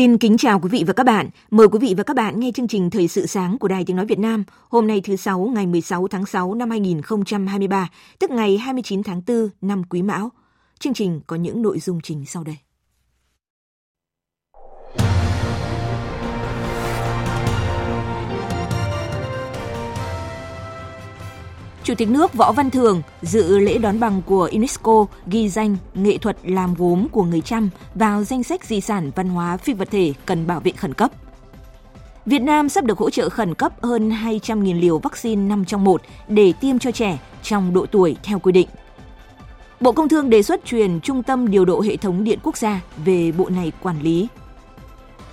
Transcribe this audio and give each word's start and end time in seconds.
Xin 0.00 0.18
kính 0.18 0.36
chào 0.36 0.60
quý 0.60 0.68
vị 0.68 0.84
và 0.86 0.92
các 0.92 1.04
bạn. 1.04 1.28
Mời 1.50 1.68
quý 1.68 1.78
vị 1.78 1.94
và 1.96 2.02
các 2.02 2.16
bạn 2.16 2.40
nghe 2.40 2.50
chương 2.54 2.68
trình 2.68 2.90
Thời 2.90 3.08
sự 3.08 3.26
sáng 3.26 3.58
của 3.58 3.68
Đài 3.68 3.84
Tiếng 3.84 3.96
Nói 3.96 4.06
Việt 4.06 4.18
Nam 4.18 4.44
hôm 4.68 4.86
nay 4.86 5.00
thứ 5.00 5.16
Sáu 5.16 5.50
ngày 5.54 5.66
16 5.66 6.08
tháng 6.08 6.26
6 6.26 6.54
năm 6.54 6.70
2023, 6.70 7.88
tức 8.18 8.30
ngày 8.30 8.58
29 8.58 9.02
tháng 9.02 9.22
4 9.26 9.48
năm 9.60 9.82
Quý 9.90 10.02
Mão. 10.02 10.30
Chương 10.78 10.94
trình 10.94 11.20
có 11.26 11.36
những 11.36 11.62
nội 11.62 11.78
dung 11.78 12.00
chính 12.00 12.26
sau 12.26 12.44
đây. 12.44 12.56
Chủ 21.84 21.94
tịch 21.94 22.10
nước 22.10 22.34
Võ 22.34 22.52
Văn 22.52 22.70
Thường 22.70 23.02
dự 23.22 23.58
lễ 23.58 23.78
đón 23.78 24.00
bằng 24.00 24.22
của 24.26 24.50
UNESCO 24.52 25.06
ghi 25.26 25.48
danh 25.48 25.76
nghệ 25.94 26.18
thuật 26.18 26.36
làm 26.42 26.74
gốm 26.74 27.06
của 27.12 27.24
người 27.24 27.40
Chăm 27.40 27.70
vào 27.94 28.24
danh 28.24 28.42
sách 28.42 28.64
di 28.64 28.80
sản 28.80 29.10
văn 29.14 29.28
hóa 29.28 29.56
phi 29.56 29.72
vật 29.72 29.88
thể 29.90 30.12
cần 30.26 30.46
bảo 30.46 30.60
vệ 30.60 30.72
khẩn 30.72 30.94
cấp. 30.94 31.10
Việt 32.26 32.38
Nam 32.38 32.68
sắp 32.68 32.84
được 32.84 32.98
hỗ 32.98 33.10
trợ 33.10 33.28
khẩn 33.28 33.54
cấp 33.54 33.72
hơn 33.82 34.10
200.000 34.10 34.80
liều 34.80 34.98
vaccine 34.98 35.48
5 35.48 35.64
trong 35.64 35.84
1 35.84 36.02
để 36.28 36.52
tiêm 36.60 36.78
cho 36.78 36.90
trẻ 36.90 37.18
trong 37.42 37.74
độ 37.74 37.86
tuổi 37.86 38.16
theo 38.22 38.38
quy 38.38 38.52
định. 38.52 38.68
Bộ 39.80 39.92
Công 39.92 40.08
Thương 40.08 40.30
đề 40.30 40.42
xuất 40.42 40.64
truyền 40.64 41.00
Trung 41.00 41.22
tâm 41.22 41.50
điều 41.50 41.64
độ 41.64 41.80
hệ 41.80 41.96
thống 41.96 42.24
điện 42.24 42.38
quốc 42.42 42.56
gia 42.56 42.80
về 43.04 43.32
bộ 43.32 43.48
này 43.48 43.72
quản 43.82 44.02
lý. 44.02 44.28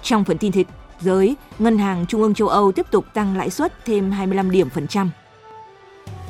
Trong 0.04 0.23
phần 0.23 0.38
tin 0.38 0.52
thế 0.52 0.64
giới, 1.00 1.36
Ngân 1.59 1.78
hàng 1.78 2.06
Trung 2.08 2.22
ương 2.22 2.34
châu 2.34 2.48
Âu 2.48 2.72
tiếp 2.72 2.86
tục 2.92 3.06
tăng 3.14 3.38
lãi 3.38 3.50
suất 3.50 3.86
thêm 3.86 4.11
25 4.11 4.52
điểm 4.52 4.70
phần 4.70 4.88
trăm. 4.88 5.11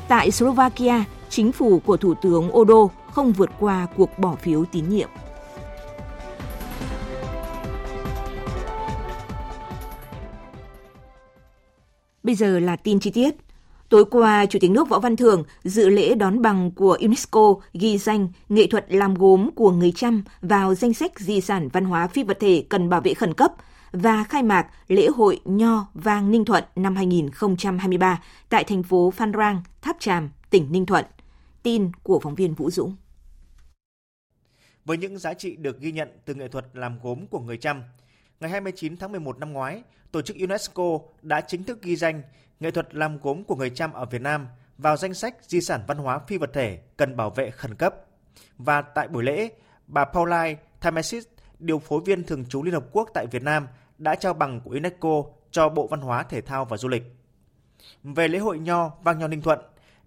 Tại 0.08 0.30
Slovakia, 0.30 1.04
chính 1.28 1.52
phủ 1.52 1.78
của 1.78 1.96
Thủ 1.96 2.14
tướng 2.14 2.56
Odo 2.56 2.88
không 3.12 3.32
vượt 3.32 3.50
qua 3.58 3.86
cuộc 3.96 4.18
bỏ 4.18 4.36
phiếu 4.36 4.64
tín 4.64 4.88
nhiệm. 4.88 5.08
Bây 12.22 12.34
giờ 12.34 12.58
là 12.58 12.76
tin 12.76 13.00
chi 13.00 13.10
tiết. 13.10 13.34
Tối 13.88 14.04
qua, 14.04 14.46
Chủ 14.46 14.58
tịch 14.58 14.70
nước 14.70 14.88
Võ 14.88 14.98
Văn 14.98 15.16
Thưởng 15.16 15.44
dự 15.64 15.88
lễ 15.88 16.14
đón 16.14 16.42
bằng 16.42 16.70
của 16.70 16.98
UNESCO 17.00 17.54
ghi 17.72 17.98
danh 17.98 18.28
nghệ 18.48 18.66
thuật 18.66 18.86
làm 18.88 19.14
gốm 19.14 19.50
của 19.54 19.70
người 19.70 19.92
Chăm 19.96 20.22
vào 20.42 20.74
danh 20.74 20.94
sách 20.94 21.20
di 21.20 21.40
sản 21.40 21.68
văn 21.72 21.84
hóa 21.84 22.06
phi 22.06 22.22
vật 22.22 22.36
thể 22.40 22.64
cần 22.68 22.88
bảo 22.88 23.00
vệ 23.00 23.14
khẩn 23.14 23.34
cấp 23.34 23.52
và 23.92 24.24
khai 24.24 24.42
mạc 24.42 24.66
lễ 24.88 25.06
hội 25.06 25.40
Nho 25.44 25.86
Vang 25.94 26.30
Ninh 26.30 26.44
Thuận 26.44 26.64
năm 26.76 26.96
2023 26.96 28.22
tại 28.48 28.64
thành 28.64 28.82
phố 28.82 29.10
Phan 29.10 29.32
Rang, 29.32 29.62
Tháp 29.82 29.96
Tràm, 30.00 30.30
tỉnh 30.50 30.72
Ninh 30.72 30.86
Thuận. 30.86 31.04
Tin 31.62 31.90
của 32.02 32.20
phóng 32.20 32.34
viên 32.34 32.54
Vũ 32.54 32.70
Dũng. 32.70 32.96
Với 34.84 34.96
những 34.96 35.18
giá 35.18 35.34
trị 35.34 35.56
được 35.56 35.80
ghi 35.80 35.92
nhận 35.92 36.08
từ 36.24 36.34
nghệ 36.34 36.48
thuật 36.48 36.66
làm 36.72 36.98
gốm 37.02 37.26
của 37.26 37.40
người 37.40 37.56
Chăm, 37.56 37.82
ngày 38.40 38.50
29 38.50 38.96
tháng 38.96 39.12
11 39.12 39.38
năm 39.38 39.52
ngoái, 39.52 39.82
tổ 40.12 40.22
chức 40.22 40.36
UNESCO 40.36 40.98
đã 41.22 41.40
chính 41.40 41.64
thức 41.64 41.82
ghi 41.82 41.96
danh 41.96 42.22
nghệ 42.60 42.70
thuật 42.70 42.94
làm 42.94 43.18
gốm 43.18 43.44
của 43.44 43.56
người 43.56 43.70
Chăm 43.70 43.92
ở 43.92 44.04
Việt 44.04 44.22
Nam 44.22 44.46
vào 44.78 44.96
danh 44.96 45.14
sách 45.14 45.36
di 45.42 45.60
sản 45.60 45.80
văn 45.86 45.98
hóa 45.98 46.18
phi 46.18 46.38
vật 46.38 46.50
thể 46.54 46.78
cần 46.96 47.16
bảo 47.16 47.30
vệ 47.30 47.50
khẩn 47.50 47.74
cấp. 47.74 47.94
Và 48.58 48.82
tại 48.82 49.08
buổi 49.08 49.24
lễ, 49.24 49.48
bà 49.86 50.04
Pauline 50.04 50.56
Thamesis 50.80 51.24
điều 51.58 51.78
phối 51.78 52.00
viên 52.04 52.24
thường 52.24 52.44
trú 52.48 52.62
Liên 52.62 52.74
Hợp 52.74 52.84
Quốc 52.92 53.10
tại 53.14 53.26
Việt 53.26 53.42
Nam, 53.42 53.66
đã 53.98 54.14
trao 54.14 54.34
bằng 54.34 54.60
của 54.60 54.70
UNESCO 54.70 55.24
cho 55.50 55.68
Bộ 55.68 55.86
Văn 55.86 56.00
hóa, 56.00 56.22
Thể 56.22 56.40
thao 56.40 56.64
và 56.64 56.76
Du 56.76 56.88
lịch. 56.88 57.02
Về 58.02 58.28
lễ 58.28 58.38
hội 58.38 58.58
Nho 58.58 58.92
Vang 59.02 59.18
Nho 59.18 59.28
Ninh 59.28 59.42
Thuận, 59.42 59.58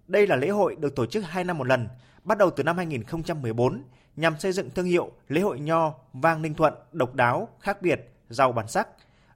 đây 0.08 0.26
là 0.26 0.36
lễ 0.36 0.48
hội 0.48 0.76
được 0.78 0.96
tổ 0.96 1.06
chức 1.06 1.24
2 1.26 1.44
năm 1.44 1.58
một 1.58 1.66
lần, 1.66 1.88
bắt 2.24 2.38
đầu 2.38 2.50
từ 2.50 2.64
năm 2.64 2.76
2014, 2.76 3.82
nhằm 4.16 4.38
xây 4.38 4.52
dựng 4.52 4.70
thương 4.70 4.86
hiệu 4.86 5.12
lễ 5.28 5.40
hội 5.40 5.60
Nho 5.60 5.94
Vang 6.12 6.42
Ninh 6.42 6.54
Thuận 6.54 6.74
độc 6.92 7.14
đáo, 7.14 7.48
khác 7.60 7.82
biệt, 7.82 8.12
giàu 8.28 8.52
bản 8.52 8.68
sắc, 8.68 8.88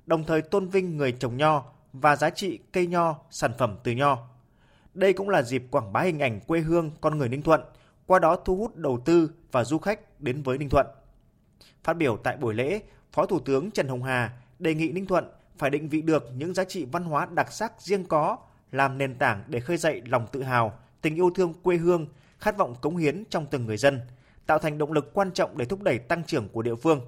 đồng 0.06 0.24
thời 0.24 0.42
tôn 0.42 0.68
vinh 0.68 0.96
người 0.96 1.12
trồng 1.12 1.36
nho 1.36 1.64
và 1.92 2.16
giá 2.16 2.30
trị 2.30 2.58
cây 2.72 2.86
nho, 2.86 3.16
sản 3.30 3.52
phẩm 3.58 3.76
từ 3.84 3.92
nho. 3.92 4.18
Đây 4.94 5.12
cũng 5.12 5.28
là 5.28 5.42
dịp 5.42 5.64
quảng 5.70 5.92
bá 5.92 6.00
hình 6.00 6.18
ảnh 6.18 6.40
quê 6.40 6.60
hương 6.60 6.90
con 7.00 7.18
người 7.18 7.28
Ninh 7.28 7.42
Thuận, 7.42 7.60
qua 8.06 8.18
đó 8.18 8.36
thu 8.36 8.56
hút 8.56 8.76
đầu 8.76 9.00
tư 9.04 9.30
và 9.52 9.64
du 9.64 9.78
khách 9.78 10.20
đến 10.20 10.42
với 10.42 10.58
Ninh 10.58 10.68
Thuận. 10.68 10.86
Phát 11.84 11.92
biểu 11.92 12.16
tại 12.16 12.36
buổi 12.36 12.54
lễ, 12.54 12.80
Phó 13.12 13.26
Thủ 13.26 13.40
tướng 13.40 13.70
Trần 13.70 13.88
Hồng 13.88 14.02
Hà 14.02 14.32
đề 14.58 14.74
nghị 14.74 14.92
Ninh 14.92 15.06
Thuận 15.06 15.24
phải 15.58 15.70
định 15.70 15.88
vị 15.88 16.02
được 16.02 16.30
những 16.36 16.54
giá 16.54 16.64
trị 16.64 16.84
văn 16.92 17.04
hóa 17.04 17.26
đặc 17.34 17.52
sắc 17.52 17.72
riêng 17.78 18.04
có, 18.04 18.36
làm 18.72 18.98
nền 18.98 19.14
tảng 19.14 19.44
để 19.46 19.60
khơi 19.60 19.76
dậy 19.76 20.02
lòng 20.06 20.26
tự 20.32 20.42
hào, 20.42 20.78
tình 21.02 21.14
yêu 21.14 21.30
thương 21.34 21.54
quê 21.62 21.76
hương, 21.76 22.06
khát 22.38 22.56
vọng 22.56 22.74
cống 22.80 22.96
hiến 22.96 23.24
trong 23.30 23.46
từng 23.50 23.66
người 23.66 23.76
dân, 23.76 24.00
tạo 24.46 24.58
thành 24.58 24.78
động 24.78 24.92
lực 24.92 25.14
quan 25.14 25.32
trọng 25.32 25.58
để 25.58 25.64
thúc 25.64 25.82
đẩy 25.82 25.98
tăng 25.98 26.24
trưởng 26.24 26.48
của 26.48 26.62
địa 26.62 26.74
phương. 26.74 27.00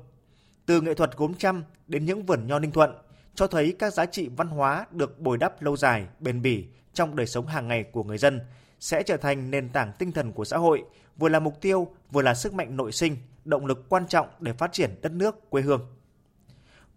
Từ 0.67 0.81
nghệ 0.81 0.95
thuật 0.95 1.17
gốm 1.17 1.35
trăm 1.35 1.65
đến 1.87 2.05
những 2.05 2.23
vườn 2.23 2.47
nho 2.47 2.59
Ninh 2.59 2.73
Thuận, 2.73 2.95
cho 3.35 3.47
thấy 3.47 3.77
các 3.79 3.93
giá 3.93 4.07
trị 4.07 4.29
văn 4.37 4.49
hóa 4.49 4.87
được 4.91 5.21
bồi 5.21 5.39
đắp 5.39 5.63
lâu 5.63 5.77
dài, 5.77 6.07
bền 6.21 6.43
bỉ 6.43 6.67
trong 6.95 7.17
đời 7.17 7.27
sống 7.27 7.47
hàng 7.47 7.69
ngày 7.69 7.85
của 7.93 8.05
người 8.05 8.19
dân 8.19 8.41
sẽ 8.81 9.03
trở 9.03 9.17
thành 9.17 9.51
nền 9.51 9.69
tảng 9.69 9.93
tinh 9.99 10.13
thần 10.13 10.33
của 10.33 10.45
xã 10.45 10.57
hội, 10.57 10.83
vừa 11.17 11.29
là 11.29 11.41
mục 11.41 11.61
tiêu, 11.61 11.89
vừa 12.11 12.23
là 12.23 12.35
sức 12.35 12.55
mạnh 12.55 12.77
nội 12.77 12.93
sinh, 12.93 13.17
động 13.49 13.67
lực 13.67 13.89
quan 13.89 14.07
trọng 14.07 14.27
để 14.41 14.53
phát 14.53 14.73
triển 14.73 14.95
đất 15.03 15.13
nước 15.13 15.51
quê 15.51 15.63
hương. 15.63 15.87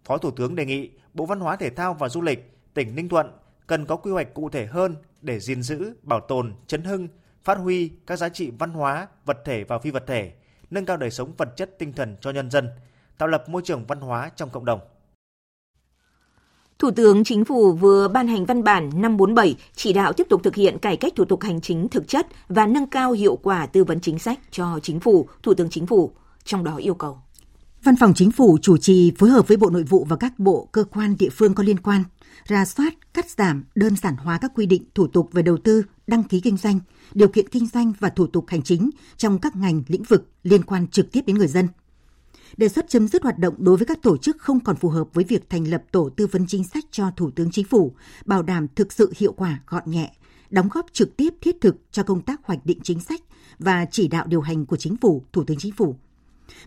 Phó 0.04 0.18
Thủ 0.18 0.30
tướng 0.30 0.54
đề 0.54 0.66
nghị 0.66 0.90
Bộ 1.14 1.26
Văn 1.26 1.40
hóa 1.40 1.56
Thể 1.56 1.70
thao 1.70 1.94
và 1.94 2.08
Du 2.08 2.20
lịch, 2.20 2.58
tỉnh 2.74 2.94
Ninh 2.94 3.08
Thuận 3.08 3.32
cần 3.66 3.86
có 3.86 3.96
quy 3.96 4.10
hoạch 4.10 4.34
cụ 4.34 4.48
thể 4.48 4.66
hơn 4.66 4.96
để 5.20 5.40
gìn 5.40 5.62
giữ, 5.62 5.94
bảo 6.02 6.20
tồn, 6.20 6.54
chấn 6.66 6.82
hưng, 6.82 7.08
phát 7.44 7.58
huy 7.58 7.90
các 8.06 8.16
giá 8.16 8.28
trị 8.28 8.50
văn 8.58 8.70
hóa, 8.70 9.08
vật 9.24 9.38
thể 9.44 9.64
và 9.64 9.78
phi 9.78 9.90
vật 9.90 10.04
thể, 10.06 10.32
nâng 10.70 10.86
cao 10.86 10.96
đời 10.96 11.10
sống 11.10 11.32
vật 11.36 11.48
chất 11.56 11.78
tinh 11.78 11.92
thần 11.92 12.16
cho 12.20 12.30
nhân 12.30 12.50
dân, 12.50 12.68
tạo 13.18 13.28
lập 13.28 13.48
môi 13.48 13.62
trường 13.64 13.84
văn 13.86 14.00
hóa 14.00 14.30
trong 14.36 14.50
cộng 14.50 14.64
đồng. 14.64 14.80
Thủ 16.78 16.90
tướng 16.90 17.24
Chính 17.24 17.44
phủ 17.44 17.72
vừa 17.72 18.08
ban 18.08 18.28
hành 18.28 18.44
văn 18.44 18.64
bản 18.64 18.90
547 18.94 19.56
chỉ 19.74 19.92
đạo 19.92 20.12
tiếp 20.12 20.26
tục 20.30 20.40
thực 20.44 20.54
hiện 20.54 20.78
cải 20.78 20.96
cách 20.96 21.12
thủ 21.16 21.24
tục 21.24 21.42
hành 21.42 21.60
chính 21.60 21.88
thực 21.88 22.08
chất 22.08 22.26
và 22.48 22.66
nâng 22.66 22.86
cao 22.86 23.12
hiệu 23.12 23.38
quả 23.42 23.66
tư 23.66 23.84
vấn 23.84 24.00
chính 24.00 24.18
sách 24.18 24.38
cho 24.50 24.78
Chính 24.82 25.00
phủ, 25.00 25.28
Thủ 25.42 25.54
tướng 25.54 25.70
Chính 25.70 25.86
phủ, 25.86 26.12
trong 26.44 26.64
đó 26.64 26.76
yêu 26.76 26.94
cầu. 26.94 27.18
Văn 27.82 27.96
phòng 27.96 28.14
Chính 28.14 28.30
phủ 28.30 28.58
chủ 28.62 28.76
trì 28.76 29.12
phối 29.18 29.30
hợp 29.30 29.48
với 29.48 29.56
Bộ 29.56 29.70
Nội 29.70 29.82
vụ 29.82 30.06
và 30.08 30.16
các 30.16 30.38
bộ 30.38 30.68
cơ 30.72 30.84
quan 30.84 31.16
địa 31.18 31.30
phương 31.30 31.54
có 31.54 31.62
liên 31.62 31.80
quan, 31.80 32.04
ra 32.46 32.64
soát, 32.64 32.94
cắt 33.14 33.30
giảm, 33.30 33.64
đơn 33.74 33.96
giản 33.96 34.16
hóa 34.16 34.38
các 34.38 34.52
quy 34.54 34.66
định 34.66 34.84
thủ 34.94 35.06
tục 35.06 35.28
về 35.32 35.42
đầu 35.42 35.56
tư, 35.56 35.82
đăng 36.06 36.22
ký 36.22 36.40
kinh 36.40 36.56
doanh, 36.56 36.80
điều 37.14 37.28
kiện 37.28 37.48
kinh 37.48 37.66
doanh 37.66 37.92
và 38.00 38.08
thủ 38.08 38.26
tục 38.26 38.44
hành 38.48 38.62
chính 38.62 38.90
trong 39.16 39.38
các 39.38 39.56
ngành 39.56 39.82
lĩnh 39.86 40.02
vực 40.02 40.30
liên 40.42 40.62
quan 40.64 40.88
trực 40.88 41.12
tiếp 41.12 41.20
đến 41.26 41.38
người 41.38 41.48
dân– 41.48 41.68
đề 42.56 42.68
xuất 42.68 42.88
chấm 42.88 43.08
dứt 43.08 43.22
hoạt 43.22 43.38
động 43.38 43.54
đối 43.58 43.76
với 43.76 43.86
các 43.86 44.02
tổ 44.02 44.16
chức 44.16 44.36
không 44.38 44.60
còn 44.60 44.76
phù 44.76 44.88
hợp 44.88 45.08
với 45.12 45.24
việc 45.24 45.50
thành 45.50 45.68
lập 45.68 45.82
tổ 45.92 46.10
tư 46.16 46.26
vấn 46.26 46.46
chính 46.46 46.64
sách 46.64 46.84
cho 46.90 47.10
Thủ 47.16 47.30
tướng 47.30 47.50
Chính 47.50 47.66
phủ, 47.66 47.92
bảo 48.24 48.42
đảm 48.42 48.66
thực 48.76 48.92
sự 48.92 49.12
hiệu 49.16 49.32
quả, 49.32 49.60
gọn 49.66 49.90
nhẹ, 49.90 50.12
đóng 50.50 50.68
góp 50.72 50.86
trực 50.92 51.16
tiếp 51.16 51.34
thiết 51.40 51.56
thực 51.60 51.76
cho 51.90 52.02
công 52.02 52.20
tác 52.20 52.40
hoạch 52.44 52.66
định 52.66 52.78
chính 52.82 53.00
sách 53.00 53.20
và 53.58 53.86
chỉ 53.90 54.08
đạo 54.08 54.26
điều 54.26 54.40
hành 54.40 54.66
của 54.66 54.76
Chính 54.76 54.96
phủ, 54.96 55.24
Thủ 55.32 55.44
tướng 55.44 55.58
Chính 55.58 55.72
phủ. 55.72 55.96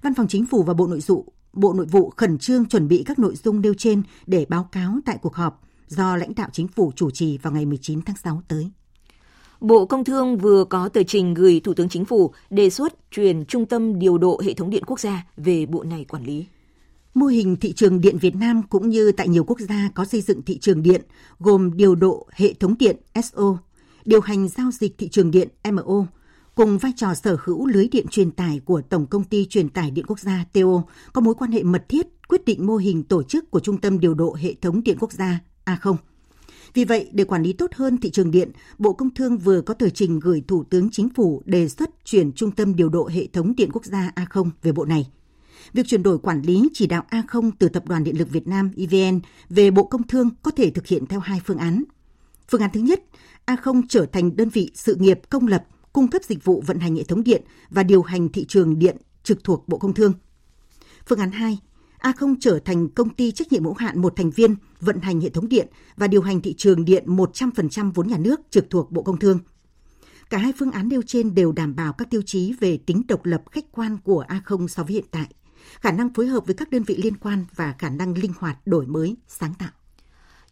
Văn 0.02 0.14
phòng 0.14 0.28
Chính 0.28 0.46
phủ 0.46 0.64
và 0.64 0.74
Bộ 0.74 0.88
Nội 0.88 1.00
vụ 1.08 1.34
Bộ 1.54 1.74
Nội 1.74 1.86
vụ 1.86 2.14
khẩn 2.18 2.38
trương 2.38 2.66
chuẩn 2.66 2.88
bị 2.88 3.04
các 3.06 3.20
nội 3.20 3.36
dung 3.36 3.62
nêu 3.62 3.74
trên 3.78 4.04
để 4.28 4.46
báo 4.50 4.70
cáo 4.72 5.00
tại 5.06 5.18
cuộc 5.22 5.36
họp 5.36 5.62
do 5.88 6.16
lãnh 6.16 6.36
đạo 6.36 6.50
chính 6.52 6.68
phủ 6.68 6.92
chủ 6.96 7.12
trì 7.12 7.38
vào 7.38 7.54
ngày 7.54 7.66
19 7.66 8.02
tháng 8.02 8.16
6 8.24 8.42
tới. 8.48 8.72
Bộ 9.62 9.86
Công 9.86 10.04
Thương 10.04 10.38
vừa 10.38 10.64
có 10.64 10.90
tờ 10.90 11.04
trình 11.04 11.34
gửi 11.34 11.62
Thủ 11.64 11.74
tướng 11.74 11.90
Chính 11.90 12.06
phủ 12.06 12.34
đề 12.50 12.70
xuất 12.70 13.12
chuyển 13.12 13.46
Trung 13.46 13.66
tâm 13.66 14.00
điều 14.00 14.18
độ 14.18 14.42
hệ 14.44 14.54
thống 14.54 14.70
điện 14.70 14.84
quốc 14.86 15.00
gia 15.00 15.26
về 15.38 15.66
bộ 15.66 15.84
này 15.84 16.06
quản 16.10 16.24
lý. 16.24 16.46
Mô 17.14 17.26
hình 17.26 17.56
thị 17.56 17.74
trường 17.74 18.02
điện 18.02 18.18
Việt 18.18 18.36
Nam 18.36 18.62
cũng 18.70 18.90
như 18.90 19.12
tại 19.12 19.28
nhiều 19.28 19.44
quốc 19.44 19.60
gia 19.60 19.90
có 19.96 20.06
xây 20.06 20.22
dựng 20.22 20.42
thị 20.42 20.58
trường 20.58 20.84
điện 20.84 21.02
gồm 21.40 21.78
điều 21.78 21.96
độ 21.96 22.28
hệ 22.32 22.54
thống 22.54 22.76
điện 22.80 22.96
SO, 23.24 23.58
điều 24.06 24.22
hành 24.22 24.48
giao 24.48 24.72
dịch 24.72 24.98
thị 24.98 25.10
trường 25.10 25.32
điện 25.32 25.48
MO, 25.72 26.06
cùng 26.56 26.78
vai 26.78 26.92
trò 26.96 27.14
sở 27.14 27.38
hữu 27.44 27.66
lưới 27.66 27.88
điện 27.88 28.06
truyền 28.08 28.32
tải 28.32 28.62
của 28.66 28.82
Tổng 28.82 29.08
công 29.08 29.24
ty 29.24 29.46
truyền 29.46 29.70
tải 29.70 29.92
điện 29.92 30.06
quốc 30.08 30.20
gia 30.20 30.46
TO 30.54 30.84
có 31.14 31.22
mối 31.22 31.36
quan 31.36 31.52
hệ 31.52 31.64
mật 31.64 31.90
thiết 31.90 32.08
quyết 32.28 32.46
định 32.46 32.66
mô 32.66 32.76
hình 32.76 33.04
tổ 33.04 33.24
chức 33.24 33.52
của 33.52 33.60
Trung 33.60 33.82
tâm 33.82 34.00
điều 34.00 34.14
độ 34.14 34.36
hệ 34.40 34.54
thống 34.62 34.84
điện 34.84 34.98
quốc 35.00 35.12
gia 35.12 35.40
A0. 35.66 35.96
Vì 36.74 36.86
vậy, 36.86 37.10
để 37.12 37.24
quản 37.24 37.44
lý 37.44 37.54
tốt 37.54 37.72
hơn 37.76 37.98
thị 37.98 38.10
trường 38.10 38.32
điện, 38.32 38.52
Bộ 38.78 38.94
Công 38.94 39.14
Thương 39.14 39.38
vừa 39.38 39.62
có 39.62 39.74
tờ 39.74 39.90
trình 39.90 40.20
gửi 40.20 40.44
Thủ 40.48 40.64
tướng 40.64 40.90
Chính 40.92 41.10
phủ 41.10 41.42
đề 41.46 41.68
xuất 41.68 41.90
chuyển 42.06 42.32
Trung 42.32 42.52
tâm 42.52 42.76
điều 42.76 42.90
độ 42.90 43.08
hệ 43.08 43.28
thống 43.28 43.56
điện 43.56 43.70
quốc 43.74 43.86
gia 43.86 44.12
A0 44.16 44.50
về 44.64 44.72
bộ 44.72 44.86
này. 44.86 45.08
Việc 45.74 45.88
chuyển 45.88 46.04
đổi 46.04 46.20
quản 46.20 46.42
lý 46.42 46.70
chỉ 46.74 46.88
đạo 46.88 47.04
A0 47.10 47.52
từ 47.60 47.70
Tập 47.70 47.88
đoàn 47.88 48.04
Điện 48.04 48.18
lực 48.18 48.32
Việt 48.32 48.48
Nam 48.48 48.72
EVN 48.78 49.20
về 49.50 49.72
Bộ 49.72 49.84
Công 49.84 50.08
Thương 50.08 50.30
có 50.42 50.52
thể 50.52 50.70
thực 50.70 50.88
hiện 50.88 51.06
theo 51.06 51.20
hai 51.20 51.42
phương 51.46 51.58
án. 51.58 51.84
Phương 52.48 52.62
án 52.62 52.70
thứ 52.74 52.80
nhất, 52.80 53.04
A0 53.46 53.82
trở 53.90 54.06
thành 54.06 54.36
đơn 54.36 54.50
vị 54.50 54.72
sự 54.74 54.96
nghiệp 54.96 55.20
công 55.30 55.48
lập 55.48 55.66
cung 55.96 56.08
cấp 56.08 56.24
dịch 56.24 56.44
vụ 56.44 56.64
vận 56.68 56.80
hành 56.80 56.96
hệ 56.96 57.04
thống 57.04 57.24
điện 57.24 57.44
và 57.70 57.84
điều 57.84 58.02
hành 58.02 58.30
thị 58.30 58.46
trường 58.48 58.80
điện 58.80 58.98
trực 59.24 59.44
thuộc 59.44 59.68
Bộ 59.68 59.78
Công 59.78 59.94
Thương. 59.94 60.14
Phương 61.08 61.20
án 61.20 61.32
2, 61.32 61.60
A0 62.00 62.36
trở 62.40 62.60
thành 62.66 62.90
công 62.90 63.10
ty 63.10 63.32
trách 63.32 63.52
nhiệm 63.52 63.64
hữu 63.64 63.74
hạn 63.74 64.02
một 64.02 64.14
thành 64.16 64.32
viên 64.32 64.56
vận 64.80 65.00
hành 65.02 65.22
hệ 65.22 65.30
thống 65.30 65.50
điện 65.50 65.68
và 65.96 66.08
điều 66.08 66.22
hành 66.22 66.42
thị 66.42 66.54
trường 66.58 66.86
điện 66.86 67.04
100% 67.08 67.92
vốn 67.92 68.08
nhà 68.08 68.18
nước 68.18 68.42
trực 68.50 68.70
thuộc 68.70 68.92
Bộ 68.92 69.02
Công 69.02 69.20
Thương. 69.20 69.40
Cả 70.30 70.38
hai 70.38 70.54
phương 70.60 70.72
án 70.72 70.90
nêu 70.90 71.02
trên 71.02 71.36
đều 71.36 71.52
đảm 71.52 71.76
bảo 71.76 71.94
các 71.94 72.10
tiêu 72.10 72.22
chí 72.26 72.54
về 72.60 72.78
tính 72.78 73.02
độc 73.08 73.26
lập 73.26 73.44
khách 73.52 73.72
quan 73.72 73.98
của 74.04 74.26
A0 74.28 74.68
so 74.68 74.84
với 74.84 74.94
hiện 74.94 75.06
tại, 75.12 75.28
khả 75.80 75.92
năng 75.92 76.14
phối 76.14 76.28
hợp 76.28 76.46
với 76.46 76.56
các 76.56 76.70
đơn 76.70 76.84
vị 76.84 76.98
liên 76.98 77.18
quan 77.18 77.46
và 77.56 77.76
khả 77.80 77.90
năng 77.90 78.18
linh 78.18 78.34
hoạt 78.40 78.68
đổi 78.68 78.88
mới, 78.88 79.16
sáng 79.28 79.54
tạo. 79.60 79.72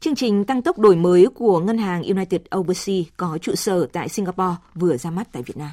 Chương 0.04 0.16
trình 0.16 0.46
tăng 0.46 0.62
tốc 0.62 0.80
đổi 0.80 0.96
mới 0.96 1.28
của 1.36 1.60
ngân 1.60 1.78
hàng 1.78 2.04
United 2.04 2.42
Overseas 2.58 3.06
có 3.18 3.38
trụ 3.38 3.56
sở 3.56 3.86
tại 3.86 4.10
Singapore 4.10 4.56
vừa 4.76 4.98
ra 4.98 5.12
mắt 5.12 5.28
tại 5.32 5.44
Việt 5.44 5.58
Nam. 5.58 5.72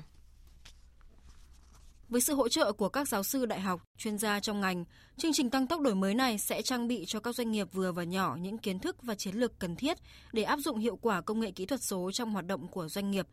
Với 2.08 2.20
sự 2.20 2.34
hỗ 2.34 2.48
trợ 2.48 2.72
của 2.72 2.88
các 2.88 3.08
giáo 3.08 3.22
sư 3.22 3.46
đại 3.46 3.60
học, 3.60 3.80
chuyên 3.98 4.18
gia 4.18 4.40
trong 4.40 4.60
ngành, 4.60 4.84
chương 5.16 5.32
trình 5.32 5.50
tăng 5.50 5.66
tốc 5.66 5.80
đổi 5.80 5.94
mới 5.94 6.14
này 6.14 6.38
sẽ 6.38 6.62
trang 6.62 6.88
bị 6.88 7.04
cho 7.06 7.20
các 7.20 7.34
doanh 7.34 7.50
nghiệp 7.50 7.68
vừa 7.72 7.92
và 7.92 8.04
nhỏ 8.04 8.36
những 8.40 8.58
kiến 8.58 8.78
thức 8.78 8.96
và 9.02 9.14
chiến 9.14 9.34
lược 9.34 9.58
cần 9.58 9.76
thiết 9.76 9.98
để 10.32 10.42
áp 10.42 10.58
dụng 10.58 10.78
hiệu 10.78 10.98
quả 11.02 11.20
công 11.20 11.40
nghệ 11.40 11.50
kỹ 11.50 11.66
thuật 11.66 11.82
số 11.82 12.10
trong 12.12 12.32
hoạt 12.32 12.46
động 12.46 12.68
của 12.68 12.88
doanh 12.88 13.10
nghiệp. 13.10 13.26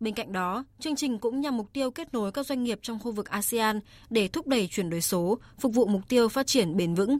Bên 0.00 0.14
cạnh 0.14 0.32
đó, 0.32 0.64
chương 0.80 0.96
trình 0.96 1.18
cũng 1.18 1.40
nhằm 1.40 1.56
mục 1.56 1.72
tiêu 1.72 1.90
kết 1.90 2.14
nối 2.14 2.32
các 2.32 2.46
doanh 2.46 2.64
nghiệp 2.64 2.78
trong 2.82 2.98
khu 2.98 3.12
vực 3.12 3.28
ASEAN 3.28 3.80
để 4.10 4.28
thúc 4.28 4.46
đẩy 4.46 4.68
chuyển 4.70 4.90
đổi 4.90 5.00
số, 5.00 5.38
phục 5.58 5.74
vụ 5.74 5.86
mục 5.86 6.02
tiêu 6.08 6.28
phát 6.28 6.46
triển 6.46 6.76
bền 6.76 6.94
vững. 6.94 7.18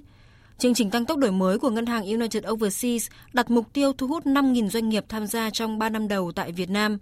Chương 0.58 0.74
trình 0.74 0.90
tăng 0.90 1.06
tốc 1.06 1.18
đổi 1.18 1.32
mới 1.32 1.58
của 1.58 1.70
ngân 1.70 1.86
hàng 1.86 2.06
United 2.06 2.44
Overseas 2.50 3.06
đặt 3.32 3.50
mục 3.50 3.72
tiêu 3.72 3.92
thu 3.92 4.06
hút 4.06 4.26
5.000 4.26 4.68
doanh 4.68 4.88
nghiệp 4.88 5.04
tham 5.08 5.26
gia 5.26 5.50
trong 5.50 5.78
3 5.78 5.88
năm 5.88 6.08
đầu 6.08 6.32
tại 6.32 6.52
Việt 6.52 6.70
Nam. 6.70 6.98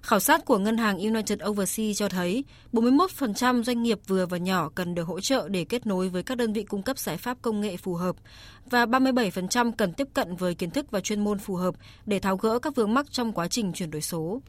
Khảo 0.00 0.20
sát 0.20 0.44
của 0.44 0.58
ngân 0.58 0.76
hàng 0.76 0.98
United 0.98 1.38
Overseas 1.48 1.98
cho 1.98 2.08
thấy 2.08 2.44
41% 2.72 3.62
doanh 3.62 3.82
nghiệp 3.82 3.98
vừa 4.06 4.26
và 4.26 4.38
nhỏ 4.38 4.70
cần 4.74 4.94
được 4.94 5.02
hỗ 5.02 5.20
trợ 5.20 5.48
để 5.48 5.64
kết 5.64 5.86
nối 5.86 6.08
với 6.08 6.22
các 6.22 6.38
đơn 6.38 6.52
vị 6.52 6.62
cung 6.62 6.82
cấp 6.82 6.98
giải 6.98 7.16
pháp 7.16 7.38
công 7.42 7.60
nghệ 7.60 7.76
phù 7.76 7.94
hợp 7.94 8.16
và 8.70 8.86
37% 8.86 9.72
cần 9.78 9.92
tiếp 9.92 10.08
cận 10.14 10.36
với 10.36 10.54
kiến 10.54 10.70
thức 10.70 10.90
và 10.90 11.00
chuyên 11.00 11.24
môn 11.24 11.38
phù 11.38 11.54
hợp 11.54 11.74
để 12.06 12.18
tháo 12.18 12.36
gỡ 12.36 12.58
các 12.58 12.74
vướng 12.74 12.94
mắc 12.94 13.06
trong 13.12 13.32
quá 13.32 13.48
trình 13.48 13.72
chuyển 13.72 13.90
đổi 13.90 14.02
số. 14.02 14.40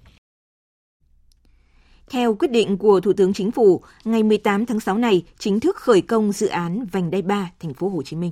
Theo 2.10 2.36
quyết 2.36 2.52
định 2.52 2.78
của 2.78 3.00
Thủ 3.00 3.13
tướng 3.13 3.34
Chính 3.34 3.52
phủ, 3.52 3.81
ngày 4.04 4.24
18 4.24 4.66
tháng 4.66 4.80
6 4.80 4.98
này 4.98 5.24
chính 5.38 5.60
thức 5.60 5.75
khởi 5.75 6.02
công 6.02 6.31
dự 6.31 6.48
án 6.48 6.86
vành 6.92 7.12
đai 7.12 7.22
3 7.22 7.52
thành 7.60 7.74
phố 7.74 7.90
Hồ 7.90 8.04
Chí 8.04 8.16
Minh. 8.16 8.31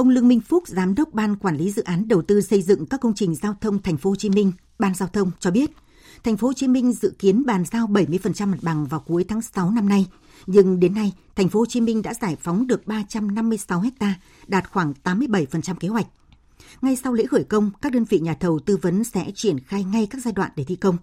Ông 0.00 0.08
Lương 0.08 0.28
Minh 0.28 0.40
Phúc, 0.40 0.64
giám 0.66 0.94
đốc 0.94 1.12
ban 1.12 1.36
quản 1.36 1.56
lý 1.56 1.70
dự 1.70 1.82
án 1.82 2.08
đầu 2.08 2.22
tư 2.22 2.40
xây 2.40 2.62
dựng 2.62 2.86
các 2.86 3.00
công 3.00 3.14
trình 3.14 3.34
giao 3.34 3.56
thông 3.60 3.82
thành 3.82 3.96
phố 3.96 4.10
Hồ 4.10 4.16
Chí 4.16 4.30
Minh, 4.30 4.52
Ban 4.78 4.94
Giao 4.94 5.08
thông 5.08 5.30
cho 5.40 5.50
biết, 5.50 5.70
thành 6.24 6.36
phố 6.36 6.46
Hồ 6.46 6.52
Chí 6.52 6.68
Minh 6.68 6.92
dự 6.92 7.12
kiến 7.18 7.46
bàn 7.46 7.64
giao 7.72 7.86
70% 7.86 8.46
mặt 8.46 8.58
bằng 8.62 8.86
vào 8.86 9.00
cuối 9.00 9.24
tháng 9.28 9.42
6 9.42 9.70
năm 9.70 9.88
nay, 9.88 10.06
nhưng 10.46 10.80
đến 10.80 10.94
nay, 10.94 11.12
thành 11.36 11.48
phố 11.48 11.58
Hồ 11.58 11.66
Chí 11.66 11.80
Minh 11.80 12.02
đã 12.02 12.14
giải 12.14 12.36
phóng 12.36 12.66
được 12.66 12.86
356 12.86 13.82
ha, 14.00 14.14
đạt 14.46 14.70
khoảng 14.70 14.92
87% 15.04 15.74
kế 15.74 15.88
hoạch. 15.88 16.06
Ngay 16.82 16.96
sau 16.96 17.12
lễ 17.12 17.26
khởi 17.26 17.44
công, 17.44 17.70
các 17.82 17.92
đơn 17.92 18.04
vị 18.04 18.18
nhà 18.18 18.34
thầu 18.34 18.58
tư 18.58 18.76
vấn 18.76 19.04
sẽ 19.04 19.30
triển 19.34 19.60
khai 19.60 19.84
ngay 19.84 20.06
các 20.10 20.22
giai 20.24 20.32
đoạn 20.32 20.50
để 20.56 20.64
thi 20.64 20.76
công. 20.76 20.96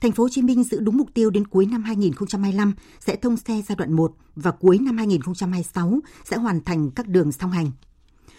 Thành 0.00 0.12
phố 0.12 0.22
Hồ 0.22 0.28
Chí 0.28 0.42
Minh 0.42 0.64
giữ 0.64 0.80
đúng 0.80 0.96
mục 0.96 1.08
tiêu 1.14 1.30
đến 1.30 1.46
cuối 1.46 1.66
năm 1.66 1.82
2025 1.82 2.74
sẽ 3.00 3.16
thông 3.16 3.36
xe 3.36 3.62
giai 3.68 3.76
đoạn 3.76 3.92
1 3.92 4.12
và 4.36 4.50
cuối 4.50 4.78
năm 4.78 4.96
2026 4.96 6.00
sẽ 6.24 6.36
hoàn 6.36 6.60
thành 6.60 6.90
các 6.90 7.08
đường 7.08 7.32
song 7.32 7.50
hành. 7.50 7.70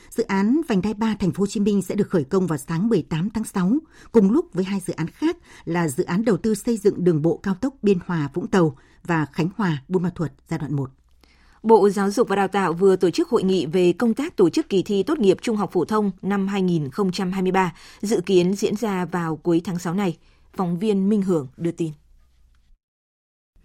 Dự 0.09 0.23
án 0.23 0.61
vành 0.67 0.81
đai 0.81 0.93
3 0.93 1.15
thành 1.19 1.31
phố 1.31 1.41
Hồ 1.41 1.47
Chí 1.47 1.59
Minh 1.59 1.81
sẽ 1.81 1.95
được 1.95 2.09
khởi 2.09 2.23
công 2.23 2.47
vào 2.47 2.57
sáng 2.57 2.89
18 2.89 3.29
tháng 3.29 3.43
6, 3.43 3.71
cùng 4.11 4.31
lúc 4.31 4.53
với 4.53 4.65
hai 4.65 4.79
dự 4.79 4.93
án 4.93 5.07
khác 5.07 5.37
là 5.65 5.87
dự 5.87 6.03
án 6.03 6.25
đầu 6.25 6.37
tư 6.37 6.55
xây 6.55 6.77
dựng 6.77 7.03
đường 7.03 7.21
bộ 7.21 7.39
cao 7.43 7.53
tốc 7.53 7.73
Biên 7.81 7.97
Hòa 8.05 8.29
Vũng 8.33 8.47
Tàu 8.47 8.77
và 9.03 9.25
Khánh 9.25 9.49
Hòa 9.55 9.83
Buôn 9.87 10.03
Ma 10.03 10.09
Thuột 10.15 10.31
giai 10.49 10.59
đoạn 10.59 10.75
1. 10.75 10.89
Bộ 11.63 11.89
Giáo 11.89 12.11
dục 12.11 12.27
và 12.27 12.35
Đào 12.35 12.47
tạo 12.47 12.73
vừa 12.73 12.95
tổ 12.95 13.09
chức 13.09 13.29
hội 13.29 13.43
nghị 13.43 13.65
về 13.65 13.93
công 13.93 14.13
tác 14.13 14.35
tổ 14.35 14.49
chức 14.49 14.69
kỳ 14.69 14.83
thi 14.83 15.03
tốt 15.03 15.19
nghiệp 15.19 15.37
trung 15.41 15.57
học 15.57 15.71
phổ 15.73 15.85
thông 15.85 16.11
năm 16.21 16.47
2023, 16.47 17.73
dự 18.01 18.21
kiến 18.25 18.53
diễn 18.53 18.75
ra 18.75 19.05
vào 19.05 19.35
cuối 19.35 19.61
tháng 19.65 19.79
6 19.79 19.93
này. 19.93 20.17
Phóng 20.53 20.79
viên 20.79 21.09
Minh 21.09 21.21
Hưởng 21.21 21.47
đưa 21.57 21.71
tin. 21.71 21.91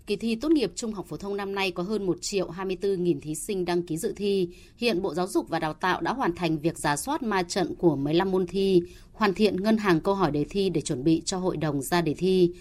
Kỳ 0.07 0.17
thi 0.17 0.35
tốt 0.35 0.53
nghiệp 0.53 0.73
trung 0.75 0.93
học 0.93 1.07
phổ 1.09 1.17
thông 1.17 1.37
năm 1.37 1.55
nay 1.55 1.71
có 1.71 1.83
hơn 1.83 2.07
1 2.07 2.19
triệu 2.21 2.51
24 2.51 3.05
nghìn 3.05 3.21
thí 3.21 3.35
sinh 3.35 3.65
đăng 3.65 3.83
ký 3.83 3.97
dự 3.97 4.13
thi. 4.17 4.49
Hiện 4.77 5.03
Bộ 5.03 5.15
Giáo 5.15 5.27
dục 5.27 5.49
và 5.49 5.59
Đào 5.59 5.75
tạo 5.75 6.01
đã 6.01 6.13
hoàn 6.13 6.35
thành 6.35 6.59
việc 6.59 6.79
giả 6.79 6.97
soát 6.97 7.23
ma 7.23 7.43
trận 7.43 7.75
của 7.75 7.97
15 7.97 8.31
môn 8.31 8.47
thi, 8.47 8.83
hoàn 9.13 9.35
thiện 9.35 9.63
ngân 9.63 9.77
hàng 9.77 10.01
câu 10.01 10.15
hỏi 10.15 10.31
đề 10.31 10.45
thi 10.51 10.71
để 10.71 10.81
chuẩn 10.81 11.05
bị 11.05 11.23
cho 11.25 11.39
hội 11.39 11.57
đồng 11.57 11.83
ra 11.83 12.01
đề 12.01 12.15
thi. 12.15 12.53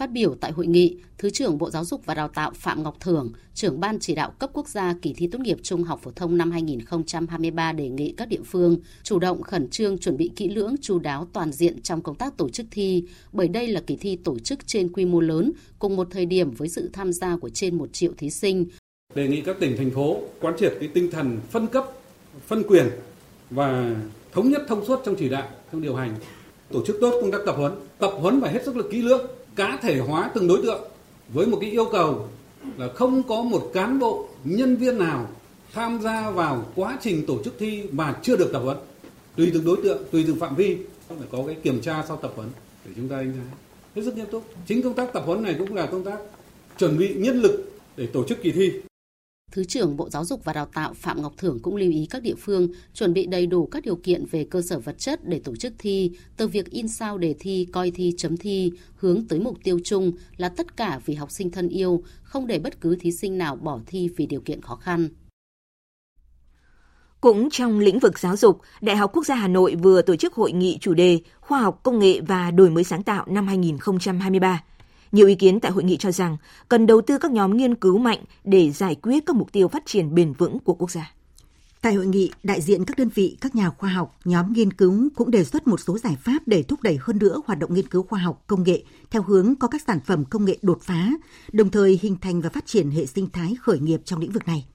Phát 0.00 0.12
biểu 0.12 0.34
tại 0.34 0.52
hội 0.52 0.66
nghị, 0.66 0.96
Thứ 1.18 1.30
trưởng 1.30 1.58
Bộ 1.58 1.70
Giáo 1.70 1.84
dục 1.84 2.06
và 2.06 2.14
Đào 2.14 2.28
tạo 2.28 2.50
Phạm 2.54 2.82
Ngọc 2.82 2.96
Thưởng, 3.00 3.32
trưởng 3.54 3.80
ban 3.80 3.98
chỉ 3.98 4.14
đạo 4.14 4.32
cấp 4.38 4.50
quốc 4.52 4.68
gia 4.68 4.94
kỳ 5.02 5.12
thi 5.12 5.28
tốt 5.32 5.38
nghiệp 5.40 5.58
trung 5.62 5.84
học 5.84 6.00
phổ 6.02 6.10
thông 6.10 6.36
năm 6.36 6.50
2023 6.50 7.72
đề 7.72 7.88
nghị 7.88 8.14
các 8.16 8.28
địa 8.28 8.42
phương 8.44 8.78
chủ 9.02 9.18
động 9.18 9.42
khẩn 9.42 9.70
trương 9.70 9.98
chuẩn 9.98 10.16
bị 10.16 10.30
kỹ 10.36 10.48
lưỡng, 10.48 10.74
chú 10.80 10.98
đáo 10.98 11.28
toàn 11.32 11.52
diện 11.52 11.82
trong 11.82 12.02
công 12.02 12.14
tác 12.14 12.36
tổ 12.36 12.48
chức 12.48 12.66
thi, 12.70 13.04
bởi 13.32 13.48
đây 13.48 13.68
là 13.68 13.80
kỳ 13.86 13.96
thi 13.96 14.16
tổ 14.24 14.38
chức 14.38 14.66
trên 14.66 14.92
quy 14.92 15.04
mô 15.04 15.20
lớn, 15.20 15.52
cùng 15.78 15.96
một 15.96 16.08
thời 16.10 16.26
điểm 16.26 16.50
với 16.50 16.68
sự 16.68 16.90
tham 16.92 17.12
gia 17.12 17.36
của 17.36 17.50
trên 17.50 17.78
1 17.78 17.92
triệu 17.92 18.12
thí 18.18 18.30
sinh. 18.30 18.66
Đề 19.14 19.28
nghị 19.28 19.40
các 19.40 19.56
tỉnh, 19.60 19.76
thành 19.76 19.90
phố 19.90 20.20
quán 20.40 20.54
triệt 20.58 20.72
cái 20.80 20.88
tinh 20.94 21.10
thần 21.10 21.38
phân 21.50 21.66
cấp, 21.66 21.84
phân 22.46 22.62
quyền 22.62 22.86
và 23.50 23.96
thống 24.32 24.50
nhất 24.50 24.62
thông 24.68 24.86
suốt 24.86 25.00
trong 25.04 25.14
chỉ 25.18 25.28
đạo, 25.28 25.48
trong 25.72 25.82
điều 25.82 25.94
hành 25.94 26.14
tổ 26.70 26.86
chức 26.86 26.96
tốt 27.00 27.18
công 27.20 27.32
tác 27.32 27.38
tập 27.46 27.54
huấn 27.56 27.72
tập 27.98 28.10
huấn 28.20 28.40
và 28.40 28.48
hết 28.48 28.64
sức 28.64 28.76
lực 28.76 28.88
kỹ 28.90 29.02
lưỡng 29.02 29.26
cá 29.56 29.78
thể 29.82 29.98
hóa 29.98 30.30
từng 30.34 30.48
đối 30.48 30.62
tượng 30.62 30.82
với 31.28 31.46
một 31.46 31.58
cái 31.60 31.70
yêu 31.70 31.88
cầu 31.92 32.28
là 32.76 32.88
không 32.94 33.22
có 33.22 33.42
một 33.42 33.70
cán 33.74 33.98
bộ, 33.98 34.28
nhân 34.44 34.76
viên 34.76 34.98
nào 34.98 35.28
tham 35.72 36.00
gia 36.02 36.30
vào 36.30 36.66
quá 36.74 36.98
trình 37.00 37.26
tổ 37.26 37.42
chức 37.44 37.54
thi 37.58 37.82
mà 37.92 38.16
chưa 38.22 38.36
được 38.36 38.50
tập 38.52 38.60
huấn. 38.64 38.76
Tùy 39.36 39.50
từng 39.54 39.64
đối 39.64 39.76
tượng, 39.82 40.02
tùy 40.10 40.24
từng 40.26 40.38
phạm 40.38 40.56
vi 40.56 40.76
phải 41.08 41.28
có 41.32 41.38
cái 41.46 41.54
kiểm 41.62 41.80
tra 41.80 42.04
sau 42.08 42.16
tập 42.16 42.32
huấn 42.36 42.48
để 42.84 42.92
chúng 42.96 43.08
ta 43.08 43.16
đánh 43.16 43.32
giá. 43.32 43.56
Hết 43.96 44.02
sức 44.04 44.16
nghiêm 44.16 44.26
túc. 44.30 44.44
Chính 44.66 44.82
công 44.82 44.94
tác 44.94 45.12
tập 45.12 45.22
huấn 45.26 45.42
này 45.42 45.56
cũng 45.58 45.74
là 45.74 45.86
công 45.86 46.04
tác 46.04 46.18
chuẩn 46.78 46.98
bị 46.98 47.14
nhân 47.14 47.40
lực 47.40 47.72
để 47.96 48.06
tổ 48.06 48.24
chức 48.24 48.42
kỳ 48.42 48.50
thi. 48.50 48.72
Thứ 49.50 49.64
trưởng 49.64 49.96
Bộ 49.96 50.08
Giáo 50.10 50.24
dục 50.24 50.44
và 50.44 50.52
Đào 50.52 50.66
tạo 50.66 50.94
Phạm 50.94 51.22
Ngọc 51.22 51.32
Thưởng 51.36 51.58
cũng 51.62 51.76
lưu 51.76 51.90
ý 51.90 52.06
các 52.10 52.22
địa 52.22 52.34
phương 52.34 52.68
chuẩn 52.94 53.12
bị 53.12 53.26
đầy 53.26 53.46
đủ 53.46 53.66
các 53.66 53.84
điều 53.84 53.96
kiện 53.96 54.26
về 54.26 54.44
cơ 54.44 54.62
sở 54.62 54.78
vật 54.78 54.98
chất 54.98 55.28
để 55.28 55.40
tổ 55.44 55.56
chức 55.56 55.72
thi, 55.78 56.10
từ 56.36 56.48
việc 56.48 56.70
in 56.70 56.88
sao 56.88 57.18
đề 57.18 57.34
thi, 57.40 57.66
coi 57.72 57.90
thi, 57.90 58.14
chấm 58.16 58.36
thi, 58.36 58.72
hướng 58.96 59.24
tới 59.28 59.40
mục 59.40 59.58
tiêu 59.64 59.80
chung 59.84 60.12
là 60.36 60.48
tất 60.48 60.76
cả 60.76 61.00
vì 61.06 61.14
học 61.14 61.30
sinh 61.30 61.50
thân 61.50 61.68
yêu, 61.68 62.02
không 62.22 62.46
để 62.46 62.58
bất 62.58 62.80
cứ 62.80 62.96
thí 62.96 63.12
sinh 63.12 63.38
nào 63.38 63.56
bỏ 63.56 63.80
thi 63.86 64.10
vì 64.16 64.26
điều 64.26 64.40
kiện 64.40 64.62
khó 64.62 64.76
khăn. 64.76 65.08
Cũng 67.20 67.50
trong 67.50 67.78
lĩnh 67.78 67.98
vực 67.98 68.18
giáo 68.18 68.36
dục, 68.36 68.60
Đại 68.80 68.96
học 68.96 69.10
Quốc 69.14 69.26
gia 69.26 69.34
Hà 69.34 69.48
Nội 69.48 69.74
vừa 69.82 70.02
tổ 70.02 70.16
chức 70.16 70.34
hội 70.34 70.52
nghị 70.52 70.78
chủ 70.80 70.94
đề 70.94 71.20
Khoa 71.40 71.60
học 71.60 71.80
công 71.82 71.98
nghệ 71.98 72.20
và 72.20 72.50
đổi 72.50 72.70
mới 72.70 72.84
sáng 72.84 73.02
tạo 73.02 73.24
năm 73.28 73.46
2023 73.46 74.62
nhiều 75.12 75.26
ý 75.26 75.34
kiến 75.34 75.60
tại 75.60 75.72
hội 75.72 75.84
nghị 75.84 75.96
cho 75.96 76.12
rằng 76.12 76.36
cần 76.68 76.86
đầu 76.86 77.00
tư 77.00 77.18
các 77.18 77.30
nhóm 77.30 77.56
nghiên 77.56 77.74
cứu 77.74 77.98
mạnh 77.98 78.24
để 78.44 78.70
giải 78.70 78.94
quyết 78.94 79.26
các 79.26 79.36
mục 79.36 79.52
tiêu 79.52 79.68
phát 79.68 79.82
triển 79.86 80.14
bền 80.14 80.32
vững 80.32 80.58
của 80.58 80.74
quốc 80.74 80.90
gia. 80.90 81.12
Tại 81.82 81.94
hội 81.94 82.06
nghị, 82.06 82.30
đại 82.42 82.60
diện 82.60 82.84
các 82.84 82.98
đơn 82.98 83.08
vị, 83.14 83.36
các 83.40 83.54
nhà 83.54 83.70
khoa 83.70 83.90
học, 83.90 84.16
nhóm 84.24 84.52
nghiên 84.52 84.72
cứu 84.72 85.08
cũng 85.16 85.30
đề 85.30 85.44
xuất 85.44 85.66
một 85.66 85.80
số 85.80 85.98
giải 85.98 86.16
pháp 86.20 86.38
để 86.46 86.62
thúc 86.62 86.82
đẩy 86.82 86.98
hơn 87.00 87.18
nữa 87.18 87.40
hoạt 87.46 87.58
động 87.58 87.74
nghiên 87.74 87.88
cứu 87.88 88.02
khoa 88.02 88.18
học 88.18 88.44
công 88.46 88.62
nghệ 88.62 88.82
theo 89.10 89.22
hướng 89.22 89.54
có 89.54 89.68
các 89.68 89.82
sản 89.86 90.00
phẩm 90.06 90.24
công 90.24 90.44
nghệ 90.44 90.58
đột 90.62 90.78
phá, 90.82 91.10
đồng 91.52 91.70
thời 91.70 91.98
hình 92.02 92.16
thành 92.20 92.40
và 92.40 92.48
phát 92.48 92.66
triển 92.66 92.90
hệ 92.90 93.06
sinh 93.06 93.30
thái 93.32 93.56
khởi 93.60 93.78
nghiệp 93.78 94.00
trong 94.04 94.20
lĩnh 94.20 94.32
vực 94.32 94.46
này. 94.46 94.66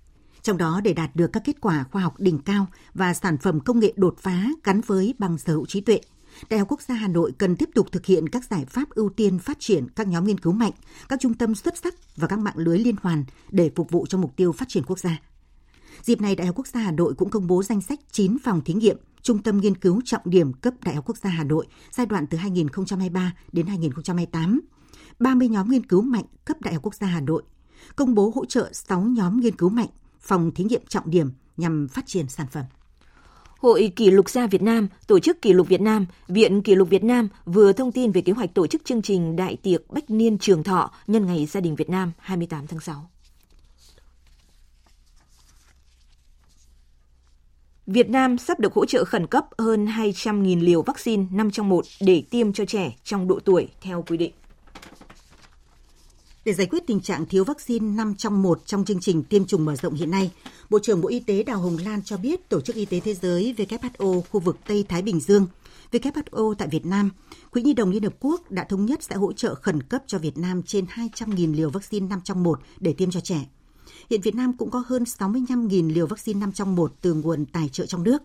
Trong 0.42 0.58
đó 0.58 0.82
để 0.84 0.94
đạt 0.94 1.16
được 1.16 1.28
các 1.34 1.44
kết 1.46 1.62
quả 1.62 1.86
khoa 1.92 2.02
học 2.02 2.20
đỉnh 2.20 2.40
cao 2.40 2.66
và 2.94 3.14
sản 3.14 3.38
phẩm 3.38 3.60
công 3.60 3.80
nghệ 3.80 3.94
đột 3.96 4.16
phá 4.20 4.46
gắn 4.64 4.82
với 4.82 5.14
bằng 5.20 5.38
sở 5.38 5.54
hữu 5.54 5.66
trí 5.66 5.82
tuệ, 5.82 6.02
Đại 6.50 6.60
học 6.60 6.68
Quốc 6.72 6.82
gia 6.82 6.96
Hà 6.96 7.08
Nội 7.08 7.34
cần 7.38 7.56
tiếp 7.56 7.70
tục 7.76 7.92
thực 7.92 8.06
hiện 8.06 8.30
các 8.30 8.46
giải 8.50 8.66
pháp 8.66 8.90
ưu 8.90 9.10
tiên 9.10 9.40
phát 9.40 9.58
triển 9.60 9.88
các 9.96 10.08
nhóm 10.08 10.26
nghiên 10.26 10.40
cứu 10.40 10.54
mạnh, 10.54 10.72
các 11.10 11.20
trung 11.20 11.34
tâm 11.34 11.56
xuất 11.56 11.78
sắc 11.78 11.96
và 12.16 12.28
các 12.28 12.40
mạng 12.40 12.58
lưới 12.58 12.80
liên 12.80 12.96
hoàn 13.02 13.26
để 13.52 13.72
phục 13.76 13.92
vụ 13.92 14.06
cho 14.10 14.18
mục 14.18 14.36
tiêu 14.36 14.52
phát 14.52 14.66
triển 14.70 14.84
quốc 14.84 15.00
gia. 15.00 15.22
Dịp 16.02 16.22
này, 16.22 16.36
Đại 16.36 16.48
học 16.48 16.56
Quốc 16.56 16.68
gia 16.68 16.80
Hà 16.80 16.92
Nội 16.92 17.14
cũng 17.18 17.30
công 17.30 17.48
bố 17.48 17.64
danh 17.64 17.82
sách 17.82 18.00
9 18.12 18.38
phòng 18.44 18.62
thí 18.62 18.74
nghiệm, 18.74 18.98
trung 19.22 19.44
tâm 19.44 19.58
nghiên 19.58 19.78
cứu 19.78 20.02
trọng 20.06 20.22
điểm 20.26 20.54
cấp 20.54 20.74
Đại 20.84 20.96
học 20.96 21.06
Quốc 21.08 21.18
gia 21.18 21.30
Hà 21.30 21.44
Nội 21.44 21.68
giai 21.92 22.06
đoạn 22.06 22.28
từ 22.28 22.38
2023 22.38 23.34
đến 23.52 23.68
2028. 23.68 24.62
30 25.20 25.48
nhóm 25.48 25.70
nghiên 25.70 25.86
cứu 25.86 26.02
mạnh 26.02 26.26
cấp 26.46 26.62
Đại 26.62 26.74
học 26.74 26.84
Quốc 26.84 26.96
gia 26.96 27.08
Hà 27.08 27.22
Nội, 27.22 27.44
công 27.96 28.16
bố 28.16 28.32
hỗ 28.36 28.46
trợ 28.46 28.70
6 28.74 29.02
nhóm 29.02 29.40
nghiên 29.40 29.56
cứu 29.56 29.70
mạnh, 29.70 29.90
phòng 30.20 30.52
thí 30.56 30.64
nghiệm 30.64 30.82
trọng 30.88 31.10
điểm 31.10 31.32
nhằm 31.58 31.88
phát 31.88 32.06
triển 32.08 32.30
sản 32.30 32.48
phẩm. 32.52 32.66
Hội 33.66 33.92
Kỷ 33.96 34.12
lục 34.12 34.30
gia 34.30 34.48
Việt 34.48 34.62
Nam, 34.62 34.88
Tổ 35.08 35.20
chức 35.20 35.42
Kỷ 35.42 35.54
lục 35.54 35.68
Việt 35.68 35.82
Nam, 35.82 36.06
Viện 36.28 36.62
Kỷ 36.62 36.76
lục 36.76 36.90
Việt 36.90 37.04
Nam 37.04 37.28
vừa 37.46 37.74
thông 37.74 37.92
tin 37.92 38.12
về 38.12 38.22
kế 38.22 38.34
hoạch 38.34 38.54
tổ 38.54 38.68
chức 38.68 38.86
chương 38.86 39.02
trình 39.02 39.36
Đại 39.36 39.58
tiệc 39.64 39.82
Bách 39.90 40.10
Niên 40.10 40.38
Trường 40.38 40.64
Thọ 40.64 40.92
nhân 41.08 41.26
ngày 41.26 41.46
Gia 41.46 41.62
đình 41.62 41.76
Việt 41.76 41.90
Nam 41.90 42.12
28 42.20 42.68
tháng 42.68 42.80
6. 42.80 43.10
Việt 47.88 48.10
Nam 48.10 48.38
sắp 48.38 48.60
được 48.60 48.74
hỗ 48.74 48.86
trợ 48.86 49.04
khẩn 49.04 49.28
cấp 49.28 49.46
hơn 49.58 49.86
200.000 49.86 50.64
liều 50.64 50.82
vaccine 50.82 51.26
5 51.32 51.52
trong 51.52 51.70
1 51.70 51.86
để 52.02 52.24
tiêm 52.30 52.54
cho 52.54 52.66
trẻ 52.66 52.96
trong 53.04 53.28
độ 53.28 53.40
tuổi 53.46 53.68
theo 53.82 54.04
quy 54.08 54.18
định. 54.18 54.32
Để 56.46 56.54
giải 56.54 56.68
quyết 56.68 56.88
tình 56.88 57.02
trạng 57.02 57.26
thiếu 57.26 57.44
vaccine 57.44 57.96
5 57.96 58.16
trong 58.16 58.42
1 58.42 58.62
trong 58.66 58.86
chương 58.86 59.00
trình 59.00 59.24
tiêm 59.24 59.46
chủng 59.46 59.66
mở 59.66 59.76
rộng 59.76 59.94
hiện 59.94 60.12
nay, 60.12 60.32
Bộ 60.70 60.80
trưởng 60.80 61.02
Bộ 61.02 61.10
Y 61.10 61.20
tế 61.20 61.44
Đào 61.44 61.60
Hồng 61.60 61.78
Lan 61.86 62.02
cho 62.04 62.18
biết 62.18 62.50
Tổ 62.50 62.62
chức 62.62 62.76
Y 62.76 62.86
tế 62.86 63.00
Thế 63.00 63.14
giới 63.14 63.56
WHO 63.58 64.22
khu 64.22 64.40
vực 64.40 64.58
Tây 64.68 64.86
Thái 64.90 65.02
Bình 65.02 65.20
Dương, 65.20 65.48
WHO 65.92 66.54
tại 66.54 66.68
Việt 66.68 66.86
Nam, 66.86 67.12
Quỹ 67.52 67.62
Nhi 67.62 67.74
đồng 67.74 67.92
Liên 67.92 68.04
Hợp 68.04 68.14
Quốc 68.20 68.52
đã 68.52 68.64
thống 68.64 68.86
nhất 68.86 69.04
sẽ 69.04 69.16
hỗ 69.16 69.34
trợ 69.34 69.56
khẩn 69.56 69.84
cấp 69.84 70.04
cho 70.08 70.18
Việt 70.18 70.38
Nam 70.38 70.64
trên 70.64 70.86
200.000 70.86 71.56
liều 71.56 71.70
vaccine 71.70 72.08
5 72.08 72.22
trong 72.24 72.44
1 72.44 72.60
để 72.80 72.94
tiêm 72.94 73.12
cho 73.12 73.20
trẻ. 73.20 73.46
Hiện 74.10 74.22
Việt 74.22 74.36
Nam 74.36 74.58
cũng 74.58 74.72
có 74.72 74.84
hơn 74.88 75.04
65.000 75.04 75.94
liều 75.94 76.08
vaccine 76.08 76.40
5 76.40 76.52
trong 76.52 76.76
1 76.76 76.94
từ 77.02 77.14
nguồn 77.14 77.46
tài 77.46 77.70
trợ 77.70 77.86
trong 77.86 78.04
nước. 78.04 78.22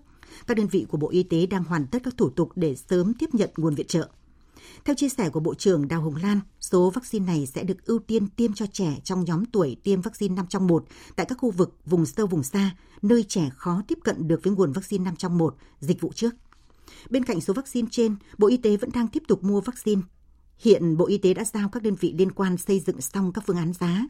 Các 0.47 0.57
đơn 0.57 0.67
vị 0.67 0.87
của 0.89 0.99
Bộ 0.99 1.11
Y 1.11 1.23
tế 1.23 1.47
đang 1.47 1.65
hoàn 1.65 1.87
tất 1.87 1.99
các 2.05 2.17
thủ 2.17 2.31
tục 2.31 2.51
để 2.57 2.77
sớm 2.77 3.15
tiếp 3.15 3.35
nhận 3.35 3.51
nguồn 3.57 3.75
viện 3.75 3.87
trợ. 3.87 4.09
Theo 4.85 4.95
chia 4.97 5.09
sẻ 5.09 5.29
của 5.29 5.41
Bộ 5.41 5.55
trưởng 5.55 5.89
Đào 5.89 6.01
Hồng 6.03 6.17
Lan, 6.17 6.41
số 6.61 6.91
vaccine 6.91 7.27
này 7.27 7.47
sẽ 7.47 7.65
được 7.65 7.85
ưu 7.85 7.99
tiên 7.99 8.29
tiêm 8.29 8.55
cho 8.55 8.67
trẻ 8.67 8.97
trong 9.05 9.25
nhóm 9.25 9.45
tuổi 9.45 9.77
tiêm 9.85 10.01
vaccine 10.01 10.35
5 10.35 10.47
trong 10.47 10.67
1 10.67 10.85
tại 11.17 11.27
các 11.27 11.39
khu 11.39 11.51
vực 11.51 11.77
vùng 11.87 12.07
sâu 12.07 12.27
vùng 12.27 12.43
xa, 12.43 12.77
nơi 13.03 13.23
trẻ 13.23 13.51
khó 13.57 13.83
tiếp 13.89 13.99
cận 14.05 14.29
được 14.29 14.41
với 14.45 14.53
nguồn 14.53 14.73
vaccine 14.73 15.05
5 15.05 15.17
trong 15.17 15.39
1 15.39 15.57
dịch 15.81 16.01
vụ 16.01 16.13
trước. 16.15 16.35
Bên 17.11 17.25
cạnh 17.25 17.41
số 17.41 17.55
vaccine 17.55 17.89
trên, 17.91 18.17
Bộ 18.39 18.49
Y 18.49 18.57
tế 18.57 18.77
vẫn 18.77 18.91
đang 18.95 19.09
tiếp 19.09 19.23
tục 19.29 19.45
mua 19.45 19.61
vaccine. 19.61 20.03
Hiện 20.59 20.97
Bộ 20.97 21.07
Y 21.07 21.19
tế 21.19 21.35
đã 21.35 21.45
giao 21.45 21.69
các 21.69 21.83
đơn 21.83 21.95
vị 21.95 22.15
liên 22.19 22.33
quan 22.33 22.57
xây 22.57 22.81
dựng 22.81 23.01
xong 23.01 23.33
các 23.33 23.45
phương 23.47 23.57
án 23.57 23.73
giá. 23.73 24.07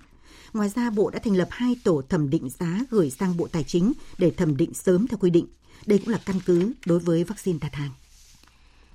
Ngoài 0.53 0.69
ra, 0.69 0.91
Bộ 0.91 1.11
đã 1.11 1.19
thành 1.19 1.37
lập 1.37 1.49
hai 1.51 1.77
tổ 1.85 2.03
thẩm 2.09 2.31
định 2.31 2.49
giá 2.51 2.81
gửi 2.91 3.11
sang 3.11 3.37
Bộ 3.37 3.49
Tài 3.53 3.65
chính 3.65 3.93
để 4.19 4.31
thẩm 4.31 4.57
định 4.57 4.75
sớm 4.75 5.07
theo 5.09 5.19
quy 5.19 5.31
định. 5.31 5.47
Đây 5.87 5.99
cũng 5.99 6.09
là 6.09 6.21
căn 6.27 6.37
cứ 6.47 6.73
đối 6.87 6.99
với 6.99 7.25
vaccine 7.25 7.59
đặt 7.61 7.75
hàng. 7.75 7.91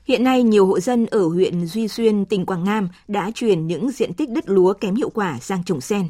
Hiện 0.07 0.23
nay, 0.23 0.43
nhiều 0.43 0.65
hộ 0.65 0.79
dân 0.79 1.05
ở 1.05 1.27
huyện 1.27 1.65
Duy 1.65 1.87
Xuyên, 1.87 2.25
tỉnh 2.25 2.45
Quảng 2.45 2.63
Nam 2.63 2.89
đã 3.07 3.31
chuyển 3.35 3.67
những 3.67 3.91
diện 3.91 4.13
tích 4.13 4.29
đất 4.29 4.49
lúa 4.49 4.73
kém 4.73 4.95
hiệu 4.95 5.09
quả 5.09 5.39
sang 5.39 5.63
trồng 5.63 5.81
sen. 5.81 6.09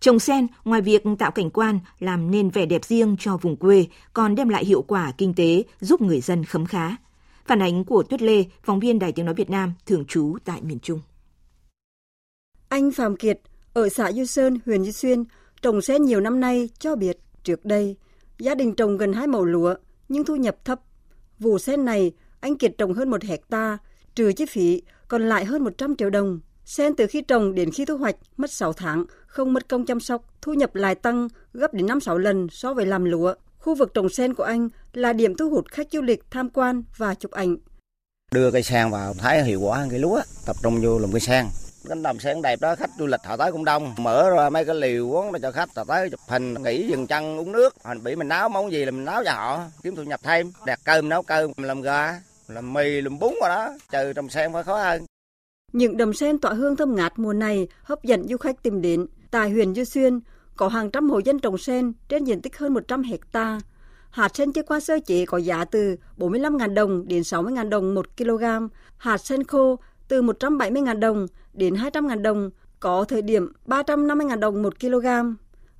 Trồng 0.00 0.18
sen, 0.18 0.46
ngoài 0.64 0.80
việc 0.80 1.02
tạo 1.18 1.30
cảnh 1.30 1.50
quan, 1.50 1.78
làm 1.98 2.30
nên 2.30 2.50
vẻ 2.50 2.66
đẹp 2.66 2.84
riêng 2.84 3.16
cho 3.18 3.36
vùng 3.36 3.56
quê, 3.56 3.86
còn 4.12 4.34
đem 4.34 4.48
lại 4.48 4.64
hiệu 4.64 4.82
quả 4.82 5.12
kinh 5.18 5.34
tế, 5.34 5.62
giúp 5.80 6.00
người 6.00 6.20
dân 6.20 6.44
khấm 6.44 6.66
khá. 6.66 6.96
Phản 7.46 7.62
ánh 7.62 7.84
của 7.84 8.02
Tuyết 8.02 8.22
Lê, 8.22 8.44
phóng 8.62 8.80
viên 8.80 8.98
Đài 8.98 9.12
Tiếng 9.12 9.26
Nói 9.26 9.34
Việt 9.34 9.50
Nam, 9.50 9.72
thường 9.86 10.04
trú 10.04 10.36
tại 10.44 10.62
miền 10.62 10.78
Trung. 10.78 11.00
Anh 12.68 12.92
Phạm 12.92 13.16
Kiệt, 13.16 13.40
ở 13.72 13.88
xã 13.88 14.12
Duy 14.12 14.26
Sơn, 14.26 14.58
huyện 14.66 14.82
Duy 14.82 14.92
Xuyên, 14.92 15.24
trồng 15.62 15.82
sen 15.82 16.04
nhiều 16.04 16.20
năm 16.20 16.40
nay 16.40 16.68
cho 16.78 16.96
biết 16.96 17.18
trước 17.42 17.64
đây, 17.64 17.96
gia 18.38 18.54
đình 18.54 18.74
trồng 18.74 18.96
gần 18.96 19.12
hai 19.12 19.26
mẫu 19.26 19.44
lúa, 19.44 19.74
nhưng 20.08 20.24
thu 20.24 20.36
nhập 20.36 20.64
thấp. 20.64 20.80
Vụ 21.38 21.58
sen 21.58 21.84
này 21.84 22.12
anh 22.44 22.58
Kiệt 22.58 22.72
trồng 22.78 22.92
hơn 22.92 23.10
một 23.10 23.22
hecta, 23.22 23.78
trừ 24.14 24.32
chi 24.32 24.46
phí, 24.46 24.82
còn 25.08 25.28
lại 25.28 25.44
hơn 25.44 25.64
100 25.64 25.96
triệu 25.96 26.10
đồng. 26.10 26.40
Sen 26.64 26.96
từ 26.96 27.06
khi 27.06 27.22
trồng 27.22 27.54
đến 27.54 27.70
khi 27.70 27.84
thu 27.84 27.96
hoạch 27.96 28.16
mất 28.36 28.52
6 28.52 28.72
tháng, 28.72 29.04
không 29.26 29.52
mất 29.52 29.68
công 29.68 29.86
chăm 29.86 30.00
sóc, 30.00 30.24
thu 30.42 30.52
nhập 30.52 30.74
lại 30.74 30.94
tăng 30.94 31.28
gấp 31.52 31.74
đến 31.74 31.86
5-6 31.86 32.18
lần 32.18 32.48
so 32.50 32.74
với 32.74 32.86
làm 32.86 33.04
lúa. 33.04 33.34
Khu 33.58 33.74
vực 33.74 33.94
trồng 33.94 34.08
sen 34.08 34.34
của 34.34 34.42
anh 34.42 34.68
là 34.92 35.12
điểm 35.12 35.34
thu 35.36 35.50
hút 35.50 35.64
khách 35.68 35.86
du 35.92 36.02
lịch 36.02 36.22
tham 36.30 36.48
quan 36.50 36.82
và 36.96 37.14
chụp 37.14 37.30
ảnh. 37.30 37.56
Đưa 38.32 38.50
cây 38.50 38.62
sen 38.62 38.90
vào 38.90 39.14
thấy 39.18 39.44
hiệu 39.44 39.60
quả 39.60 39.78
hơn 39.78 39.90
cây 39.90 39.98
lúa, 39.98 40.20
tập 40.46 40.56
trung 40.62 40.80
vô 40.82 40.98
làm 40.98 41.12
cây 41.12 41.20
sen. 41.20 41.46
Cánh 41.88 42.02
đồng 42.02 42.18
sen 42.18 42.42
đẹp 42.42 42.60
đó, 42.60 42.76
khách 42.76 42.90
du 42.98 43.06
lịch 43.06 43.20
họ 43.24 43.36
tới 43.36 43.52
cũng 43.52 43.64
đông. 43.64 43.94
Mở 43.98 44.30
ra 44.30 44.50
mấy 44.50 44.64
cái 44.64 44.74
liều 44.74 45.10
uống 45.10 45.32
cho 45.42 45.52
khách 45.52 45.76
họ 45.76 45.84
tới 45.84 46.10
chụp 46.10 46.20
hình, 46.28 46.54
nghỉ 46.62 46.86
dừng 46.88 47.06
chân 47.06 47.38
uống 47.38 47.52
nước. 47.52 47.74
Hình 47.84 48.04
bị 48.04 48.16
mình 48.16 48.28
nấu 48.28 48.48
món 48.48 48.72
gì 48.72 48.84
là 48.84 48.90
mình 48.90 49.04
nấu 49.04 49.24
cho 49.24 49.32
họ, 49.32 49.60
kiếm 49.82 49.96
thu 49.96 50.02
nhập 50.02 50.20
thêm. 50.22 50.52
Đặt 50.66 50.80
cơm 50.84 51.08
nấu 51.08 51.22
cơm, 51.22 51.52
làm 51.56 51.82
gà, 51.82 52.20
làm 52.48 52.72
mì 52.72 53.00
làm 53.00 53.18
bún 53.18 53.34
rồi 53.40 53.48
đó, 53.48 53.70
trừ 53.90 54.12
trồng 54.12 54.28
sen 54.28 54.52
phải 54.52 54.62
khó 54.62 54.76
hơn. 54.76 55.04
Những 55.72 55.96
đầm 55.96 56.14
sen 56.14 56.38
tỏa 56.38 56.52
hương 56.52 56.76
thơm 56.76 56.94
ngát 56.94 57.18
mùa 57.18 57.32
này 57.32 57.68
hấp 57.82 58.02
dẫn 58.02 58.28
du 58.28 58.36
khách 58.36 58.62
tìm 58.62 58.82
đến. 58.82 59.06
Tại 59.30 59.50
huyện 59.50 59.72
Duy 59.72 59.84
Xuyên, 59.84 60.20
có 60.56 60.68
hàng 60.68 60.90
trăm 60.90 61.10
hộ 61.10 61.18
dân 61.18 61.38
trồng 61.38 61.58
sen 61.58 61.92
trên 62.08 62.24
diện 62.24 62.42
tích 62.42 62.58
hơn 62.58 62.74
100 62.74 63.02
hecta. 63.02 63.60
Hạt 64.10 64.36
sen 64.36 64.52
chưa 64.52 64.62
qua 64.62 64.80
sơ 64.80 64.98
chế 65.06 65.26
có 65.26 65.38
giá 65.38 65.64
từ 65.64 65.96
45.000 66.18 66.74
đồng 66.74 67.08
đến 67.08 67.22
60.000 67.22 67.68
đồng 67.68 67.94
1 67.94 68.16
kg. 68.16 68.44
Hạt 68.96 69.18
sen 69.18 69.44
khô 69.44 69.78
từ 70.08 70.22
170.000 70.22 70.98
đồng 70.98 71.26
đến 71.52 71.74
200.000 71.74 72.22
đồng, 72.22 72.50
có 72.80 73.04
thời 73.04 73.22
điểm 73.22 73.52
350.000 73.66 74.38
đồng 74.38 74.62
1 74.62 74.80
kg. 74.80 75.06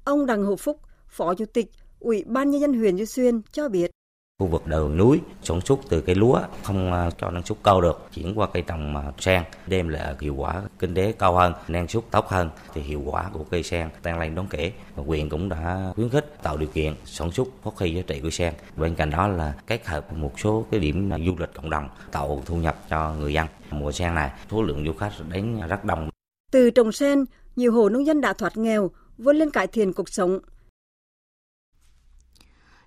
Ông 0.04 0.26
Đặng 0.26 0.42
Hữu 0.42 0.56
Phúc, 0.56 0.80
phó 1.08 1.34
chủ 1.34 1.44
tịch 1.44 1.66
Ủy 2.00 2.24
ban 2.26 2.50
nhân 2.50 2.60
dân 2.60 2.72
huyện 2.72 2.96
Duy 2.96 3.06
Xuyên 3.06 3.40
cho 3.52 3.68
biết 3.68 3.90
khu 4.38 4.46
vực 4.46 4.66
đầu 4.66 4.88
núi 4.88 5.20
sản 5.42 5.60
xuất 5.60 5.78
từ 5.88 6.00
cây 6.00 6.14
lúa, 6.14 6.40
không 6.62 6.92
à, 6.92 7.10
cho 7.18 7.30
năng 7.30 7.42
suất 7.42 7.58
cao 7.64 7.80
được, 7.80 8.08
chuyển 8.14 8.38
qua 8.38 8.48
cây 8.52 8.62
trồng 8.62 9.12
sen, 9.18 9.42
đem 9.66 9.88
lại 9.88 10.14
hiệu 10.20 10.34
quả 10.34 10.62
kinh 10.78 10.94
tế 10.94 11.12
cao 11.12 11.34
hơn, 11.34 11.52
năng 11.68 11.88
suất 11.88 12.04
tốt 12.10 12.28
hơn, 12.28 12.50
thì 12.74 12.80
hiệu 12.80 13.02
quả 13.06 13.30
của 13.32 13.44
cây 13.50 13.62
sen 13.62 13.88
tăng 14.02 14.18
lên 14.18 14.34
đáng 14.34 14.46
kể. 14.50 14.72
Và 14.96 15.02
huyện 15.06 15.28
cũng 15.28 15.48
đã 15.48 15.92
khuyến 15.94 16.08
khích 16.08 16.42
tạo 16.42 16.56
điều 16.56 16.68
kiện 16.68 16.94
sản 17.04 17.30
xuất 17.30 17.48
phát 17.62 17.70
huy 17.76 17.94
giá 17.94 18.02
trị 18.06 18.20
của 18.20 18.30
sen. 18.30 18.54
Bên 18.76 18.94
cạnh 18.94 19.10
đó 19.10 19.28
là 19.28 19.54
kết 19.66 19.86
hợp 19.86 20.12
một 20.12 20.40
số 20.40 20.66
cái 20.70 20.80
điểm 20.80 21.10
du 21.26 21.34
lịch 21.38 21.54
cộng 21.54 21.70
đồng, 21.70 21.88
tạo 22.12 22.42
thu 22.46 22.56
nhập 22.56 22.76
cho 22.90 23.14
người 23.18 23.32
dân 23.32 23.46
mùa 23.70 23.92
sen 23.92 24.14
này. 24.14 24.30
Số 24.50 24.62
lượng 24.62 24.84
du 24.86 24.92
khách 24.92 25.12
đến 25.28 25.60
rất 25.68 25.84
đông. 25.84 26.10
Từ 26.52 26.70
trồng 26.70 26.92
sen, 26.92 27.24
nhiều 27.56 27.72
hộ 27.72 27.88
nông 27.88 28.06
dân 28.06 28.20
đã 28.20 28.32
thoát 28.32 28.56
nghèo, 28.56 28.90
vươn 29.18 29.36
lên 29.36 29.50
cải 29.50 29.66
thiện 29.66 29.92
cuộc 29.92 30.08
sống. 30.08 30.38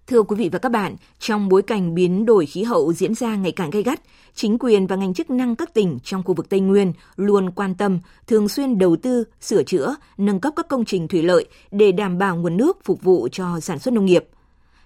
Thưa 0.07 0.23
quý 0.23 0.35
vị 0.35 0.49
và 0.49 0.59
các 0.59 0.69
bạn, 0.69 0.95
trong 1.19 1.49
bối 1.49 1.61
cảnh 1.61 1.95
biến 1.95 2.25
đổi 2.25 2.45
khí 2.45 2.63
hậu 2.63 2.93
diễn 2.93 3.15
ra 3.15 3.35
ngày 3.35 3.51
càng 3.51 3.69
gay 3.69 3.83
gắt, 3.83 4.01
chính 4.35 4.57
quyền 4.59 4.87
và 4.87 4.95
ngành 4.95 5.13
chức 5.13 5.29
năng 5.29 5.55
các 5.55 5.73
tỉnh 5.73 5.99
trong 6.03 6.23
khu 6.23 6.33
vực 6.33 6.49
Tây 6.49 6.59
Nguyên 6.59 6.93
luôn 7.15 7.51
quan 7.51 7.75
tâm, 7.75 7.99
thường 8.27 8.49
xuyên 8.49 8.77
đầu 8.77 8.95
tư, 8.95 9.23
sửa 9.41 9.63
chữa, 9.63 9.95
nâng 10.17 10.39
cấp 10.39 10.53
các 10.55 10.67
công 10.67 10.85
trình 10.85 11.07
thủy 11.07 11.23
lợi 11.23 11.45
để 11.71 11.91
đảm 11.91 12.17
bảo 12.17 12.37
nguồn 12.37 12.57
nước 12.57 12.77
phục 12.83 13.03
vụ 13.03 13.27
cho 13.31 13.59
sản 13.59 13.79
xuất 13.79 13.93
nông 13.93 14.05
nghiệp. 14.05 14.25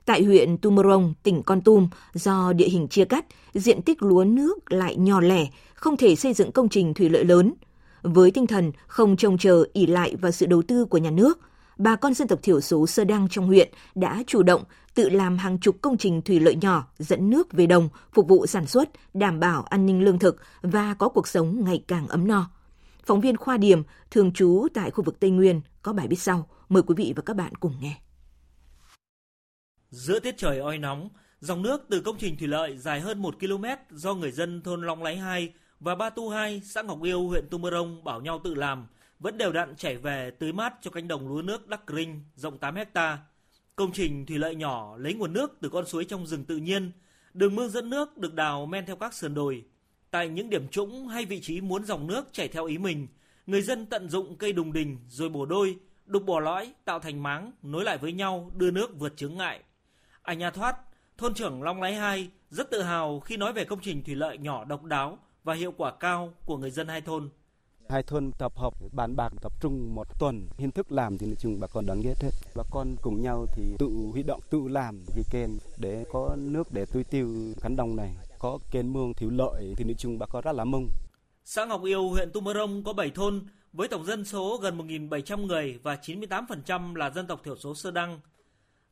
Tại 0.05 0.23
huyện 0.23 0.57
Tumorong, 0.57 1.13
tỉnh 1.23 1.43
Con 1.43 1.61
Tum, 1.61 1.89
do 2.13 2.53
địa 2.53 2.69
hình 2.69 2.87
chia 2.87 3.05
cắt, 3.05 3.25
diện 3.53 3.81
tích 3.81 4.03
lúa 4.03 4.23
nước 4.23 4.71
lại 4.71 4.95
nhỏ 4.95 5.19
lẻ, 5.21 5.47
không 5.73 5.97
thể 5.97 6.15
xây 6.15 6.33
dựng 6.33 6.51
công 6.51 6.69
trình 6.69 6.93
thủy 6.93 7.09
lợi 7.09 7.25
lớn. 7.25 7.53
Với 8.01 8.31
tinh 8.31 8.47
thần 8.47 8.71
không 8.87 9.17
trông 9.17 9.37
chờ 9.37 9.63
ỉ 9.73 9.85
lại 9.85 10.15
vào 10.15 10.31
sự 10.31 10.45
đầu 10.45 10.61
tư 10.61 10.85
của 10.85 10.97
nhà 10.97 11.11
nước– 11.11 11.39
bà 11.83 11.95
con 11.95 12.13
dân 12.13 12.27
tộc 12.27 12.39
thiểu 12.43 12.61
số 12.61 12.87
Sơ 12.87 13.03
Đăng 13.03 13.27
trong 13.29 13.47
huyện 13.47 13.69
đã 13.95 14.23
chủ 14.27 14.43
động 14.43 14.63
tự 14.93 15.09
làm 15.09 15.37
hàng 15.37 15.57
chục 15.57 15.75
công 15.81 15.97
trình 15.97 16.21
thủy 16.21 16.39
lợi 16.39 16.55
nhỏ 16.55 16.87
dẫn 16.97 17.29
nước 17.29 17.53
về 17.53 17.65
đồng, 17.65 17.89
phục 18.13 18.27
vụ 18.27 18.47
sản 18.47 18.65
xuất, 18.65 18.89
đảm 19.13 19.39
bảo 19.39 19.63
an 19.63 19.85
ninh 19.85 20.03
lương 20.03 20.19
thực 20.19 20.41
và 20.61 20.93
có 20.93 21.09
cuộc 21.09 21.27
sống 21.27 21.65
ngày 21.65 21.83
càng 21.87 22.07
ấm 22.07 22.27
no. 22.27 22.49
Phóng 23.05 23.21
viên 23.21 23.37
Khoa 23.37 23.57
Điểm, 23.57 23.83
thường 24.11 24.33
trú 24.33 24.67
tại 24.73 24.91
khu 24.91 25.03
vực 25.03 25.19
Tây 25.19 25.29
Nguyên, 25.29 25.61
có 25.81 25.93
bài 25.93 26.07
viết 26.07 26.19
sau. 26.19 26.47
Mời 26.69 26.83
quý 26.83 26.95
vị 26.97 27.13
và 27.15 27.21
các 27.25 27.35
bạn 27.35 27.55
cùng 27.55 27.73
nghe. 27.81 27.97
Giữa 29.89 30.19
tiết 30.19 30.37
trời 30.37 30.59
oi 30.59 30.77
nóng, 30.77 31.09
dòng 31.39 31.61
nước 31.61 31.85
từ 31.89 32.01
công 32.01 32.17
trình 32.17 32.37
thủy 32.37 32.47
lợi 32.47 32.77
dài 32.77 33.01
hơn 33.01 33.21
1 33.21 33.35
km 33.39 33.65
do 33.89 34.13
người 34.13 34.31
dân 34.31 34.61
thôn 34.61 34.81
Long 34.81 35.03
Lái 35.03 35.17
2 35.17 35.53
và 35.79 35.95
Ba 35.95 36.09
Tu 36.09 36.29
2, 36.29 36.61
xã 36.65 36.81
Ngọc 36.81 37.03
Yêu, 37.03 37.27
huyện 37.27 37.49
Tumorong 37.49 38.03
bảo 38.03 38.21
nhau 38.21 38.41
tự 38.43 38.53
làm– 38.53 38.87
vẫn 39.21 39.37
đều 39.37 39.51
đặn 39.51 39.75
chảy 39.75 39.97
về 39.97 40.31
tưới 40.39 40.53
mát 40.53 40.73
cho 40.81 40.91
cánh 40.91 41.07
đồng 41.07 41.27
lúa 41.27 41.41
nước 41.41 41.67
Đắc 41.67 41.81
Rinh 41.87 42.23
rộng 42.35 42.57
8 42.57 42.75
hecta. 42.75 43.17
Công 43.75 43.91
trình 43.91 44.25
thủy 44.25 44.37
lợi 44.37 44.55
nhỏ 44.55 44.97
lấy 44.97 45.13
nguồn 45.13 45.33
nước 45.33 45.57
từ 45.61 45.69
con 45.69 45.85
suối 45.85 46.05
trong 46.05 46.27
rừng 46.27 46.45
tự 46.45 46.57
nhiên, 46.57 46.91
đường 47.33 47.55
mương 47.55 47.69
dẫn 47.69 47.89
nước 47.89 48.17
được 48.17 48.33
đào 48.33 48.65
men 48.65 48.85
theo 48.85 48.95
các 48.95 49.13
sườn 49.13 49.33
đồi. 49.33 49.63
Tại 50.11 50.29
những 50.29 50.49
điểm 50.49 50.67
trũng 50.67 51.07
hay 51.07 51.25
vị 51.25 51.41
trí 51.41 51.61
muốn 51.61 51.85
dòng 51.85 52.07
nước 52.07 52.33
chảy 52.33 52.47
theo 52.47 52.65
ý 52.65 52.77
mình, 52.77 53.07
người 53.45 53.61
dân 53.61 53.85
tận 53.85 54.09
dụng 54.09 54.35
cây 54.35 54.53
đùng 54.53 54.73
đình 54.73 54.97
rồi 55.09 55.29
bổ 55.29 55.45
đôi, 55.45 55.75
đục 56.05 56.25
bỏ 56.25 56.39
lõi 56.39 56.73
tạo 56.85 56.99
thành 56.99 57.23
máng 57.23 57.51
nối 57.63 57.83
lại 57.83 57.97
với 57.97 58.13
nhau 58.13 58.51
đưa 58.55 58.71
nước 58.71 58.99
vượt 58.99 59.17
chướng 59.17 59.37
ngại. 59.37 59.61
Anh 60.21 60.39
Nha 60.39 60.51
Thoát, 60.51 60.77
thôn 61.17 61.33
trưởng 61.33 61.63
Long 61.63 61.81
Lái 61.81 61.95
2 61.95 62.29
rất 62.49 62.71
tự 62.71 62.81
hào 62.81 63.19
khi 63.19 63.37
nói 63.37 63.53
về 63.53 63.65
công 63.65 63.79
trình 63.81 64.03
thủy 64.03 64.15
lợi 64.15 64.37
nhỏ 64.37 64.65
độc 64.65 64.83
đáo 64.83 65.19
và 65.43 65.53
hiệu 65.53 65.73
quả 65.77 65.91
cao 65.91 66.33
của 66.45 66.57
người 66.57 66.71
dân 66.71 66.87
hai 66.87 67.01
thôn 67.01 67.29
hai 67.91 68.03
thôn 68.03 68.31
tập 68.31 68.51
hợp 68.55 68.73
bàn 68.91 69.15
bạc 69.15 69.33
tập 69.41 69.51
trung 69.61 69.95
một 69.95 70.19
tuần. 70.19 70.47
Hình 70.57 70.71
thức 70.71 70.91
làm 70.91 71.17
thì 71.17 71.27
nói 71.27 71.35
chung 71.39 71.59
bà 71.59 71.67
con 71.67 71.85
đoàn 71.85 72.01
kết 72.03 72.15
hết. 72.21 72.31
Bà 72.55 72.63
con 72.71 72.95
cùng 73.01 73.21
nhau 73.21 73.45
thì 73.55 73.63
tự 73.79 73.87
huy 74.11 74.23
động 74.23 74.41
tự 74.49 74.67
làm 74.67 75.03
cái 75.15 75.23
kênh 75.31 75.49
để 75.77 76.05
có 76.11 76.35
nước 76.37 76.67
để 76.73 76.85
tưới 76.85 77.03
tiêu 77.03 77.53
cánh 77.61 77.75
đồng 77.75 77.95
này 77.95 78.15
có 78.39 78.59
kênh 78.71 78.93
mương 78.93 79.13
thiếu 79.13 79.29
lợi 79.29 79.73
thì 79.77 79.83
nói 79.83 79.95
chung 79.97 80.19
bà 80.19 80.25
con 80.25 80.43
rất 80.43 80.51
là 80.51 80.63
mừng. 80.63 80.89
Xã 81.45 81.65
Ngọc 81.65 81.83
Yêu, 81.83 82.09
huyện 82.09 82.31
Tumorong 82.31 82.83
có 82.83 82.93
7 82.93 83.09
thôn 83.09 83.41
với 83.73 83.87
tổng 83.87 84.05
dân 84.05 84.25
số 84.25 84.59
gần 84.61 84.77
1.700 84.77 85.45
người 85.45 85.79
và 85.83 85.97
98% 86.01 86.95
là 86.95 87.09
dân 87.09 87.27
tộc 87.27 87.41
thiểu 87.43 87.55
số 87.57 87.75
Sơ 87.75 87.91
Đăng. 87.91 88.19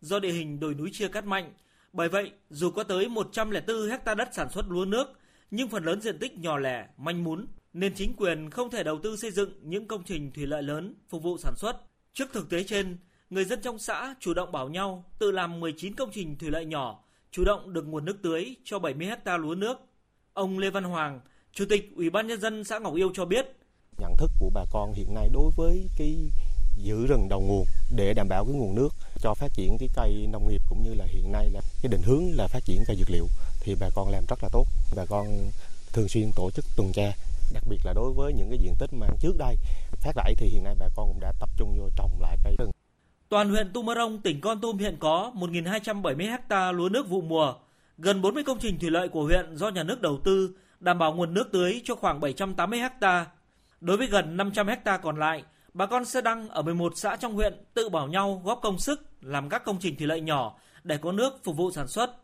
Do 0.01 0.20
địa 0.20 0.32
hình 0.32 0.60
đồi 0.60 0.74
núi 0.74 0.89
chia 0.94 1.08
cắt 1.08 1.25
mạnh, 1.25 1.53
bởi 1.94 2.10
vậy 2.10 2.32
dù 2.50 2.72
có 2.72 2.84
tới 2.84 3.10
104 3.10 3.89
hecta 3.89 4.15
đất 4.15 4.29
sản 4.32 4.50
xuất 4.50 4.65
lúa 4.70 4.86
nước, 4.86 5.08
nhưng 5.51 5.70
phần 5.70 5.84
lớn 5.84 6.01
diện 6.01 6.20
tích 6.20 6.39
nhỏ 6.39 6.58
lẻ, 6.58 6.88
manh 6.98 7.24
mún, 7.24 7.46
nên 7.74 7.94
chính 7.96 8.16
quyền 8.16 8.50
không 8.50 8.70
thể 8.70 8.84
đầu 8.84 9.00
tư 9.04 9.18
xây 9.18 9.32
dựng 9.32 9.54
những 9.62 9.88
công 9.88 10.04
trình 10.04 10.32
thủy 10.32 10.48
lợi 10.48 10.64
lớn 10.64 10.96
phục 11.10 11.24
vụ 11.24 11.38
sản 11.38 11.54
xuất. 11.58 11.78
Trước 12.14 12.30
thực 12.34 12.50
tế 12.50 12.64
trên, 12.64 12.98
người 13.30 13.46
dân 13.46 13.62
trong 13.62 13.80
xã 13.80 14.16
chủ 14.20 14.34
động 14.34 14.52
bảo 14.52 14.70
nhau 14.70 15.06
tự 15.20 15.32
làm 15.32 15.60
19 15.60 15.96
công 15.96 16.10
trình 16.14 16.38
thủy 16.38 16.52
lợi 16.52 16.66
nhỏ, 16.66 17.04
chủ 17.32 17.44
động 17.46 17.74
được 17.74 17.88
nguồn 17.88 18.06
nước 18.06 18.18
tưới 18.24 18.56
cho 18.64 18.80
70 18.80 19.08
hecta 19.08 19.38
lúa 19.38 19.56
nước. 19.56 19.78
Ông 20.34 20.60
Lê 20.60 20.70
Văn 20.70 20.84
Hoàng, 20.84 21.20
Chủ 21.54 21.66
tịch 21.70 21.92
Ủy 21.96 22.10
ban 22.10 22.28
nhân 22.28 22.42
dân 22.42 22.64
xã 22.64 22.80
Ngọc 22.80 22.96
Yêu 22.96 23.12
cho 23.14 23.26
biết, 23.26 23.46
nhận 23.98 24.16
thức 24.18 24.32
của 24.40 24.50
bà 24.54 24.66
con 24.72 24.94
hiện 24.94 25.14
nay 25.14 25.30
đối 25.34 25.52
với 25.58 25.88
cái 25.98 26.16
giữ 26.78 27.06
rừng 27.06 27.28
đầu 27.30 27.42
nguồn 27.42 27.66
để 27.96 28.14
đảm 28.14 28.28
bảo 28.30 28.46
cái 28.46 28.54
nguồn 28.54 28.76
nước 28.76 28.90
cho 29.22 29.34
phát 29.34 29.48
triển 29.54 29.78
cái 29.80 29.90
cây 29.96 30.28
nông 30.30 30.48
nghiệp 30.48 30.62
cũng 30.70 30.84
như 30.84 30.94
là 30.94 31.06
hiện 31.06 31.32
nay 31.32 31.50
là 31.50 31.62
cái 31.82 31.90
định 31.92 32.02
hướng 32.02 32.24
là 32.36 32.48
phát 32.48 32.60
triển 32.66 32.84
cây 32.88 32.96
dược 33.00 33.10
liệu 33.10 33.28
thì 33.60 33.76
bà 33.80 33.90
con 33.96 34.10
làm 34.10 34.24
rất 34.30 34.44
là 34.44 34.50
tốt. 34.52 34.66
Bà 34.96 35.06
con 35.06 35.52
thường 35.94 36.08
xuyên 36.08 36.32
tổ 36.36 36.50
chức 36.52 36.66
tuần 36.76 36.92
tra 36.94 37.14
đặc 37.53 37.63
biệt 37.68 37.86
là 37.86 37.94
đối 37.94 38.13
với 38.13 38.34
những 38.34 38.50
cái 38.50 38.60
diện 38.60 38.75
tích 38.79 38.94
mà 38.94 39.08
trước 39.20 39.38
đây 39.38 39.56
phát 40.01 40.15
rải 40.15 40.36
thì 40.38 40.48
hiện 40.48 40.63
nay 40.63 40.75
bà 40.79 40.86
con 40.96 41.08
cũng 41.08 41.20
đã 41.20 41.32
tập 41.39 41.50
trung 41.58 41.79
vô 41.79 41.89
trồng 41.98 42.22
lại 42.22 42.38
cây 42.44 42.56
rừng. 42.60 42.72
Toàn 43.29 43.50
huyện 43.50 43.74
Tumorong, 43.74 44.22
tỉnh 44.22 44.41
Con 44.41 44.62
Tum 44.62 44.77
hiện 44.77 44.98
có 45.00 45.32
1.270 45.36 46.38
ha 46.50 46.72
lúa 46.72 46.89
nước 46.89 47.10
vụ 47.10 47.22
mùa, 47.22 47.53
gần 47.98 48.22
40 48.22 48.44
công 48.44 48.60
trình 48.60 48.79
thủy 48.79 48.89
lợi 48.89 49.10
của 49.10 49.24
huyện 49.24 49.58
do 49.58 49.70
nhà 49.70 49.84
nước 49.84 50.01
đầu 50.01 50.20
tư 50.24 50.50
đảm 50.79 51.00
bảo 51.00 51.13
nguồn 51.13 51.34
nước 51.34 51.50
tưới 51.51 51.82
cho 51.84 51.96
khoảng 51.96 52.20
780 52.20 52.79
ha. 52.79 53.25
Đối 53.82 53.98
với 53.98 54.08
gần 54.08 54.38
500 54.38 54.68
ha 54.68 54.98
còn 54.98 55.20
lại, 55.20 55.44
bà 55.74 55.86
con 55.86 56.06
Sơ 56.06 56.22
Đăng 56.22 56.50
ở 56.50 56.62
11 56.62 56.94
xã 56.96 57.15
trong 57.15 57.34
huyện 57.34 57.53
tự 57.74 57.89
bảo 57.89 58.08
nhau 58.08 58.41
góp 58.46 58.60
công 58.62 58.79
sức 58.79 59.01
làm 59.22 59.50
các 59.50 59.65
công 59.65 59.77
trình 59.79 59.96
thủy 59.96 60.08
lợi 60.08 60.22
nhỏ 60.22 60.60
để 60.84 60.98
có 60.98 61.12
nước 61.12 61.44
phục 61.44 61.58
vụ 61.58 61.72
sản 61.72 61.88
xuất, 61.88 62.15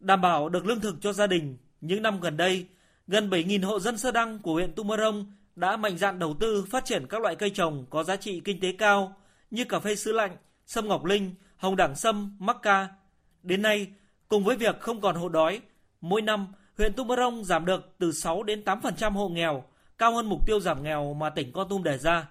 đảm 0.00 0.20
bảo 0.20 0.48
được 0.48 0.66
lương 0.66 0.80
thực 0.80 0.94
cho 1.00 1.12
gia 1.12 1.26
đình. 1.26 1.56
Những 1.80 2.02
năm 2.02 2.20
gần 2.20 2.36
đây, 2.36 2.66
gần 3.06 3.30
7.000 3.30 3.66
hộ 3.66 3.80
dân 3.80 3.98
Sơ 3.98 4.10
Đăng 4.10 4.38
của 4.38 4.52
huyện 4.52 4.72
Tumorong 4.72 5.26
đã 5.56 5.76
mạnh 5.76 5.98
dạn 5.98 6.18
đầu 6.18 6.34
tư 6.40 6.64
phát 6.70 6.84
triển 6.84 7.06
các 7.06 7.20
loại 7.20 7.36
cây 7.36 7.50
trồng 7.50 7.86
có 7.90 8.04
giá 8.04 8.16
trị 8.16 8.40
kinh 8.44 8.60
tế 8.60 8.72
cao 8.78 9.16
như 9.50 9.64
cà 9.64 9.78
phê 9.78 9.96
sứ 9.96 10.12
lạnh, 10.12 10.36
sâm 10.66 10.88
ngọc 10.88 11.04
linh, 11.04 11.34
hồng 11.56 11.76
đẳng 11.76 11.94
sâm, 11.94 12.36
mắc 12.38 12.56
ca. 12.62 12.88
Đến 13.42 13.62
nay, 13.62 13.86
cùng 14.28 14.44
với 14.44 14.56
việc 14.56 14.80
không 14.80 15.00
còn 15.00 15.16
hộ 15.16 15.28
đói, 15.28 15.60
mỗi 16.00 16.22
năm 16.22 16.46
huyện 16.78 16.92
Tumorong 16.92 17.44
giảm 17.44 17.66
được 17.66 17.94
từ 17.98 18.12
6 18.12 18.42
đến 18.42 18.62
8% 18.64 19.12
hộ 19.12 19.28
nghèo, 19.28 19.64
cao 19.98 20.14
hơn 20.14 20.26
mục 20.26 20.46
tiêu 20.46 20.60
giảm 20.60 20.82
nghèo 20.82 21.14
mà 21.14 21.30
tỉnh 21.30 21.52
Con 21.52 21.68
Tum 21.68 21.82
đề 21.82 21.98
ra. 21.98 22.28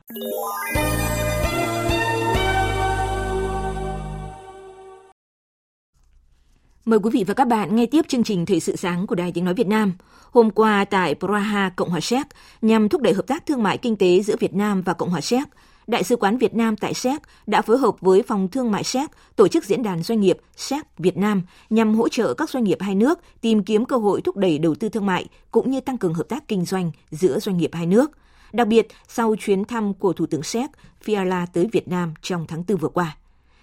Mời 6.85 6.99
quý 6.99 7.09
vị 7.13 7.23
và 7.27 7.33
các 7.33 7.47
bạn 7.47 7.75
nghe 7.75 7.85
tiếp 7.85 8.05
chương 8.07 8.23
trình 8.23 8.45
Thời 8.45 8.59
sự 8.59 8.75
sáng 8.75 9.07
của 9.07 9.15
Đài 9.15 9.31
Tiếng 9.31 9.45
Nói 9.45 9.53
Việt 9.53 9.67
Nam. 9.67 9.93
Hôm 10.31 10.49
qua 10.49 10.85
tại 10.85 11.15
Praha, 11.15 11.69
Cộng 11.75 11.89
hòa 11.89 11.99
Séc, 11.99 12.27
nhằm 12.61 12.89
thúc 12.89 13.01
đẩy 13.01 13.13
hợp 13.13 13.27
tác 13.27 13.45
thương 13.45 13.63
mại 13.63 13.77
kinh 13.77 13.95
tế 13.95 14.21
giữa 14.21 14.35
Việt 14.39 14.53
Nam 14.53 14.81
và 14.81 14.93
Cộng 14.93 15.09
hòa 15.09 15.21
Séc, 15.21 15.47
Đại 15.87 16.03
sứ 16.03 16.15
quán 16.15 16.37
Việt 16.37 16.53
Nam 16.53 16.75
tại 16.77 16.93
Séc 16.93 17.21
đã 17.47 17.61
phối 17.61 17.77
hợp 17.77 18.01
với 18.01 18.23
Phòng 18.23 18.47
Thương 18.47 18.71
mại 18.71 18.83
Séc 18.83 19.09
tổ 19.35 19.47
chức 19.47 19.65
diễn 19.65 19.83
đàn 19.83 20.03
doanh 20.03 20.19
nghiệp 20.19 20.37
Séc 20.55 20.97
Việt 20.97 21.17
Nam 21.17 21.41
nhằm 21.69 21.95
hỗ 21.95 22.09
trợ 22.09 22.33
các 22.33 22.49
doanh 22.49 22.63
nghiệp 22.63 22.77
hai 22.81 22.95
nước 22.95 23.19
tìm 23.41 23.63
kiếm 23.63 23.85
cơ 23.85 23.97
hội 23.97 24.21
thúc 24.21 24.37
đẩy 24.37 24.57
đầu 24.59 24.75
tư 24.75 24.89
thương 24.89 25.05
mại 25.05 25.25
cũng 25.51 25.71
như 25.71 25.81
tăng 25.81 25.97
cường 25.97 26.13
hợp 26.13 26.29
tác 26.29 26.47
kinh 26.47 26.65
doanh 26.65 26.91
giữa 27.11 27.39
doanh 27.39 27.57
nghiệp 27.57 27.69
hai 27.73 27.85
nước. 27.85 28.11
Đặc 28.53 28.67
biệt, 28.67 28.87
sau 29.07 29.35
chuyến 29.39 29.65
thăm 29.65 29.93
của 29.93 30.13
Thủ 30.13 30.25
tướng 30.25 30.43
Séc 30.43 30.69
Fiala 31.05 31.45
tới 31.53 31.67
Việt 31.71 31.87
Nam 31.87 32.13
trong 32.21 32.45
tháng 32.47 32.63
4 32.67 32.77
vừa 32.77 32.89
qua. 32.89 33.15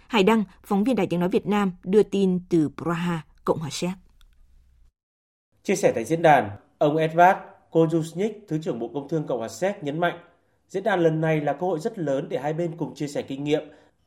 Hải 0.09 0.23
Đăng, 0.23 0.45
phóng 0.65 0.85
viên 0.85 0.97
Đài 0.97 1.07
Tiếng 1.07 1.21
Nói 1.21 1.29
Việt 1.29 1.47
Nam, 1.47 1.73
đưa 1.85 2.03
tin 2.03 2.41
từ 2.49 2.71
Praha, 2.83 3.23
Cộng 3.45 3.59
hòa 3.59 3.71
Séc. 3.73 3.91
Chia 5.63 5.77
sẻ 5.77 5.93
tại 5.95 6.05
diễn 6.05 6.23
đàn, 6.23 6.51
ông 6.79 6.97
Edvard 6.97 7.39
Kozusnik, 7.71 8.33
Thứ 8.49 8.59
trưởng 8.63 8.79
Bộ 8.79 8.91
Công 8.95 9.09
Thương 9.09 9.27
Cộng 9.27 9.39
hòa 9.39 9.49
Séc 9.49 9.83
nhấn 9.83 10.01
mạnh 10.01 10.19
Diễn 10.69 10.85
đàn 10.85 11.01
lần 11.01 11.21
này 11.21 11.41
là 11.41 11.53
cơ 11.53 11.67
hội 11.67 11.79
rất 11.79 11.99
lớn 11.99 12.27
để 12.29 12.39
hai 12.39 12.53
bên 12.53 12.77
cùng 12.77 12.95
chia 12.95 13.07
sẻ 13.07 13.23
kinh 13.23 13.45
nghiệm 13.45 13.63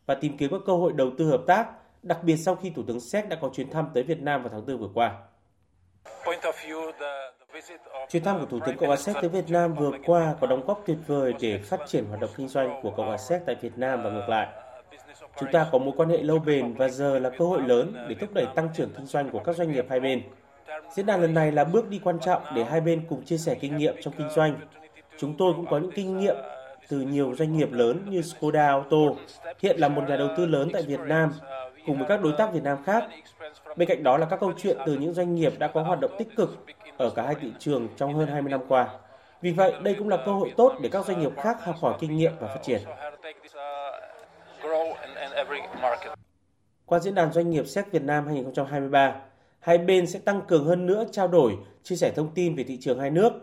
và 0.06 0.16
tìm 0.16 0.38
kiếm 0.38 0.52
các 0.52 0.62
cơ 0.66 0.74
hội 0.74 0.94
đầu 0.94 1.12
tư 1.18 1.26
hợp 1.30 1.44
tác, 1.48 1.68
đặc 2.04 2.24
biệt 2.24 2.38
sau 2.38 2.56
khi 2.56 2.70
Thủ 2.70 2.84
tướng 2.88 3.00
Séc 3.00 3.30
đã 3.30 3.38
có 3.42 3.50
chuyến 3.54 3.70
thăm 3.70 3.88
tới 3.94 4.04
Việt 4.04 4.22
Nam 4.22 4.44
vào 4.44 4.50
tháng 4.50 4.66
4 4.66 4.78
vừa 4.78 4.90
qua. 4.94 5.16
Chuyến 8.10 8.24
thăm 8.24 8.40
của 8.40 8.46
Thủ 8.46 8.60
tướng 8.66 8.78
Cộng 8.78 8.88
hòa 8.88 8.98
Séc 8.98 9.16
tới 9.22 9.30
Việt 9.30 9.50
Nam 9.50 9.74
vừa 9.74 9.92
qua 10.06 10.36
có 10.42 10.48
đóng 10.48 10.66
góp 10.66 10.84
tuyệt 10.86 10.98
vời 11.08 11.34
để 11.42 11.58
phát 11.58 11.80
triển 11.88 12.06
hoạt 12.06 12.20
động 12.22 12.32
kinh 12.38 12.48
doanh 12.48 12.80
của 12.84 12.92
Cộng 12.92 13.08
hòa 13.08 13.18
Séc 13.18 13.42
tại 13.46 13.56
Việt 13.62 13.78
Nam 13.78 14.04
và 14.04 14.10
ngược 14.10 14.30
lại. 14.30 14.48
Chúng 15.40 15.52
ta 15.52 15.68
có 15.72 15.78
mối 15.78 15.94
quan 15.98 16.10
hệ 16.10 16.18
lâu 16.18 16.40
bền 16.40 16.74
và 16.74 16.90
giờ 16.90 17.20
là 17.20 17.30
cơ 17.30 17.46
hội 17.46 17.62
lớn 17.62 17.94
để 18.10 18.16
thúc 18.16 18.34
đẩy 18.34 18.46
tăng 18.56 18.70
trưởng 18.76 18.90
kinh 18.98 19.06
doanh 19.06 19.30
của 19.30 19.40
các 19.40 19.56
doanh 19.56 19.72
nghiệp 19.72 19.86
hai 19.90 20.00
bên. 20.00 20.22
Diễn 20.96 21.06
đàn 21.06 21.22
lần 21.22 21.34
này 21.34 21.52
là 21.52 21.64
bước 21.64 21.90
đi 21.90 22.00
quan 22.04 22.20
trọng 22.20 22.42
để 22.56 22.64
hai 22.64 22.82
bên 22.82 23.02
cùng 23.10 23.26
chia 23.26 23.38
sẻ 23.38 23.56
kinh 23.56 23.78
nghiệm 23.78 23.96
trong 24.02 24.14
kinh 24.18 24.30
doanh. 24.30 24.56
Chúng 25.18 25.38
tôi 25.38 25.54
cũng 25.54 25.66
có 25.66 25.78
những 25.78 25.92
kinh 25.92 26.20
nghiệm 26.20 26.36
từ 26.90 27.02
nhiều 27.02 27.36
doanh 27.38 27.58
nghiệp 27.58 27.72
lớn 27.72 28.00
như 28.10 28.22
Skoda 28.22 28.68
Auto, 28.68 28.98
hiện 29.60 29.78
là 29.80 29.88
một 29.88 30.02
nhà 30.08 30.18
đầu 30.18 30.28
tư 30.38 30.46
lớn 30.46 30.70
tại 30.74 30.82
Việt 30.82 31.00
Nam, 31.00 31.34
cùng 31.88 31.98
với 31.98 32.08
các 32.08 32.22
đối 32.24 32.34
tác 32.38 32.54
Việt 32.54 32.64
Nam 32.64 32.78
khác. 32.84 33.04
Bên 33.76 33.88
cạnh 33.88 34.04
đó 34.04 34.18
là 34.18 34.26
các 34.26 34.40
câu 34.40 34.54
chuyện 34.58 34.78
từ 34.86 34.94
những 34.94 35.14
doanh 35.14 35.36
nghiệp 35.36 35.54
đã 35.60 35.68
có 35.68 35.82
hoạt 35.84 36.00
động 36.00 36.12
tích 36.18 36.36
cực 36.36 36.66
ở 36.98 37.10
cả 37.10 37.24
hai 37.24 37.36
thị 37.42 37.52
trường 37.60 37.88
trong 37.98 38.14
hơn 38.14 38.28
20 38.28 38.52
năm 38.52 38.62
qua. 38.68 38.88
Vì 39.42 39.52
vậy, 39.52 39.74
đây 39.84 39.94
cũng 39.94 40.10
là 40.10 40.18
cơ 40.26 40.32
hội 40.32 40.54
tốt 40.58 40.74
để 40.82 40.90
các 40.90 41.06
doanh 41.06 41.20
nghiệp 41.20 41.32
khác 41.38 41.66
học 41.66 41.76
hỏi 41.82 41.94
kinh 42.00 42.18
nghiệm 42.18 42.32
và 42.40 42.48
phát 42.48 42.60
triển. 42.64 42.82
Qua 46.86 47.00
diễn 47.00 47.16
đàn 47.16 47.34
doanh 47.34 47.50
nghiệp 47.50 47.68
Séc 47.68 47.92
Việt 47.92 48.04
Nam 48.04 48.28
2023, 48.28 49.22
hai 49.60 49.78
bên 49.78 50.08
sẽ 50.08 50.20
tăng 50.20 50.42
cường 50.48 50.66
hơn 50.66 50.86
nữa 50.86 51.06
trao 51.12 51.28
đổi, 51.28 51.58
chia 51.84 51.96
sẻ 51.96 52.12
thông 52.16 52.34
tin 52.36 52.56
về 52.56 52.64
thị 52.64 52.78
trường 52.82 53.00
hai 53.00 53.10
nước, 53.10 53.34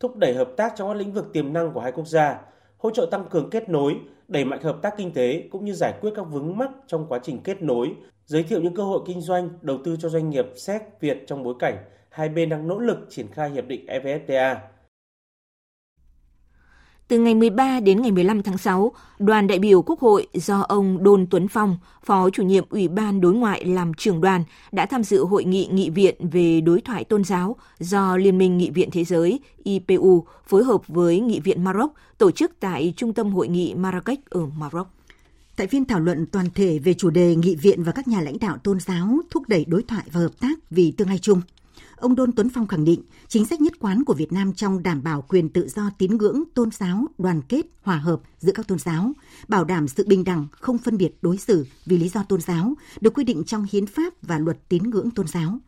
thúc 0.00 0.16
đẩy 0.16 0.34
hợp 0.34 0.48
tác 0.56 0.72
trong 0.76 0.88
các 0.88 0.94
lĩnh 0.94 1.12
vực 1.12 1.32
tiềm 1.32 1.52
năng 1.52 1.72
của 1.72 1.80
hai 1.80 1.92
quốc 1.92 2.06
gia, 2.06 2.40
hỗ 2.78 2.90
trợ 2.90 3.08
tăng 3.10 3.28
cường 3.30 3.50
kết 3.50 3.68
nối, 3.68 3.96
đẩy 4.28 4.44
mạnh 4.44 4.62
hợp 4.62 4.78
tác 4.82 4.94
kinh 4.96 5.12
tế 5.12 5.48
cũng 5.50 5.64
như 5.64 5.72
giải 5.72 5.94
quyết 6.00 6.10
các 6.16 6.22
vướng 6.22 6.56
mắc 6.56 6.70
trong 6.86 7.06
quá 7.08 7.18
trình 7.22 7.40
kết 7.44 7.62
nối, 7.62 7.94
giới 8.26 8.42
thiệu 8.42 8.60
những 8.62 8.74
cơ 8.74 8.82
hội 8.82 9.00
kinh 9.06 9.20
doanh, 9.20 9.50
đầu 9.62 9.78
tư 9.84 9.96
cho 10.00 10.08
doanh 10.08 10.30
nghiệp 10.30 10.46
Séc 10.56 10.82
Việt 11.00 11.24
trong 11.26 11.42
bối 11.42 11.54
cảnh 11.58 11.76
hai 12.10 12.28
bên 12.28 12.48
đang 12.48 12.68
nỗ 12.68 12.78
lực 12.78 12.98
triển 13.10 13.26
khai 13.32 13.50
hiệp 13.50 13.66
định 13.66 13.86
EVFTA. 13.86 14.56
Từ 17.08 17.18
ngày 17.18 17.34
13 17.34 17.80
đến 17.80 18.02
ngày 18.02 18.10
15 18.10 18.42
tháng 18.42 18.58
6, 18.58 18.92
đoàn 19.18 19.46
đại 19.46 19.58
biểu 19.58 19.82
Quốc 19.82 20.00
hội 20.00 20.26
do 20.34 20.60
ông 20.60 21.02
Đôn 21.02 21.26
Tuấn 21.30 21.48
Phong, 21.48 21.78
Phó 22.04 22.30
chủ 22.30 22.42
nhiệm 22.42 22.64
Ủy 22.70 22.88
ban 22.88 23.20
Đối 23.20 23.34
ngoại 23.34 23.64
làm 23.64 23.94
trưởng 23.94 24.20
đoàn, 24.20 24.44
đã 24.72 24.86
tham 24.86 25.04
dự 25.04 25.24
hội 25.24 25.44
nghị 25.44 25.68
nghị 25.72 25.90
viện 25.90 26.14
về 26.30 26.60
đối 26.60 26.80
thoại 26.80 27.04
tôn 27.04 27.24
giáo 27.24 27.56
do 27.78 28.16
Liên 28.16 28.38
minh 28.38 28.58
Nghị 28.58 28.70
viện 28.70 28.88
Thế 28.92 29.04
giới 29.04 29.40
IPU 29.62 30.24
phối 30.46 30.64
hợp 30.64 30.88
với 30.88 31.20
Nghị 31.20 31.40
viện 31.40 31.64
Maroc 31.64 31.92
tổ 32.18 32.30
chức 32.30 32.52
tại 32.60 32.94
Trung 32.96 33.12
tâm 33.12 33.30
Hội 33.30 33.48
nghị 33.48 33.74
Marrakech 33.74 34.30
ở 34.30 34.46
Maroc. 34.58 34.86
Tại 35.56 35.66
phiên 35.66 35.84
thảo 35.84 36.00
luận 36.00 36.26
toàn 36.26 36.46
thể 36.54 36.78
về 36.78 36.94
chủ 36.94 37.10
đề 37.10 37.36
nghị 37.36 37.54
viện 37.54 37.82
và 37.82 37.92
các 37.92 38.08
nhà 38.08 38.20
lãnh 38.20 38.38
đạo 38.38 38.56
tôn 38.56 38.80
giáo 38.80 39.18
thúc 39.30 39.42
đẩy 39.48 39.64
đối 39.68 39.82
thoại 39.82 40.04
và 40.12 40.20
hợp 40.20 40.40
tác 40.40 40.70
vì 40.70 40.92
tương 40.96 41.08
lai 41.08 41.18
chung– 41.18 41.40
Ông 41.96 42.14
Đôn 42.14 42.32
Tuấn 42.32 42.48
Phong 42.48 42.66
khẳng 42.66 42.84
định, 42.84 43.02
chính 43.28 43.46
sách 43.46 43.60
nhất 43.60 43.72
quán 43.78 44.04
của 44.04 44.14
Việt 44.14 44.32
Nam 44.32 44.52
trong 44.52 44.82
đảm 44.82 45.02
bảo 45.02 45.22
quyền 45.22 45.48
tự 45.48 45.68
do 45.68 45.90
tín 45.98 46.16
ngưỡng, 46.16 46.42
tôn 46.54 46.70
giáo, 46.70 47.06
đoàn 47.18 47.42
kết, 47.48 47.66
hòa 47.82 47.96
hợp 47.96 48.20
giữa 48.38 48.52
các 48.52 48.68
tôn 48.68 48.78
giáo, 48.78 49.12
bảo 49.48 49.64
đảm 49.64 49.88
sự 49.88 50.04
bình 50.06 50.24
đẳng, 50.24 50.46
không 50.50 50.78
phân 50.78 50.96
biệt 50.96 51.18
đối 51.22 51.36
xử 51.36 51.66
vì 51.86 51.98
lý 51.98 52.08
do 52.08 52.22
tôn 52.22 52.40
giáo, 52.40 52.74
được 53.00 53.14
quy 53.14 53.24
định 53.24 53.44
trong 53.44 53.66
hiến 53.72 53.86
pháp 53.86 54.14
và 54.22 54.38
luật 54.38 54.68
tín 54.68 54.82
ngưỡng 54.82 55.10
tôn 55.10 55.26
giáo. 55.26 55.58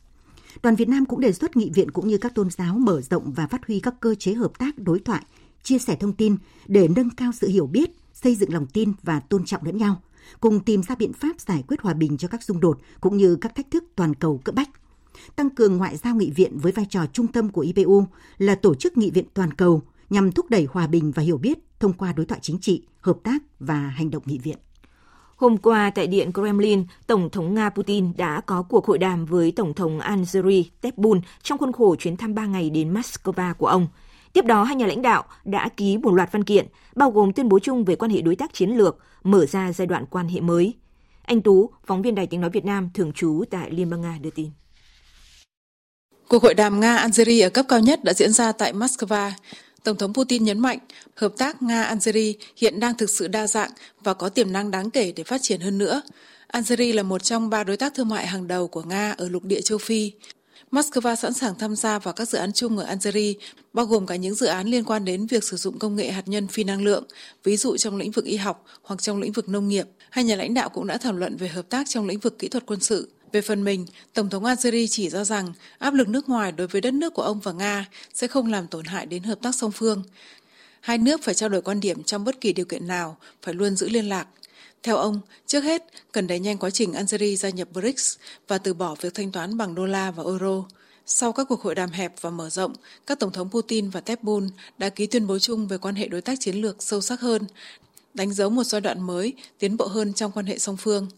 Đoàn 0.62 0.76
Việt 0.76 0.88
Nam 0.88 1.06
cũng 1.06 1.20
đề 1.20 1.32
xuất 1.32 1.56
nghị 1.56 1.70
viện 1.74 1.90
cũng 1.90 2.08
như 2.08 2.18
các 2.18 2.34
tôn 2.34 2.50
giáo 2.50 2.78
mở 2.78 3.00
rộng 3.00 3.32
và 3.32 3.46
phát 3.46 3.66
huy 3.66 3.80
các 3.80 3.94
cơ 4.00 4.14
chế 4.14 4.32
hợp 4.32 4.58
tác 4.58 4.78
đối 4.78 4.98
thoại, 4.98 5.22
chia 5.62 5.78
sẻ 5.78 5.96
thông 6.00 6.12
tin 6.12 6.36
để 6.66 6.88
nâng 6.96 7.10
cao 7.10 7.32
sự 7.32 7.48
hiểu 7.48 7.66
biết, 7.66 7.90
xây 8.14 8.34
dựng 8.34 8.52
lòng 8.52 8.66
tin 8.66 8.92
và 9.02 9.20
tôn 9.20 9.44
trọng 9.44 9.64
lẫn 9.64 9.76
nhau, 9.76 10.02
cùng 10.40 10.60
tìm 10.60 10.82
ra 10.82 10.94
biện 10.94 11.12
pháp 11.12 11.40
giải 11.40 11.64
quyết 11.68 11.80
hòa 11.80 11.94
bình 11.94 12.16
cho 12.16 12.28
các 12.28 12.42
xung 12.42 12.60
đột 12.60 12.80
cũng 13.00 13.16
như 13.16 13.36
các 13.36 13.54
thách 13.54 13.70
thức 13.70 13.84
toàn 13.96 14.14
cầu 14.14 14.40
cấp 14.44 14.54
bách 14.54 14.68
tăng 15.36 15.50
cường 15.50 15.76
ngoại 15.76 15.96
giao 15.96 16.14
nghị 16.14 16.30
viện 16.30 16.58
với 16.58 16.72
vai 16.72 16.86
trò 16.90 17.06
trung 17.12 17.26
tâm 17.26 17.48
của 17.48 17.60
IPU 17.60 18.04
là 18.38 18.54
tổ 18.54 18.74
chức 18.74 18.98
nghị 18.98 19.10
viện 19.10 19.24
toàn 19.34 19.52
cầu 19.52 19.82
nhằm 20.10 20.32
thúc 20.32 20.50
đẩy 20.50 20.66
hòa 20.70 20.86
bình 20.86 21.10
và 21.10 21.22
hiểu 21.22 21.38
biết 21.38 21.58
thông 21.80 21.92
qua 21.92 22.12
đối 22.12 22.26
thoại 22.26 22.40
chính 22.42 22.58
trị, 22.58 22.82
hợp 23.00 23.16
tác 23.22 23.42
và 23.60 23.74
hành 23.74 24.10
động 24.10 24.22
nghị 24.26 24.38
viện. 24.38 24.56
Hôm 25.36 25.56
qua 25.56 25.90
tại 25.94 26.06
Điện 26.06 26.32
Kremlin, 26.32 26.84
Tổng 27.06 27.30
thống 27.30 27.54
Nga 27.54 27.70
Putin 27.70 28.12
đã 28.16 28.40
có 28.40 28.62
cuộc 28.62 28.86
hội 28.86 28.98
đàm 28.98 29.24
với 29.24 29.52
Tổng 29.52 29.74
thống 29.74 30.00
Algeria 30.00 30.62
Tebboune 30.80 31.20
trong 31.42 31.58
khuôn 31.58 31.72
khổ 31.72 31.96
chuyến 31.96 32.16
thăm 32.16 32.34
3 32.34 32.46
ngày 32.46 32.70
đến 32.70 32.94
Moscow 32.94 33.54
của 33.54 33.66
ông. 33.66 33.86
Tiếp 34.32 34.44
đó, 34.44 34.62
hai 34.64 34.76
nhà 34.76 34.86
lãnh 34.86 35.02
đạo 35.02 35.24
đã 35.44 35.68
ký 35.68 35.98
một 35.98 36.14
loạt 36.14 36.32
văn 36.32 36.44
kiện, 36.44 36.66
bao 36.96 37.10
gồm 37.10 37.32
tuyên 37.32 37.48
bố 37.48 37.58
chung 37.58 37.84
về 37.84 37.96
quan 37.96 38.10
hệ 38.10 38.20
đối 38.20 38.36
tác 38.36 38.52
chiến 38.52 38.70
lược, 38.70 38.98
mở 39.24 39.46
ra 39.46 39.72
giai 39.72 39.86
đoạn 39.86 40.04
quan 40.10 40.28
hệ 40.28 40.40
mới. 40.40 40.74
Anh 41.22 41.42
Tú, 41.42 41.70
phóng 41.86 42.02
viên 42.02 42.14
Đài 42.14 42.26
Tiếng 42.26 42.40
Nói 42.40 42.50
Việt 42.50 42.64
Nam, 42.64 42.90
thường 42.94 43.12
trú 43.12 43.44
tại 43.50 43.70
Liên 43.70 43.90
bang 43.90 44.00
Nga 44.00 44.18
đưa 44.20 44.30
tin. 44.30 44.50
Cuộc 46.28 46.42
hội 46.42 46.54
đàm 46.54 46.80
Nga-Algeria 46.80 47.46
ở 47.46 47.50
cấp 47.50 47.66
cao 47.68 47.80
nhất 47.80 48.04
đã 48.04 48.12
diễn 48.12 48.32
ra 48.32 48.52
tại 48.52 48.72
Moscow. 48.72 49.30
Tổng 49.84 49.96
thống 49.96 50.14
Putin 50.14 50.44
nhấn 50.44 50.58
mạnh 50.58 50.78
hợp 51.14 51.32
tác 51.38 51.56
Nga-Algeria 51.62 52.34
hiện 52.56 52.80
đang 52.80 52.96
thực 52.96 53.10
sự 53.10 53.28
đa 53.28 53.46
dạng 53.46 53.70
và 54.00 54.14
có 54.14 54.28
tiềm 54.28 54.52
năng 54.52 54.70
đáng 54.70 54.90
kể 54.90 55.12
để 55.16 55.24
phát 55.24 55.42
triển 55.42 55.60
hơn 55.60 55.78
nữa. 55.78 56.02
Algeria 56.46 56.92
là 56.92 57.02
một 57.02 57.22
trong 57.22 57.50
ba 57.50 57.64
đối 57.64 57.76
tác 57.76 57.94
thương 57.94 58.08
mại 58.08 58.26
hàng 58.26 58.48
đầu 58.48 58.68
của 58.68 58.82
Nga 58.82 59.14
ở 59.18 59.28
lục 59.28 59.44
địa 59.44 59.60
châu 59.60 59.78
Phi. 59.78 60.12
Moscow 60.72 61.14
sẵn 61.14 61.32
sàng 61.32 61.54
tham 61.58 61.76
gia 61.76 61.98
vào 61.98 62.14
các 62.14 62.28
dự 62.28 62.38
án 62.38 62.52
chung 62.52 62.78
ở 62.78 62.84
Algeria, 62.84 63.32
bao 63.72 63.86
gồm 63.86 64.06
cả 64.06 64.16
những 64.16 64.34
dự 64.34 64.46
án 64.46 64.66
liên 64.66 64.84
quan 64.84 65.04
đến 65.04 65.26
việc 65.26 65.44
sử 65.44 65.56
dụng 65.56 65.78
công 65.78 65.96
nghệ 65.96 66.10
hạt 66.10 66.28
nhân 66.28 66.48
phi 66.48 66.64
năng 66.64 66.84
lượng, 66.84 67.04
ví 67.44 67.56
dụ 67.56 67.76
trong 67.76 67.96
lĩnh 67.96 68.10
vực 68.10 68.24
y 68.24 68.36
học 68.36 68.64
hoặc 68.82 69.02
trong 69.02 69.20
lĩnh 69.20 69.32
vực 69.32 69.48
nông 69.48 69.68
nghiệp. 69.68 69.86
Hai 70.10 70.24
nhà 70.24 70.36
lãnh 70.36 70.54
đạo 70.54 70.68
cũng 70.68 70.86
đã 70.86 70.98
thảo 70.98 71.12
luận 71.12 71.36
về 71.36 71.48
hợp 71.48 71.68
tác 71.68 71.88
trong 71.88 72.06
lĩnh 72.06 72.18
vực 72.18 72.38
kỹ 72.38 72.48
thuật 72.48 72.66
quân 72.66 72.80
sự. 72.80 73.08
Về 73.32 73.40
phần 73.40 73.64
mình, 73.64 73.86
Tổng 74.14 74.30
thống 74.30 74.44
Algeria 74.44 74.86
chỉ 74.86 75.08
ra 75.08 75.24
rằng 75.24 75.52
áp 75.78 75.94
lực 75.94 76.08
nước 76.08 76.28
ngoài 76.28 76.52
đối 76.52 76.66
với 76.66 76.80
đất 76.80 76.94
nước 76.94 77.14
của 77.14 77.22
ông 77.22 77.40
và 77.40 77.52
Nga 77.52 77.86
sẽ 78.14 78.26
không 78.26 78.52
làm 78.52 78.66
tổn 78.66 78.84
hại 78.84 79.06
đến 79.06 79.22
hợp 79.22 79.38
tác 79.42 79.54
song 79.54 79.72
phương. 79.72 80.02
Hai 80.80 80.98
nước 80.98 81.22
phải 81.22 81.34
trao 81.34 81.48
đổi 81.48 81.62
quan 81.62 81.80
điểm 81.80 82.02
trong 82.02 82.24
bất 82.24 82.40
kỳ 82.40 82.52
điều 82.52 82.66
kiện 82.66 82.86
nào, 82.86 83.16
phải 83.42 83.54
luôn 83.54 83.76
giữ 83.76 83.88
liên 83.88 84.08
lạc. 84.08 84.26
Theo 84.82 84.96
ông, 84.96 85.20
trước 85.46 85.60
hết, 85.60 85.82
cần 86.12 86.26
đẩy 86.26 86.38
nhanh 86.38 86.58
quá 86.58 86.70
trình 86.70 86.92
Algeria 86.92 87.36
gia 87.36 87.50
nhập 87.50 87.68
BRICS 87.72 88.16
và 88.48 88.58
từ 88.58 88.74
bỏ 88.74 88.94
việc 89.00 89.14
thanh 89.14 89.32
toán 89.32 89.56
bằng 89.56 89.74
đô 89.74 89.86
la 89.86 90.10
và 90.10 90.22
euro. 90.22 90.64
Sau 91.06 91.32
các 91.32 91.46
cuộc 91.48 91.62
hội 91.62 91.74
đàm 91.74 91.90
hẹp 91.90 92.14
và 92.20 92.30
mở 92.30 92.50
rộng, 92.50 92.72
các 93.06 93.20
Tổng 93.20 93.32
thống 93.32 93.50
Putin 93.50 93.90
và 93.90 94.00
Tebboune 94.00 94.48
đã 94.78 94.88
ký 94.88 95.06
tuyên 95.06 95.26
bố 95.26 95.38
chung 95.38 95.68
về 95.68 95.78
quan 95.78 95.94
hệ 95.94 96.08
đối 96.08 96.20
tác 96.20 96.40
chiến 96.40 96.56
lược 96.56 96.82
sâu 96.82 97.00
sắc 97.00 97.20
hơn, 97.20 97.42
đánh 98.14 98.32
dấu 98.32 98.50
một 98.50 98.64
giai 98.64 98.80
đoạn 98.80 99.00
mới, 99.00 99.32
tiến 99.58 99.76
bộ 99.76 99.86
hơn 99.86 100.12
trong 100.12 100.32
quan 100.32 100.46
hệ 100.46 100.58
song 100.58 100.76
phương. 100.76 101.08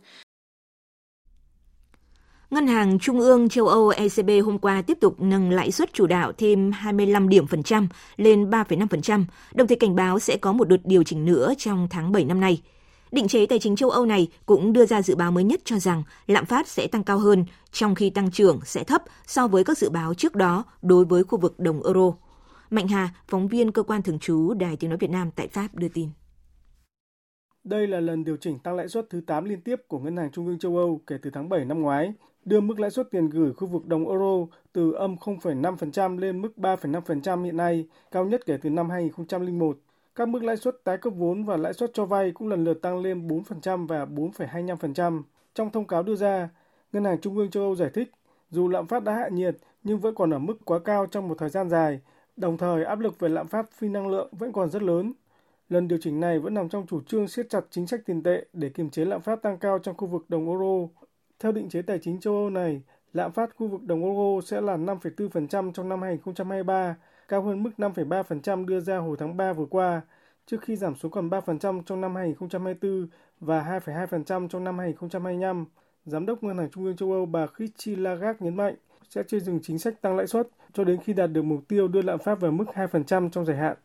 Ngân 2.50 2.66
hàng 2.66 2.98
Trung 2.98 3.20
ương 3.20 3.48
châu 3.48 3.68
Âu 3.68 3.88
ECB 3.88 4.30
hôm 4.44 4.58
qua 4.58 4.82
tiếp 4.82 4.98
tục 5.00 5.20
nâng 5.20 5.50
lãi 5.50 5.72
suất 5.72 5.92
chủ 5.92 6.06
đạo 6.06 6.32
thêm 6.32 6.72
25 6.72 7.28
điểm 7.28 7.46
phần 7.46 7.62
trăm 7.62 7.88
lên 8.16 8.50
3,5%, 8.50 9.24
đồng 9.54 9.66
thời 9.66 9.76
cảnh 9.76 9.96
báo 9.96 10.18
sẽ 10.18 10.36
có 10.36 10.52
một 10.52 10.68
đợt 10.68 10.76
điều 10.84 11.02
chỉnh 11.02 11.24
nữa 11.24 11.52
trong 11.58 11.88
tháng 11.90 12.12
7 12.12 12.24
năm 12.24 12.40
nay. 12.40 12.62
Định 13.12 13.28
chế 13.28 13.46
tài 13.46 13.58
chính 13.58 13.76
châu 13.76 13.90
Âu 13.90 14.06
này 14.06 14.28
cũng 14.46 14.72
đưa 14.72 14.86
ra 14.86 15.02
dự 15.02 15.14
báo 15.14 15.32
mới 15.32 15.44
nhất 15.44 15.60
cho 15.64 15.78
rằng 15.78 16.02
lạm 16.26 16.46
phát 16.46 16.68
sẽ 16.68 16.86
tăng 16.86 17.04
cao 17.04 17.18
hơn, 17.18 17.44
trong 17.72 17.94
khi 17.94 18.10
tăng 18.10 18.30
trưởng 18.30 18.60
sẽ 18.64 18.84
thấp 18.84 19.02
so 19.26 19.48
với 19.48 19.64
các 19.64 19.78
dự 19.78 19.90
báo 19.90 20.14
trước 20.14 20.34
đó 20.34 20.64
đối 20.82 21.04
với 21.04 21.24
khu 21.24 21.38
vực 21.38 21.60
đồng 21.60 21.82
euro. 21.82 22.12
Mạnh 22.70 22.88
Hà, 22.88 23.08
phóng 23.28 23.48
viên 23.48 23.72
cơ 23.72 23.82
quan 23.82 24.02
thường 24.02 24.18
trú 24.18 24.54
Đài 24.54 24.76
Tiếng 24.76 24.90
Nói 24.90 24.98
Việt 25.00 25.10
Nam 25.10 25.30
tại 25.36 25.48
Pháp 25.48 25.74
đưa 25.74 25.88
tin. 25.88 26.08
Đây 27.64 27.86
là 27.86 28.00
lần 28.00 28.24
điều 28.24 28.36
chỉnh 28.36 28.58
tăng 28.58 28.74
lãi 28.74 28.88
suất 28.88 29.06
thứ 29.10 29.20
8 29.26 29.44
liên 29.44 29.60
tiếp 29.60 29.76
của 29.88 29.98
Ngân 29.98 30.16
hàng 30.16 30.30
Trung 30.32 30.46
ương 30.46 30.58
châu 30.58 30.76
Âu 30.76 31.00
kể 31.06 31.16
từ 31.22 31.30
tháng 31.34 31.48
7 31.48 31.64
năm 31.64 31.80
ngoái, 31.80 32.12
đưa 32.44 32.60
mức 32.60 32.80
lãi 32.80 32.90
suất 32.90 33.10
tiền 33.10 33.28
gửi 33.28 33.52
khu 33.52 33.66
vực 33.66 33.86
đồng 33.86 34.08
euro 34.08 34.46
từ 34.72 34.92
âm 34.92 35.16
0,5% 35.16 36.18
lên 36.18 36.42
mức 36.42 36.52
3,5% 36.56 37.44
hiện 37.44 37.56
nay, 37.56 37.86
cao 38.10 38.24
nhất 38.24 38.46
kể 38.46 38.58
từ 38.62 38.70
năm 38.70 38.90
2001. 38.90 39.78
Các 40.14 40.28
mức 40.28 40.42
lãi 40.42 40.56
suất 40.56 40.74
tái 40.84 40.98
cấp 40.98 41.12
vốn 41.16 41.44
và 41.44 41.56
lãi 41.56 41.72
suất 41.72 41.90
cho 41.94 42.04
vay 42.04 42.30
cũng 42.30 42.48
lần 42.48 42.64
lượt 42.64 42.82
tăng 42.82 42.98
lên 42.98 43.28
4% 43.28 43.86
và 43.86 44.04
4,25%. 44.04 45.22
Trong 45.54 45.70
thông 45.70 45.86
cáo 45.86 46.02
đưa 46.02 46.16
ra, 46.16 46.48
Ngân 46.92 47.04
hàng 47.04 47.20
Trung 47.20 47.36
ương 47.36 47.50
châu 47.50 47.62
Âu 47.62 47.74
giải 47.74 47.90
thích, 47.94 48.10
dù 48.50 48.68
lạm 48.68 48.86
phát 48.86 49.04
đã 49.04 49.14
hạ 49.14 49.28
nhiệt 49.28 49.56
nhưng 49.82 50.00
vẫn 50.00 50.14
còn 50.14 50.30
ở 50.30 50.38
mức 50.38 50.58
quá 50.64 50.78
cao 50.78 51.06
trong 51.06 51.28
một 51.28 51.38
thời 51.38 51.48
gian 51.48 51.68
dài, 51.68 52.00
đồng 52.36 52.58
thời 52.58 52.84
áp 52.84 53.00
lực 53.00 53.18
về 53.18 53.28
lạm 53.28 53.48
phát 53.48 53.70
phi 53.72 53.88
năng 53.88 54.08
lượng 54.08 54.28
vẫn 54.32 54.52
còn 54.52 54.70
rất 54.70 54.82
lớn. 54.82 55.12
Lần 55.68 55.88
điều 55.88 55.98
chỉnh 56.02 56.20
này 56.20 56.38
vẫn 56.38 56.54
nằm 56.54 56.68
trong 56.68 56.86
chủ 56.86 57.00
trương 57.00 57.28
siết 57.28 57.50
chặt 57.50 57.60
chính 57.70 57.86
sách 57.86 58.00
tiền 58.06 58.22
tệ 58.22 58.46
để 58.52 58.68
kiềm 58.68 58.90
chế 58.90 59.04
lạm 59.04 59.20
phát 59.20 59.42
tăng 59.42 59.58
cao 59.58 59.78
trong 59.78 59.96
khu 59.96 60.06
vực 60.06 60.24
đồng 60.28 60.48
euro. 60.48 60.88
Theo 61.40 61.52
định 61.52 61.68
chế 61.68 61.82
tài 61.82 61.98
chính 61.98 62.20
châu 62.20 62.34
Âu 62.34 62.50
này, 62.50 62.82
lạm 63.12 63.32
phát 63.32 63.50
khu 63.56 63.68
vực 63.68 63.82
đồng 63.82 64.02
euro 64.02 64.46
sẽ 64.46 64.60
là 64.60 64.76
5,4% 64.76 65.72
trong 65.72 65.88
năm 65.88 66.02
2023, 66.02 66.96
cao 67.28 67.42
hơn 67.42 67.62
mức 67.62 67.70
5,3% 67.78 68.66
đưa 68.66 68.80
ra 68.80 68.98
hồi 68.98 69.16
tháng 69.20 69.36
3 69.36 69.52
vừa 69.52 69.66
qua, 69.66 70.00
trước 70.46 70.62
khi 70.62 70.76
giảm 70.76 70.96
xuống 70.96 71.10
còn 71.10 71.28
3% 71.30 71.82
trong 71.82 72.00
năm 72.00 72.14
2024 72.14 73.08
và 73.40 73.80
2,2% 73.86 74.48
trong 74.48 74.64
năm 74.64 74.78
2025. 74.78 75.64
Giám 76.04 76.26
đốc 76.26 76.42
Ngân 76.42 76.58
hàng 76.58 76.70
Trung 76.70 76.84
ương 76.84 76.96
châu 76.96 77.12
Âu 77.12 77.26
bà 77.26 77.46
Christine 77.56 78.02
Lagarde 78.02 78.44
nhấn 78.44 78.56
mạnh 78.56 78.74
sẽ 79.10 79.22
chưa 79.28 79.40
dừng 79.40 79.60
chính 79.62 79.78
sách 79.78 80.02
tăng 80.02 80.16
lãi 80.16 80.26
suất 80.26 80.48
cho 80.72 80.84
đến 80.84 80.98
khi 81.04 81.12
đạt 81.12 81.32
được 81.32 81.42
mục 81.42 81.60
tiêu 81.68 81.88
đưa 81.88 82.02
lạm 82.02 82.18
phát 82.18 82.40
vào 82.40 82.50
mức 82.50 82.64
2% 82.74 83.30
trong 83.30 83.44
dài 83.44 83.56
hạn. 83.56 83.76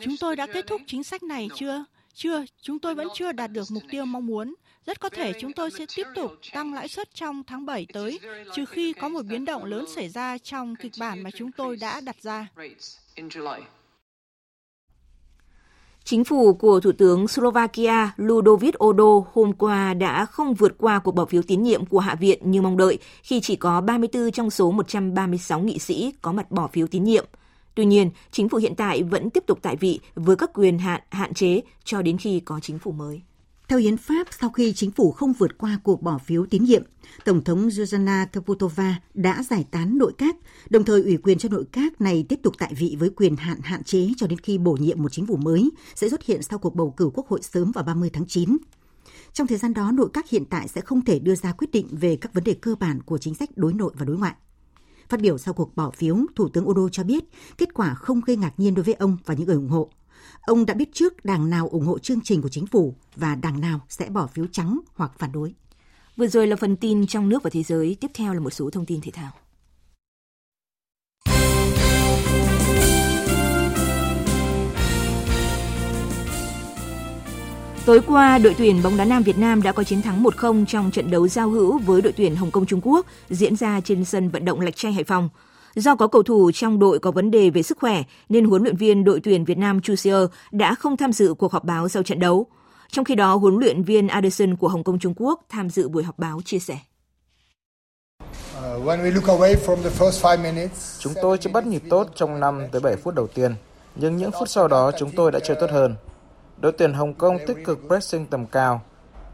Chúng 0.00 0.16
tôi 0.20 0.36
đã 0.36 0.46
kết 0.52 0.66
thúc 0.66 0.80
chính 0.86 1.04
sách 1.04 1.22
này 1.22 1.48
chưa? 1.54 1.84
Chưa, 2.14 2.44
chúng 2.60 2.78
tôi 2.78 2.94
vẫn 2.94 3.08
chưa 3.14 3.32
đạt 3.32 3.50
được 3.52 3.64
mục 3.70 3.82
tiêu 3.90 4.04
mong 4.04 4.26
muốn. 4.26 4.54
Rất 4.88 5.00
có 5.00 5.08
thể 5.08 5.32
chúng 5.40 5.52
tôi 5.52 5.70
sẽ 5.70 5.86
tiếp 5.96 6.06
tục 6.14 6.32
tăng 6.52 6.74
lãi 6.74 6.88
suất 6.88 7.14
trong 7.14 7.42
tháng 7.46 7.66
7 7.66 7.86
tới, 7.92 8.20
trừ 8.54 8.64
khi 8.64 8.92
có 8.92 9.08
một 9.08 9.22
biến 9.22 9.44
động 9.44 9.64
lớn 9.64 9.84
xảy 9.94 10.08
ra 10.08 10.38
trong 10.38 10.76
kịch 10.76 10.92
bản 11.00 11.22
mà 11.22 11.30
chúng 11.30 11.52
tôi 11.52 11.76
đã 11.76 12.00
đặt 12.00 12.16
ra. 12.22 12.48
Chính 16.04 16.24
phủ 16.24 16.54
của 16.54 16.80
Thủ 16.80 16.92
tướng 16.92 17.28
Slovakia 17.28 18.12
Ludovic 18.16 18.84
Odo 18.84 19.24
hôm 19.32 19.52
qua 19.52 19.94
đã 19.94 20.26
không 20.26 20.54
vượt 20.54 20.74
qua 20.78 20.98
cuộc 20.98 21.12
bỏ 21.12 21.24
phiếu 21.24 21.42
tín 21.42 21.62
nhiệm 21.62 21.86
của 21.86 22.00
Hạ 22.00 22.14
viện 22.14 22.50
như 22.50 22.62
mong 22.62 22.76
đợi 22.76 22.98
khi 23.22 23.40
chỉ 23.40 23.56
có 23.56 23.80
34 23.80 24.30
trong 24.30 24.50
số 24.50 24.70
136 24.70 25.60
nghị 25.60 25.78
sĩ 25.78 26.12
có 26.22 26.32
mặt 26.32 26.50
bỏ 26.50 26.68
phiếu 26.68 26.86
tín 26.86 27.04
nhiệm. 27.04 27.26
Tuy 27.74 27.84
nhiên, 27.84 28.10
chính 28.30 28.48
phủ 28.48 28.58
hiện 28.58 28.74
tại 28.74 29.02
vẫn 29.02 29.30
tiếp 29.30 29.44
tục 29.46 29.58
tại 29.62 29.76
vị 29.76 30.00
với 30.14 30.36
các 30.36 30.50
quyền 30.54 30.78
hạn 30.78 31.00
hạn 31.10 31.34
chế 31.34 31.60
cho 31.84 32.02
đến 32.02 32.18
khi 32.18 32.40
có 32.40 32.60
chính 32.62 32.78
phủ 32.78 32.92
mới. 32.92 33.22
Theo 33.68 33.78
hiến 33.78 33.96
pháp, 33.96 34.26
sau 34.40 34.50
khi 34.50 34.72
chính 34.72 34.90
phủ 34.90 35.12
không 35.12 35.32
vượt 35.32 35.58
qua 35.58 35.78
cuộc 35.82 36.02
bỏ 36.02 36.18
phiếu 36.18 36.46
tín 36.46 36.64
nhiệm, 36.64 36.82
Tổng 37.24 37.44
thống 37.44 37.68
Zuzana 37.68 38.26
Kaputova 38.26 39.00
đã 39.14 39.42
giải 39.50 39.64
tán 39.70 39.98
nội 39.98 40.12
các, 40.18 40.36
đồng 40.70 40.84
thời 40.84 41.02
ủy 41.02 41.16
quyền 41.16 41.38
cho 41.38 41.48
nội 41.48 41.64
các 41.72 42.00
này 42.00 42.26
tiếp 42.28 42.40
tục 42.42 42.54
tại 42.58 42.74
vị 42.74 42.96
với 42.98 43.10
quyền 43.16 43.36
hạn 43.36 43.60
hạn 43.62 43.84
chế 43.84 44.08
cho 44.16 44.26
đến 44.26 44.38
khi 44.38 44.58
bổ 44.58 44.72
nhiệm 44.72 45.02
một 45.02 45.12
chính 45.12 45.26
phủ 45.26 45.36
mới 45.36 45.70
sẽ 45.94 46.08
xuất 46.08 46.24
hiện 46.24 46.42
sau 46.42 46.58
cuộc 46.58 46.74
bầu 46.74 46.90
cử 46.96 47.10
quốc 47.14 47.28
hội 47.28 47.42
sớm 47.42 47.72
vào 47.72 47.84
30 47.84 48.10
tháng 48.12 48.26
9. 48.26 48.56
Trong 49.32 49.46
thời 49.46 49.58
gian 49.58 49.74
đó, 49.74 49.92
nội 49.92 50.08
các 50.12 50.30
hiện 50.30 50.44
tại 50.44 50.68
sẽ 50.68 50.80
không 50.80 51.04
thể 51.04 51.18
đưa 51.18 51.34
ra 51.34 51.52
quyết 51.52 51.70
định 51.72 51.86
về 51.90 52.16
các 52.16 52.34
vấn 52.34 52.44
đề 52.44 52.54
cơ 52.54 52.74
bản 52.74 53.02
của 53.02 53.18
chính 53.18 53.34
sách 53.34 53.50
đối 53.56 53.72
nội 53.72 53.92
và 53.98 54.04
đối 54.04 54.16
ngoại. 54.16 54.34
Phát 55.08 55.20
biểu 55.20 55.38
sau 55.38 55.54
cuộc 55.54 55.76
bỏ 55.76 55.90
phiếu, 55.90 56.16
Thủ 56.36 56.48
tướng 56.48 56.68
Odo 56.68 56.88
cho 56.92 57.04
biết 57.04 57.24
kết 57.58 57.74
quả 57.74 57.94
không 57.94 58.20
gây 58.26 58.36
ngạc 58.36 58.52
nhiên 58.56 58.74
đối 58.74 58.84
với 58.84 58.94
ông 58.94 59.16
và 59.26 59.34
những 59.34 59.46
người 59.46 59.56
ủng 59.56 59.68
hộ. 59.68 59.90
Ông 60.40 60.66
đã 60.66 60.74
biết 60.74 60.88
trước 60.92 61.24
đảng 61.24 61.50
nào 61.50 61.68
ủng 61.68 61.86
hộ 61.86 61.98
chương 61.98 62.20
trình 62.24 62.42
của 62.42 62.48
chính 62.48 62.66
phủ 62.66 62.94
và 63.16 63.34
đảng 63.34 63.60
nào 63.60 63.80
sẽ 63.88 64.08
bỏ 64.08 64.26
phiếu 64.26 64.46
trắng 64.52 64.78
hoặc 64.94 65.12
phản 65.18 65.32
đối. 65.32 65.54
Vừa 66.16 66.26
rồi 66.26 66.46
là 66.46 66.56
phần 66.56 66.76
tin 66.76 67.06
trong 67.06 67.28
nước 67.28 67.42
và 67.42 67.50
thế 67.50 67.62
giới, 67.62 67.96
tiếp 68.00 68.10
theo 68.14 68.34
là 68.34 68.40
một 68.40 68.50
số 68.50 68.70
thông 68.70 68.86
tin 68.86 69.00
thể 69.00 69.10
thao. 69.10 69.30
Tối 77.88 78.00
qua, 78.06 78.38
đội 78.38 78.54
tuyển 78.58 78.82
bóng 78.82 78.96
đá 78.96 79.04
nam 79.04 79.22
Việt 79.22 79.38
Nam 79.38 79.62
đã 79.62 79.72
có 79.72 79.84
chiến 79.84 80.02
thắng 80.02 80.22
1-0 80.22 80.66
trong 80.66 80.90
trận 80.90 81.10
đấu 81.10 81.28
giao 81.28 81.50
hữu 81.50 81.78
với 81.78 82.02
đội 82.02 82.12
tuyển 82.12 82.36
Hồng 82.36 82.50
Kông 82.50 82.66
Trung 82.66 82.80
Quốc 82.82 83.06
diễn 83.30 83.56
ra 83.56 83.80
trên 83.80 84.04
sân 84.04 84.28
vận 84.28 84.44
động 84.44 84.60
Lạch 84.60 84.76
Tray 84.76 84.92
Hải 84.92 85.04
Phòng. 85.04 85.28
Do 85.78 85.94
có 85.94 86.06
cầu 86.06 86.22
thủ 86.22 86.50
trong 86.54 86.78
đội 86.78 86.98
có 86.98 87.10
vấn 87.10 87.30
đề 87.30 87.50
về 87.50 87.62
sức 87.62 87.78
khỏe 87.80 88.02
nên 88.28 88.44
huấn 88.44 88.62
luyện 88.62 88.76
viên 88.76 89.04
đội 89.04 89.20
tuyển 89.20 89.44
Việt 89.44 89.58
Nam 89.58 89.80
Chu 89.80 89.94
Sier 89.94 90.26
đã 90.50 90.74
không 90.74 90.96
tham 90.96 91.12
dự 91.12 91.34
cuộc 91.34 91.52
họp 91.52 91.64
báo 91.64 91.88
sau 91.88 92.02
trận 92.02 92.20
đấu. 92.20 92.46
Trong 92.90 93.04
khi 93.04 93.14
đó, 93.14 93.34
huấn 93.36 93.56
luyện 93.58 93.82
viên 93.82 94.08
Anderson 94.08 94.56
của 94.56 94.68
Hồng 94.68 94.84
Kông 94.84 94.98
Trung 94.98 95.14
Quốc 95.16 95.40
tham 95.48 95.70
dự 95.70 95.88
buổi 95.88 96.02
họp 96.02 96.18
báo 96.18 96.40
chia 96.44 96.58
sẻ. 96.58 96.78
Chúng 100.98 101.12
tôi 101.22 101.38
chưa 101.38 101.50
bắt 101.50 101.66
nhịp 101.66 101.82
tốt 101.90 102.08
trong 102.14 102.40
5 102.40 102.62
tới 102.72 102.80
7 102.80 102.96
phút 102.96 103.14
đầu 103.14 103.26
tiên, 103.26 103.54
nhưng 103.94 104.16
những 104.16 104.30
phút 104.38 104.48
sau 104.48 104.68
đó 104.68 104.90
chúng 104.98 105.10
tôi 105.10 105.32
đã 105.32 105.38
chơi 105.40 105.56
tốt 105.60 105.70
hơn. 105.70 105.94
Đội 106.60 106.72
tuyển 106.72 106.92
Hồng 106.92 107.14
Kông 107.14 107.38
tích 107.46 107.56
cực 107.64 107.78
pressing 107.88 108.26
tầm 108.26 108.46
cao, 108.46 108.82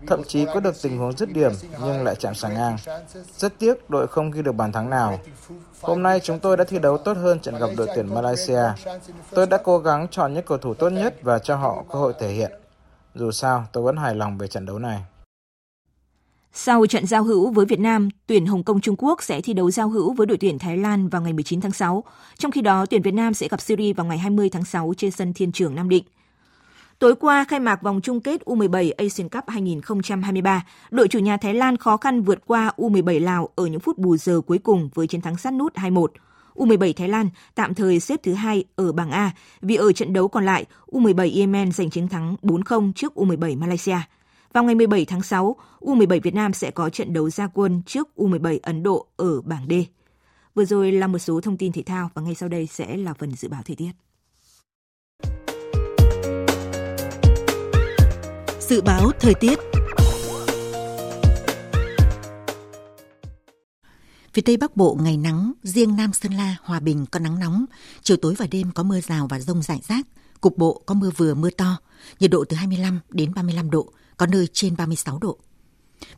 thậm 0.07 0.23
chí 0.25 0.47
có 0.55 0.61
được 0.61 0.83
tình 0.83 0.99
huống 0.99 1.17
dứt 1.17 1.33
điểm 1.33 1.53
nhưng 1.85 2.05
lại 2.05 2.15
chạm 2.15 2.35
sàng 2.35 2.55
ngang. 2.55 2.77
Rất 3.37 3.59
tiếc 3.59 3.91
đội 3.91 4.07
không 4.07 4.31
ghi 4.31 4.43
được 4.43 4.53
bàn 4.53 4.73
thắng 4.73 4.91
nào. 4.91 5.21
Hôm 5.85 6.03
nay 6.03 6.21
chúng 6.21 6.39
tôi 6.39 6.57
đã 6.57 6.65
thi 6.65 6.79
đấu 6.79 6.99
tốt 6.99 7.17
hơn 7.17 7.41
trận 7.41 7.59
gặp 7.59 7.67
đội 7.77 7.89
tuyển 7.95 8.15
Malaysia. 8.15 8.63
Tôi 9.31 9.47
đã 9.47 9.59
cố 9.65 9.79
gắng 9.79 10.09
chọn 10.11 10.35
những 10.35 10.45
cầu 10.47 10.59
thủ 10.59 10.75
tốt 10.75 10.91
nhất 10.91 11.15
và 11.23 11.39
cho 11.39 11.57
họ 11.57 11.85
cơ 11.93 11.99
hội 11.99 12.13
thể 12.21 12.29
hiện. 12.29 12.53
Dù 13.15 13.31
sao, 13.31 13.67
tôi 13.73 13.85
vẫn 13.85 13.97
hài 13.97 14.15
lòng 14.15 14.39
về 14.39 14.49
trận 14.49 14.67
đấu 14.67 14.79
này. 14.79 15.01
Sau 16.53 16.87
trận 16.87 17.07
giao 17.07 17.25
hữu 17.25 17.51
với 17.51 17.67
Việt 17.67 17.81
Nam, 17.81 18.09
tuyển 18.27 18.47
Hồng 18.47 18.63
Kông 18.63 18.81
Trung 18.81 18.97
Quốc 18.99 19.23
sẽ 19.23 19.41
thi 19.41 19.53
đấu 19.53 19.71
giao 19.71 19.89
hữu 19.89 20.13
với 20.13 20.27
đội 20.27 20.39
tuyển 20.39 20.59
Thái 20.59 20.77
Lan 20.77 21.09
vào 21.09 21.23
ngày 21.23 21.33
19 21.33 21.61
tháng 21.61 21.73
6. 21.73 22.05
Trong 22.39 22.53
khi 22.53 22.61
đó, 22.61 22.87
tuyển 22.87 23.03
Việt 23.03 23.15
Nam 23.15 23.35
sẽ 23.35 23.49
gặp 23.49 23.61
Syria 23.61 23.93
vào 23.93 24.07
ngày 24.07 24.19
20 24.19 24.51
tháng 24.51 24.65
6 24.65 24.93
trên 24.97 25.11
sân 25.11 25.33
Thiên 25.33 25.53
Trường 25.53 25.75
Nam 25.75 25.89
Định. 25.89 26.05
Tối 27.05 27.15
qua 27.17 27.45
khai 27.45 27.61
mạc 27.61 27.83
vòng 27.83 28.01
chung 28.01 28.21
kết 28.21 28.43
U17 28.45 28.93
Asian 28.99 29.29
Cup 29.29 29.45
2023, 29.47 30.67
đội 30.91 31.09
chủ 31.09 31.19
nhà 31.19 31.37
Thái 31.37 31.55
Lan 31.55 31.77
khó 31.77 31.97
khăn 31.97 32.23
vượt 32.23 32.39
qua 32.47 32.73
U17 32.77 33.25
Lào 33.25 33.49
ở 33.55 33.67
những 33.67 33.81
phút 33.81 33.99
bù 33.99 34.17
giờ 34.17 34.41
cuối 34.47 34.59
cùng 34.59 34.89
với 34.95 35.07
chiến 35.07 35.21
thắng 35.21 35.37
sát 35.37 35.55
nút 35.55 35.75
2-1. 35.75 36.07
U17 36.55 36.93
Thái 36.97 37.09
Lan 37.09 37.29
tạm 37.55 37.75
thời 37.75 38.01
xếp 38.01 38.21
thứ 38.23 38.35
hai 38.35 38.65
ở 38.77 38.93
bảng 38.93 39.11
A 39.11 39.33
vì 39.61 39.77
ở 39.77 39.93
trận 39.93 40.13
đấu 40.13 40.29
còn 40.29 40.45
lại, 40.45 40.65
U17 40.87 41.39
Yemen 41.39 41.73
giành 41.73 41.91
chiến 41.91 42.09
thắng 42.09 42.37
4-0 42.43 42.93
trước 42.93 43.13
U17 43.15 43.59
Malaysia. 43.59 43.99
Vào 44.53 44.65
ngày 44.65 44.75
17 44.75 45.05
tháng 45.05 45.23
6, 45.23 45.57
U17 45.81 46.21
Việt 46.21 46.35
Nam 46.35 46.53
sẽ 46.53 46.71
có 46.71 46.91
trận 46.91 47.13
đấu 47.13 47.31
ra 47.31 47.47
quân 47.47 47.83
trước 47.87 48.09
U17 48.17 48.59
Ấn 48.63 48.83
Độ 48.83 49.07
ở 49.17 49.41
bảng 49.41 49.67
D. 49.71 49.73
Vừa 50.55 50.65
rồi 50.65 50.93
là 50.93 51.07
một 51.07 51.19
số 51.19 51.41
thông 51.41 51.57
tin 51.57 51.73
thể 51.73 51.83
thao 51.83 52.11
và 52.15 52.23
ngay 52.23 52.35
sau 52.35 52.49
đây 52.49 52.67
sẽ 52.67 52.97
là 52.97 53.15
phần 53.15 53.35
dự 53.35 53.49
báo 53.49 53.63
thời 53.65 53.77
tiết. 53.77 53.91
Dự 58.69 58.81
báo 58.81 59.11
thời 59.21 59.35
tiết. 59.35 59.59
Phía 64.33 64.43
Tây 64.43 64.57
Bắc 64.57 64.77
Bộ 64.77 64.99
ngày 65.03 65.17
nắng, 65.17 65.53
riêng 65.63 65.97
Nam 65.97 66.13
Sơn 66.13 66.33
La, 66.33 66.57
Hòa 66.63 66.81
Bình 66.81 67.07
có 67.07 67.21
nắng 67.21 67.39
nóng, 67.39 67.65
chiều 68.03 68.17
tối 68.17 68.35
và 68.39 68.47
đêm 68.51 68.71
có 68.75 68.83
mưa 68.83 69.01
rào 69.01 69.27
và 69.27 69.41
rông 69.41 69.63
rải 69.63 69.81
rác, 69.89 70.07
cục 70.41 70.59
bộ 70.59 70.83
có 70.87 70.95
mưa 70.95 71.11
vừa 71.17 71.35
mưa 71.35 71.51
to, 71.51 71.79
nhiệt 72.21 72.31
độ 72.31 72.45
từ 72.49 72.57
25 72.57 73.01
đến 73.11 73.35
35 73.35 73.71
độ, 73.71 73.93
có 74.17 74.27
nơi 74.27 74.47
trên 74.53 74.77
36 74.77 75.19
độ. 75.19 75.39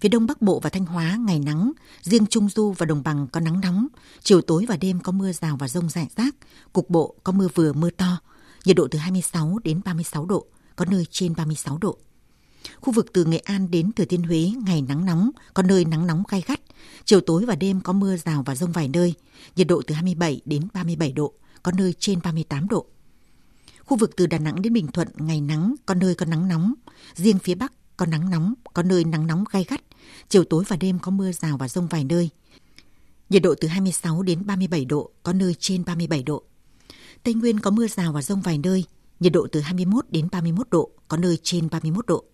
Phía 0.00 0.08
Đông 0.08 0.26
Bắc 0.26 0.42
Bộ 0.42 0.60
và 0.60 0.70
Thanh 0.70 0.86
Hóa 0.86 1.16
ngày 1.26 1.38
nắng, 1.38 1.72
riêng 2.02 2.26
Trung 2.26 2.48
Du 2.48 2.74
và 2.78 2.86
Đồng 2.86 3.02
Bằng 3.02 3.26
có 3.32 3.40
nắng 3.40 3.60
nóng, 3.60 3.86
chiều 4.20 4.40
tối 4.40 4.66
và 4.68 4.76
đêm 4.76 5.00
có 5.00 5.12
mưa 5.12 5.32
rào 5.32 5.56
và 5.56 5.68
rông 5.68 5.88
rải 5.88 6.08
rác, 6.16 6.34
cục 6.72 6.90
bộ 6.90 7.14
có 7.24 7.32
mưa 7.32 7.48
vừa 7.54 7.72
mưa 7.72 7.90
to, 7.90 8.18
nhiệt 8.64 8.76
độ 8.76 8.88
từ 8.90 8.98
26 8.98 9.58
đến 9.64 9.80
36 9.84 10.26
độ, 10.26 10.46
có 10.76 10.84
nơi 10.84 11.06
trên 11.10 11.34
36 11.36 11.78
độ. 11.78 11.98
Khu 12.80 12.92
vực 12.92 13.12
từ 13.12 13.24
Nghệ 13.24 13.38
An 13.38 13.70
đến 13.70 13.92
Thừa 13.92 14.04
Thiên 14.04 14.22
Huế 14.22 14.52
ngày 14.66 14.82
nắng 14.82 15.04
nóng, 15.04 15.30
có 15.54 15.62
nơi 15.62 15.84
nắng 15.84 16.06
nóng 16.06 16.22
gai 16.28 16.42
gắt. 16.46 16.60
Chiều 17.04 17.20
tối 17.20 17.44
và 17.44 17.54
đêm 17.54 17.80
có 17.80 17.92
mưa 17.92 18.16
rào 18.16 18.42
và 18.46 18.54
rông 18.54 18.72
vài 18.72 18.88
nơi, 18.88 19.14
nhiệt 19.56 19.66
độ 19.66 19.82
từ 19.86 19.94
27 19.94 20.40
đến 20.44 20.68
37 20.72 21.12
độ, 21.12 21.32
có 21.62 21.72
nơi 21.72 21.94
trên 21.98 22.20
38 22.24 22.68
độ. 22.68 22.86
Khu 23.84 23.96
vực 23.96 24.16
từ 24.16 24.26
Đà 24.26 24.38
Nẵng 24.38 24.62
đến 24.62 24.72
Bình 24.72 24.86
Thuận 24.86 25.08
ngày 25.16 25.40
nắng, 25.40 25.74
có 25.86 25.94
nơi 25.94 26.14
có 26.14 26.26
nắng 26.26 26.48
nóng. 26.48 26.74
Riêng 27.14 27.38
phía 27.38 27.54
Bắc 27.54 27.72
có 27.96 28.06
nắng 28.06 28.30
nóng, 28.30 28.54
có 28.74 28.82
nơi 28.82 29.04
nắng 29.04 29.26
nóng 29.26 29.44
gai 29.52 29.64
gắt. 29.68 29.80
Chiều 30.28 30.44
tối 30.44 30.64
và 30.68 30.76
đêm 30.76 30.98
có 30.98 31.10
mưa 31.10 31.32
rào 31.32 31.56
và 31.56 31.68
rông 31.68 31.86
vài 31.86 32.04
nơi. 32.04 32.30
Nhiệt 33.30 33.42
độ 33.42 33.54
từ 33.60 33.68
26 33.68 34.22
đến 34.22 34.46
37 34.46 34.84
độ, 34.84 35.10
có 35.22 35.32
nơi 35.32 35.54
trên 35.58 35.84
37 35.84 36.22
độ. 36.22 36.42
Tây 37.22 37.34
Nguyên 37.34 37.60
có 37.60 37.70
mưa 37.70 37.86
rào 37.86 38.12
và 38.12 38.22
rông 38.22 38.40
vài 38.40 38.58
nơi, 38.58 38.84
nhiệt 39.20 39.32
độ 39.32 39.46
từ 39.52 39.60
21 39.60 40.04
đến 40.10 40.28
31 40.32 40.70
độ, 40.70 40.90
có 41.08 41.16
nơi 41.16 41.38
trên 41.42 41.68
31 41.70 42.06
độ. 42.06 42.24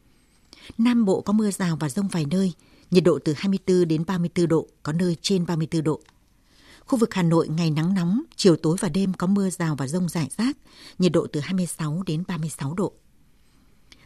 Nam 0.78 1.04
Bộ 1.04 1.20
có 1.20 1.32
mưa 1.32 1.50
rào 1.50 1.76
và 1.76 1.88
rông 1.88 2.08
vài 2.08 2.24
nơi, 2.30 2.52
nhiệt 2.90 3.04
độ 3.04 3.18
từ 3.24 3.34
24 3.36 3.88
đến 3.88 4.04
34 4.06 4.48
độ, 4.48 4.66
có 4.82 4.92
nơi 4.92 5.16
trên 5.22 5.46
34 5.46 5.84
độ. 5.84 6.00
Khu 6.86 6.98
vực 6.98 7.14
Hà 7.14 7.22
Nội 7.22 7.48
ngày 7.48 7.70
nắng 7.70 7.94
nóng, 7.94 8.22
chiều 8.36 8.56
tối 8.56 8.76
và 8.80 8.88
đêm 8.88 9.12
có 9.12 9.26
mưa 9.26 9.50
rào 9.50 9.76
và 9.76 9.88
rông 9.88 10.08
rải 10.08 10.28
rác, 10.38 10.56
nhiệt 10.98 11.12
độ 11.12 11.26
từ 11.26 11.40
26 11.40 12.02
đến 12.06 12.24
36 12.28 12.74
độ. 12.74 12.92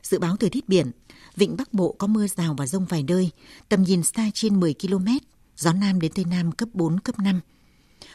Dự 0.03 0.19
báo 0.19 0.37
thời 0.37 0.51
tiết 0.51 0.69
biển, 0.69 0.91
vịnh 1.37 1.57
Bắc 1.57 1.73
Bộ 1.73 1.97
có 1.99 2.07
mưa 2.07 2.27
rào 2.27 2.55
và 2.55 2.67
rông 2.67 2.85
vài 2.85 3.03
nơi, 3.03 3.31
tầm 3.69 3.83
nhìn 3.83 4.03
xa 4.03 4.31
trên 4.35 4.61
10 4.61 4.75
km, 4.75 5.07
gió 5.57 5.73
Nam 5.73 6.01
đến 6.01 6.13
Tây 6.15 6.25
Nam 6.25 6.53
cấp 6.53 6.69
4, 6.73 7.01
cấp 7.01 7.19
5. 7.19 7.41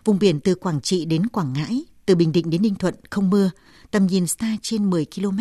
Vùng 0.05 0.19
biển 0.19 0.39
từ 0.39 0.55
Quảng 0.55 0.81
Trị 0.81 1.05
đến 1.05 1.27
Quảng 1.27 1.53
Ngãi, 1.53 1.83
từ 2.05 2.15
Bình 2.15 2.31
Định 2.31 2.49
đến 2.49 2.61
Ninh 2.61 2.75
Thuận 2.75 2.95
không 3.09 3.29
mưa, 3.29 3.51
tầm 3.91 4.07
nhìn 4.07 4.27
xa 4.27 4.57
trên 4.61 4.89
10 4.89 5.05
km, 5.15 5.39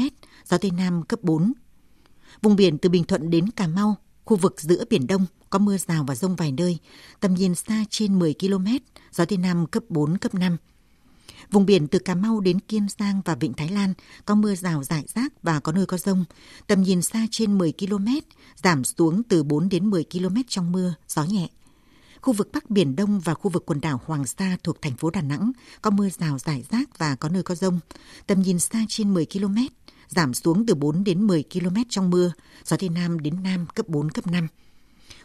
gió 0.49 0.59
Tây 0.59 0.71
Nam 0.71 1.03
cấp 1.03 1.21
4. 1.23 1.53
Vùng 2.43 2.57
biển 2.57 2.79
từ 2.79 2.88
Bình 2.88 3.05
Thuận 3.05 3.31
đến 3.31 3.51
Cà 3.51 3.66
Mau, 3.66 3.97
khu 4.25 4.37
vực 4.37 4.61
giữa 4.61 4.85
Biển 4.90 5.07
Đông 5.07 5.27
có 5.51 5.59
mưa 5.59 5.77
rào 5.77 6.05
và 6.05 6.14
rông 6.14 6.37
vài 6.37 6.53
nơi, 6.53 6.79
tầm 7.21 7.35
nhìn 7.35 7.55
xa 7.55 7.85
trên 7.90 8.19
10 8.19 8.35
km, 8.40 8.66
gió 9.12 9.25
Tây 9.25 9.38
Nam 9.38 9.66
cấp 9.66 9.83
4, 9.88 10.19
cấp 10.19 10.35
5. 10.35 10.57
Vùng 11.51 11.66
biển 11.66 11.88
từ 11.88 11.99
Cà 11.99 12.14
Mau 12.14 12.40
đến 12.40 12.61
Kiên 12.61 12.87
Giang 12.99 13.21
và 13.25 13.35
Vịnh 13.35 13.53
Thái 13.53 13.69
Lan 13.69 13.95
có 14.25 14.35
mưa 14.35 14.55
rào 14.55 14.85
rải 14.85 15.05
rác 15.14 15.43
và 15.43 15.61
có 15.61 15.73
nơi 15.73 15.87
có 15.87 15.99
rông, 15.99 16.25
tầm 16.66 16.83
nhìn 16.83 17.03
xa 17.03 17.27
trên 17.31 17.59
10 17.59 17.73
km, 17.73 18.07
giảm 18.62 18.85
xuống 18.85 19.23
từ 19.23 19.43
4 19.43 19.69
đến 19.69 19.90
10 19.90 20.05
km 20.12 20.37
trong 20.49 20.73
mưa, 20.73 20.95
gió 21.09 21.25
nhẹ. 21.25 21.49
Khu 22.21 22.33
vực 22.33 22.49
Bắc 22.53 22.71
Biển 22.71 22.97
Đông 22.97 23.21
và 23.21 23.35
khu 23.35 23.51
vực 23.51 23.66
quần 23.66 23.81
đảo 23.81 24.01
Hoàng 24.05 24.27
Sa 24.27 24.57
thuộc 24.64 24.83
thành 24.83 24.97
phố 24.97 25.11
Đà 25.11 25.23
Nẵng 25.23 25.53
có 25.83 25.90
mưa 25.90 26.09
rào 26.09 26.38
rải 26.38 26.64
rác 26.71 26.99
và 26.99 27.16
có 27.16 27.29
nơi 27.29 27.43
có 27.43 27.55
rông, 27.55 27.81
tầm 28.27 28.43
nhìn 28.43 28.59
xa 28.59 28.85
trên 28.88 29.14
10 29.14 29.27
km, 29.27 29.57
giảm 30.11 30.35
xuống 30.35 30.66
từ 30.66 30.75
4 30.75 31.05
đến 31.05 31.27
10 31.27 31.44
km 31.53 31.77
trong 31.88 32.11
mưa, 32.11 32.33
gió 32.64 32.77
Tây 32.77 32.88
Nam 32.88 33.20
đến 33.20 33.42
Nam 33.42 33.66
cấp 33.75 33.88
4, 33.88 34.11
cấp 34.11 34.27
5. 34.27 34.46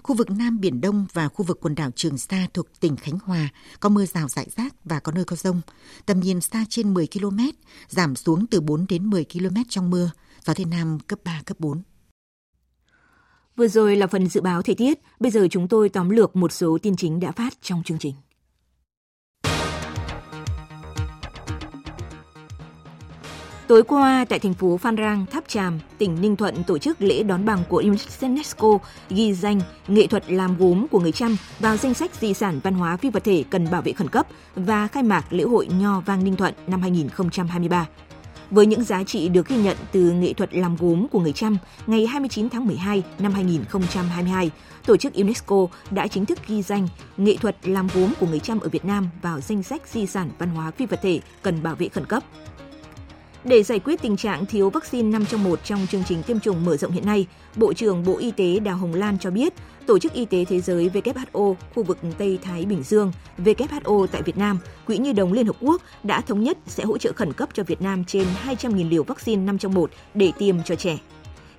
Khu 0.03 0.15
vực 0.15 0.29
Nam 0.29 0.59
Biển 0.59 0.81
Đông 0.81 1.05
và 1.13 1.27
khu 1.27 1.45
vực 1.45 1.59
quần 1.61 1.75
đảo 1.75 1.91
Trường 1.95 2.17
Sa 2.17 2.47
thuộc 2.53 2.79
tỉnh 2.79 2.95
Khánh 2.95 3.19
Hòa 3.23 3.49
có 3.79 3.89
mưa 3.89 4.05
rào 4.05 4.27
rải 4.27 4.47
rác 4.57 4.75
và 4.83 4.99
có 4.99 5.11
nơi 5.11 5.25
có 5.25 5.35
rông. 5.35 5.61
Tầm 6.05 6.19
nhìn 6.19 6.41
xa 6.41 6.65
trên 6.69 6.93
10 6.93 7.07
km, 7.07 7.39
giảm 7.87 8.15
xuống 8.15 8.47
từ 8.47 8.61
4 8.61 8.85
đến 8.89 9.09
10 9.09 9.25
km 9.33 9.55
trong 9.69 9.89
mưa, 9.89 10.11
gió 10.45 10.53
Tây 10.53 10.65
Nam 10.65 10.99
cấp 11.07 11.19
3, 11.23 11.41
cấp 11.45 11.59
4. 11.59 11.81
Vừa 13.55 13.67
rồi 13.67 13.95
là 13.95 14.07
phần 14.07 14.29
dự 14.29 14.41
báo 14.41 14.61
thời 14.61 14.75
tiết, 14.75 14.99
bây 15.19 15.31
giờ 15.31 15.47
chúng 15.51 15.67
tôi 15.67 15.89
tóm 15.89 16.09
lược 16.09 16.35
một 16.35 16.51
số 16.51 16.77
tin 16.81 16.95
chính 16.95 17.19
đã 17.19 17.31
phát 17.31 17.53
trong 17.61 17.83
chương 17.83 17.99
trình. 17.99 18.15
Tối 23.67 23.83
qua, 23.83 24.25
tại 24.29 24.39
thành 24.39 24.53
phố 24.53 24.77
Phan 24.77 24.97
Rang, 24.97 25.25
Tháp 25.25 25.43
Tràm, 25.47 25.79
tỉnh 25.97 26.21
Ninh 26.21 26.35
Thuận 26.35 26.63
tổ 26.63 26.77
chức 26.77 27.01
lễ 27.01 27.23
đón 27.23 27.45
bằng 27.45 27.63
của 27.69 27.83
UNESCO 28.21 28.79
ghi 29.09 29.33
danh 29.33 29.61
nghệ 29.87 30.07
thuật 30.07 30.31
làm 30.31 30.57
gốm 30.57 30.87
của 30.91 30.99
người 30.99 31.11
Chăm 31.11 31.37
vào 31.59 31.77
danh 31.77 31.93
sách 31.93 32.11
di 32.15 32.33
sản 32.33 32.59
văn 32.63 32.73
hóa 32.73 32.97
phi 32.97 33.09
vật 33.09 33.23
thể 33.23 33.43
cần 33.49 33.71
bảo 33.71 33.81
vệ 33.81 33.91
khẩn 33.91 34.09
cấp 34.09 34.27
và 34.55 34.87
khai 34.87 35.03
mạc 35.03 35.33
lễ 35.33 35.43
hội 35.43 35.67
Nho 35.79 35.99
Vang 35.99 36.23
Ninh 36.23 36.35
Thuận 36.35 36.53
năm 36.67 36.81
2023. 36.81 37.87
Với 38.51 38.65
những 38.65 38.83
giá 38.83 39.03
trị 39.03 39.29
được 39.29 39.47
ghi 39.47 39.57
nhận 39.57 39.77
từ 39.91 40.11
nghệ 40.11 40.33
thuật 40.33 40.53
làm 40.53 40.75
gốm 40.79 41.07
của 41.07 41.19
người 41.19 41.33
Chăm, 41.33 41.57
ngày 41.87 42.05
29 42.05 42.49
tháng 42.49 42.67
12 42.67 43.03
năm 43.19 43.33
2022, 43.33 44.51
tổ 44.85 44.97
chức 44.97 45.13
UNESCO 45.13 45.67
đã 45.91 46.07
chính 46.07 46.25
thức 46.25 46.39
ghi 46.47 46.61
danh 46.61 46.87
nghệ 47.17 47.35
thuật 47.35 47.55
làm 47.63 47.87
gốm 47.95 48.13
của 48.19 48.27
người 48.27 48.39
Chăm 48.39 48.59
ở 48.59 48.69
Việt 48.69 48.85
Nam 48.85 49.09
vào 49.21 49.41
danh 49.41 49.63
sách 49.63 49.81
di 49.87 50.05
sản 50.05 50.29
văn 50.37 50.49
hóa 50.49 50.71
phi 50.71 50.85
vật 50.85 50.99
thể 51.01 51.19
cần 51.41 51.63
bảo 51.63 51.75
vệ 51.75 51.89
khẩn 51.89 52.05
cấp. 52.05 52.23
Để 53.45 53.63
giải 53.63 53.79
quyết 53.79 54.01
tình 54.01 54.17
trạng 54.17 54.45
thiếu 54.45 54.69
vaccine 54.69 55.09
5 55.09 55.25
trong 55.25 55.43
1 55.43 55.59
trong 55.63 55.87
chương 55.91 56.03
trình 56.07 56.23
tiêm 56.23 56.39
chủng 56.39 56.65
mở 56.65 56.77
rộng 56.77 56.91
hiện 56.91 57.05
nay, 57.05 57.27
Bộ 57.55 57.73
trưởng 57.73 58.03
Bộ 58.05 58.17
Y 58.17 58.31
tế 58.31 58.59
Đào 58.59 58.77
Hồng 58.77 58.93
Lan 58.93 59.17
cho 59.19 59.31
biết, 59.31 59.53
Tổ 59.85 59.99
chức 59.99 60.13
Y 60.13 60.25
tế 60.25 60.45
Thế 60.45 60.61
giới 60.61 60.89
WHO, 60.93 61.55
khu 61.75 61.83
vực 61.83 61.97
Tây 62.17 62.39
Thái 62.41 62.65
Bình 62.65 62.83
Dương, 62.83 63.11
WHO 63.37 64.07
tại 64.07 64.21
Việt 64.21 64.37
Nam, 64.37 64.59
Quỹ 64.87 64.97
Nhi 64.97 65.13
đồng 65.13 65.33
Liên 65.33 65.45
Hợp 65.45 65.55
Quốc 65.61 65.81
đã 66.03 66.21
thống 66.21 66.43
nhất 66.43 66.57
sẽ 66.67 66.83
hỗ 66.83 66.97
trợ 66.97 67.11
khẩn 67.15 67.33
cấp 67.33 67.49
cho 67.53 67.63
Việt 67.63 67.81
Nam 67.81 68.03
trên 68.07 68.27
200.000 68.45 68.89
liều 68.89 69.03
vaccine 69.03 69.43
5 69.43 69.57
trong 69.57 69.73
1 69.73 69.89
để 70.13 70.31
tiêm 70.37 70.55
cho 70.63 70.75
trẻ. 70.75 70.97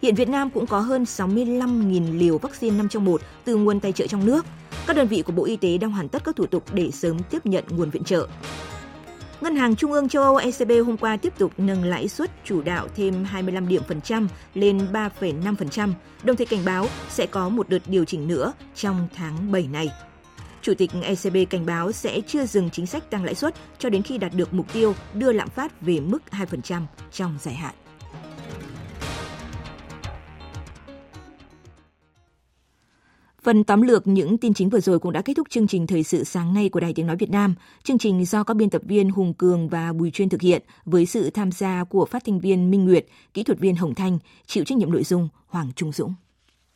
Hiện 0.03 0.15
Việt 0.15 0.29
Nam 0.29 0.51
cũng 0.51 0.67
có 0.67 0.81
hơn 0.81 1.05
65.000 1.05 2.19
liều 2.19 2.39
vaccine 2.39 2.77
5 2.77 2.89
trong 2.89 3.05
1 3.05 3.21
từ 3.45 3.57
nguồn 3.57 3.81
tài 3.81 3.93
trợ 3.93 4.07
trong 4.07 4.27
nước. 4.27 4.47
Các 4.87 4.97
đơn 4.97 5.09
vị 5.09 5.23
của 5.23 5.33
Bộ 5.33 5.45
Y 5.45 5.57
tế 5.57 5.79
đang 5.79 5.91
hoàn 5.91 6.09
tất 6.09 6.25
các 6.25 6.37
thủ 6.37 6.47
tục 6.47 6.65
để 6.73 6.91
sớm 6.91 7.19
tiếp 7.31 7.47
nhận 7.47 7.65
nguồn 7.71 7.91
viện 7.91 8.05
trợ. 8.05 8.29
Ngân 9.41 9.57
hàng 9.57 9.77
Trung 9.77 9.93
ương 9.93 10.09
châu 10.09 10.23
Âu 10.23 10.37
ECB 10.37 10.73
hôm 10.87 10.97
qua 10.97 11.17
tiếp 11.17 11.33
tục 11.39 11.53
nâng 11.59 11.85
lãi 11.85 12.09
suất 12.09 12.31
chủ 12.45 12.63
đạo 12.63 12.89
thêm 12.97 13.25
25 13.25 13.69
điểm 13.69 13.83
phần 13.89 14.01
trăm 14.01 14.29
lên 14.55 14.79
3,5%, 14.93 15.93
đồng 16.23 16.37
thời 16.37 16.47
cảnh 16.47 16.65
báo 16.65 16.87
sẽ 17.09 17.27
có 17.27 17.49
một 17.49 17.69
đợt 17.69 17.79
điều 17.87 18.05
chỉnh 18.05 18.29
nữa 18.29 18.53
trong 18.75 19.09
tháng 19.15 19.53
7 19.53 19.69
này. 19.73 19.91
Chủ 20.63 20.75
tịch 20.75 20.91
ECB 21.03 21.37
cảnh 21.51 21.67
báo 21.67 21.93
sẽ 21.93 22.21
chưa 22.27 22.47
dừng 22.47 22.71
chính 22.71 22.87
sách 22.87 23.11
tăng 23.11 23.25
lãi 23.25 23.35
suất 23.35 23.55
cho 23.79 23.89
đến 23.89 24.03
khi 24.03 24.19
đạt 24.19 24.33
được 24.35 24.55
mục 24.55 24.73
tiêu 24.73 24.95
đưa 25.15 25.33
lạm 25.33 25.49
phát 25.49 25.81
về 25.81 26.01
mức 26.01 26.23
2% 26.31 26.83
trong 27.13 27.39
dài 27.41 27.55
hạn. 27.55 27.75
Phần 33.47 33.65
tóm 33.65 33.83
lược 33.83 34.07
những 34.07 34.39
tin 34.39 34.55
chính 34.55 34.69
vừa 34.69 34.81
rồi 34.81 34.99
cũng 34.99 35.13
đã 35.13 35.23
kết 35.23 35.35
thúc 35.35 35.51
chương 35.51 35.67
trình 35.67 35.87
thời 35.87 36.03
sự 36.03 36.25
sáng 36.25 36.55
nay 36.55 36.69
của 36.69 36.81
Đài 36.81 36.93
Tiếng 36.95 37.07
Nói 37.07 37.17
Việt 37.17 37.31
Nam. 37.31 37.55
Chương 37.83 37.99
trình 37.99 38.25
do 38.25 38.45
các 38.45 38.55
biên 38.55 38.71
tập 38.71 38.83
viên 38.85 39.11
Hùng 39.11 39.35
Cường 39.35 39.69
và 39.69 39.93
Bùi 39.93 40.11
Chuyên 40.11 40.29
thực 40.29 40.41
hiện 40.41 40.63
với 40.85 41.07
sự 41.07 41.31
tham 41.31 41.53
gia 41.53 41.85
của 41.85 42.07
phát 42.07 42.25
thanh 42.27 42.41
viên 42.41 42.71
Minh 42.71 42.85
Nguyệt, 42.85 43.07
kỹ 43.35 43.43
thuật 43.43 43.59
viên 43.59 43.77
Hồng 43.77 43.95
Thanh, 43.95 44.19
chịu 44.47 44.65
trách 44.65 44.79
nhiệm 44.79 44.93
nội 44.93 45.05
dung 45.05 45.29
Hoàng 45.47 45.71
Trung 45.77 45.93
Dũng. 45.93 46.15